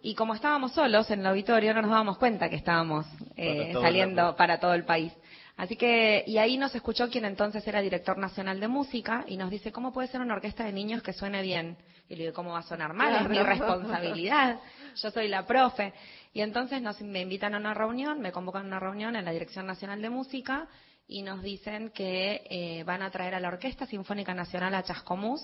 [0.00, 3.04] y como estábamos solos en el auditorio no nos dábamos cuenta que estábamos
[3.36, 5.12] eh, Para saliendo para todo el país.
[5.56, 9.50] Así que, y ahí nos escuchó quien entonces era director nacional de música y nos
[9.50, 11.78] dice, ¿cómo puede ser una orquesta de niños que suene bien?
[12.08, 13.22] Y le digo, ¿cómo va a sonar mal?
[13.22, 14.60] Es mi responsabilidad.
[15.02, 15.94] Yo soy la profe.
[16.34, 19.32] Y entonces nos, me invitan a una reunión, me convocan a una reunión en la
[19.32, 20.68] Dirección Nacional de Música
[21.08, 25.40] y nos dicen que eh, van a traer a la Orquesta Sinfónica Nacional a Chascomús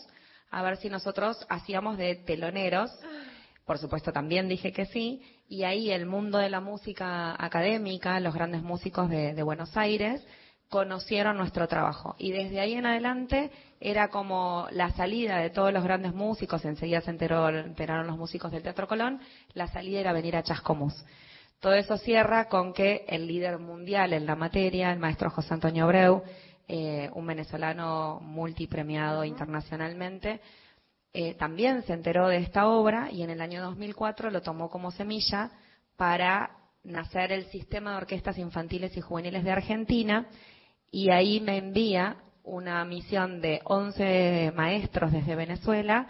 [0.50, 2.90] a ver si nosotros hacíamos de teloneros.
[3.64, 5.22] Por supuesto, también dije que sí.
[5.48, 10.26] Y ahí el mundo de la música académica, los grandes músicos de, de Buenos Aires,
[10.72, 12.16] conocieron nuestro trabajo.
[12.18, 17.02] Y desde ahí en adelante era como la salida de todos los grandes músicos, enseguida
[17.02, 19.20] se enteró, enteraron los músicos del Teatro Colón,
[19.52, 20.94] la salida era venir a Chascomús.
[21.60, 25.84] Todo eso cierra con que el líder mundial en la materia, el maestro José Antonio
[25.84, 26.22] Abreu,
[26.66, 30.40] eh, un venezolano multipremiado internacionalmente,
[31.14, 34.90] eh, también se enteró de esta obra y en el año 2004 lo tomó como
[34.90, 35.50] semilla
[35.96, 40.26] para nacer el sistema de orquestas infantiles y juveniles de Argentina
[40.90, 46.08] y ahí me envía una misión de 11 maestros desde Venezuela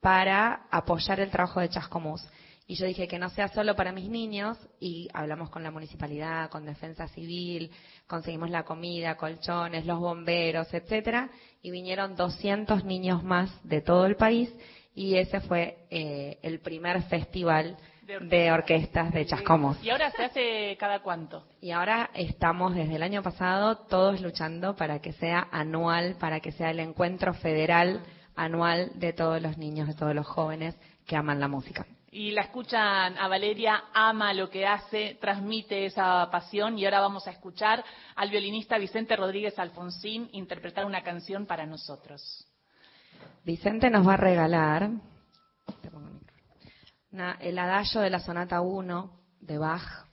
[0.00, 2.26] para apoyar el trabajo de Chascomús.
[2.66, 6.48] Y yo dije que no sea solo para mis niños y hablamos con la municipalidad,
[6.48, 7.70] con Defensa Civil,
[8.06, 11.28] conseguimos la comida, colchones, los bomberos, etcétera,
[11.60, 14.50] y vinieron 200 niños más de todo el país
[14.94, 17.76] y ese fue eh, el primer festival
[18.06, 19.82] de orquestas de Chascomús.
[19.82, 21.44] ¿Y ahora se hace cada cuánto?
[21.60, 26.52] Y ahora estamos desde el año pasado todos luchando para que sea anual, para que
[26.52, 28.02] sea el encuentro federal
[28.36, 30.76] anual de todos los niños, de todos los jóvenes
[31.06, 31.86] que aman la música.
[32.16, 37.26] Y la escuchan a Valeria, ama lo que hace, transmite esa pasión y ahora vamos
[37.26, 37.84] a escuchar
[38.14, 42.46] al violinista Vicente Rodríguez Alfonsín interpretar una canción para nosotros.
[43.44, 44.90] Vicente nos va a regalar
[47.40, 50.06] el adagio de la sonata 1 de Bach.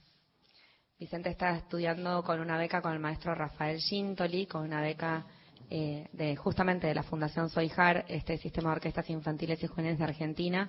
[0.98, 5.28] Vicente está estudiando con una beca con el maestro Rafael Gintoli, con una beca
[5.70, 10.04] eh, de justamente de la Fundación Soijar, este sistema de orquestas infantiles y juveniles de
[10.04, 10.68] Argentina,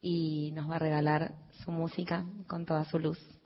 [0.00, 1.34] y nos va a regalar
[1.64, 3.37] su música con toda su luz.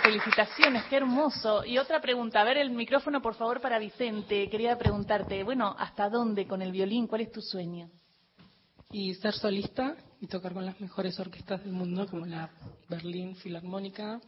[0.00, 1.64] Felicitaciones, qué hermoso.
[1.64, 4.48] Y otra pregunta, a ver el micrófono por favor para Vicente.
[4.48, 7.06] Quería preguntarte, bueno, ¿hasta dónde con el violín?
[7.06, 7.88] ¿Cuál es tu sueño?
[8.90, 12.50] Y ser solista y tocar con las mejores orquestas del mundo, como la
[12.88, 14.20] Berlín Filarmónica,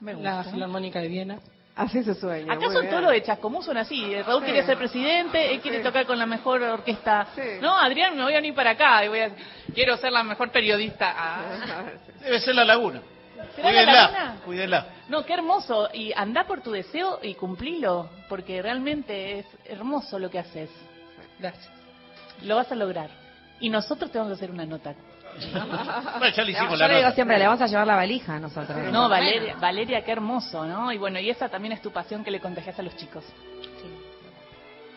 [0.00, 1.38] la Filarmónica de Viena.
[1.76, 2.52] Así se sueña.
[2.54, 4.20] Acá son todos de Chascomús, son así.
[4.22, 4.46] Raúl Sí.
[4.46, 5.84] quiere ser presidente, él quiere Sí.
[5.84, 7.28] tocar con la mejor orquesta.
[7.36, 7.42] Sí.
[7.60, 9.30] No, Adrián, me voy a venir para acá y voy a...
[9.72, 11.14] Quiero ser la mejor periodista.
[11.16, 11.92] Ah.
[12.20, 13.00] Debe ser la laguna.
[13.62, 14.86] ¿Será la Cuídenla, cuídenla.
[15.08, 15.88] No, qué hermoso.
[15.92, 20.70] Y anda por tu deseo y cumplilo, porque realmente es hermoso lo que haces.
[21.38, 21.70] Gracias.
[22.42, 23.10] Lo vas a lograr.
[23.60, 24.94] Y nosotros te vamos a hacer una nota.
[26.18, 27.14] Bueno, ya le hicimos Yo la le digo nota.
[27.14, 28.76] siempre, le vamos a llevar la valija a nosotros.
[28.90, 30.90] No, Valeria, Valeria, qué hermoso, ¿no?
[30.90, 33.24] Y bueno, y esa también es tu pasión que le contagias a los chicos.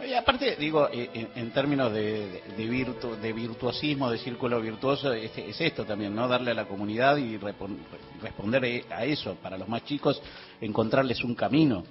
[0.07, 4.59] Y aparte, digo, eh, en, en términos de, de, de virtu- de virtuosismo, de círculo
[4.59, 6.27] virtuoso, es, es esto también, ¿no?
[6.27, 9.35] Darle a la comunidad y responder a eso.
[9.35, 10.21] Para los más chicos,
[10.59, 11.83] encontrarles un camino.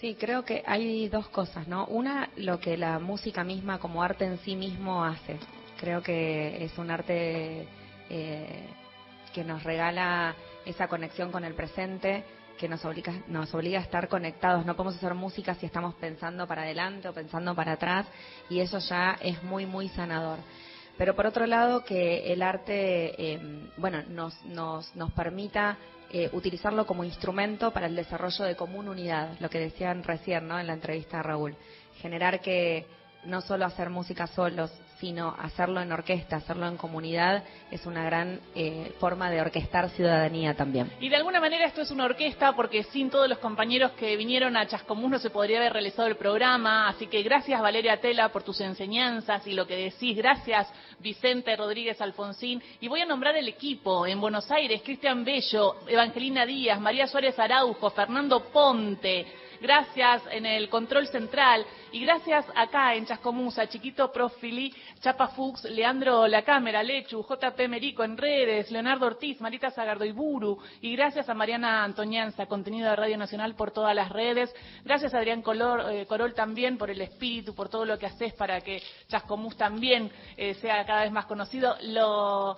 [0.00, 1.86] Sí, creo que hay dos cosas, ¿no?
[1.86, 5.36] Una, lo que la música misma como arte en sí mismo hace.
[5.78, 7.66] Creo que es un arte
[8.10, 8.62] eh,
[9.32, 10.34] que nos regala
[10.64, 12.24] esa conexión con el presente,
[12.58, 14.66] que nos obliga, nos obliga a estar conectados.
[14.66, 18.06] No podemos hacer música si estamos pensando para adelante o pensando para atrás,
[18.50, 20.38] y eso ya es muy, muy sanador.
[20.98, 22.74] Pero por otro lado, que el arte,
[23.16, 25.78] eh, bueno, nos, nos, nos permita
[26.10, 30.58] eh, utilizarlo como instrumento para el desarrollo de común unidad, lo que decían recién, ¿no?
[30.58, 31.54] En la entrevista a Raúl.
[32.00, 32.86] Generar que
[33.24, 38.40] no solo hacer música solos, sino hacerlo en orquesta, hacerlo en comunidad, es una gran
[38.54, 40.90] eh, forma de orquestar ciudadanía también.
[41.00, 44.56] Y de alguna manera esto es una orquesta porque sin todos los compañeros que vinieron
[44.56, 46.88] a Chascomús no se podría haber realizado el programa.
[46.88, 50.16] Así que gracias Valeria Tela por tus enseñanzas y lo que decís.
[50.16, 50.68] Gracias
[50.98, 52.62] Vicente Rodríguez Alfonsín.
[52.80, 54.82] Y voy a nombrar el equipo en Buenos Aires.
[54.82, 59.26] Cristian Bello, Evangelina Díaz, María Suárez Araujo, Fernando Ponte.
[59.60, 65.64] Gracias en el control central y gracias acá en Chascomús a Chiquito Profili, Chapa Fuchs,
[65.64, 71.28] Leandro La Cámara, Lechu, JP Merico en redes, Leonardo Ortiz, Marita Zagardo Iburu y gracias
[71.28, 74.54] a Mariana Antoñanza, contenido de Radio Nacional por todas las redes.
[74.84, 78.34] Gracias a Adrián Color, eh, Corol también por el espíritu, por todo lo que haces
[78.34, 81.76] para que Chascomús también eh, sea cada vez más conocido.
[81.82, 82.56] Lo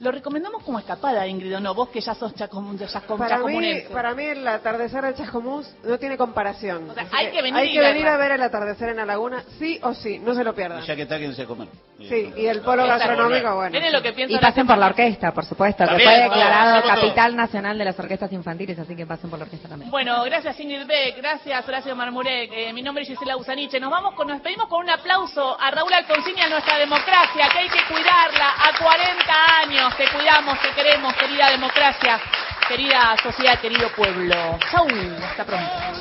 [0.00, 1.74] lo recomendamos como escapada, Ingrid, ¿o no?
[1.74, 5.68] Vos que ya sos chacom, de chascom- Para mí, para mí el atardecer de Chascomús
[5.82, 6.92] no tiene comparación.
[7.12, 8.14] Hay que venir hay y que venir verla.
[8.14, 10.82] a ver el atardecer en la laguna, sí o sí, no se lo pierdan.
[10.84, 11.68] Y ya que está, quédense a comer.
[11.98, 13.72] Sí, y el polo gastronómico, bueno.
[13.72, 17.34] Miren lo que Y pasen por la orquesta, por supuesto, que fue vamos, declarado capital
[17.34, 19.90] nacional de las orquestas infantiles, así que pasen por la orquesta también.
[19.90, 23.80] Bueno, gracias Ingrid Beck, gracias Horacio Marmurek, eh, mi nombre es Gisela Usaniche.
[23.80, 27.48] Nos vamos con, nos despedimos con un aplauso a Raúl Alfonsín y a nuestra democracia,
[27.52, 28.48] que hay que cuidarla.
[28.58, 32.20] A 40 años cuidamos, te cuidamos, te queremos, querida democracia,
[32.68, 34.58] querida sociedad, querido pueblo.
[34.70, 34.86] Chau,
[35.24, 35.98] hasta pronto.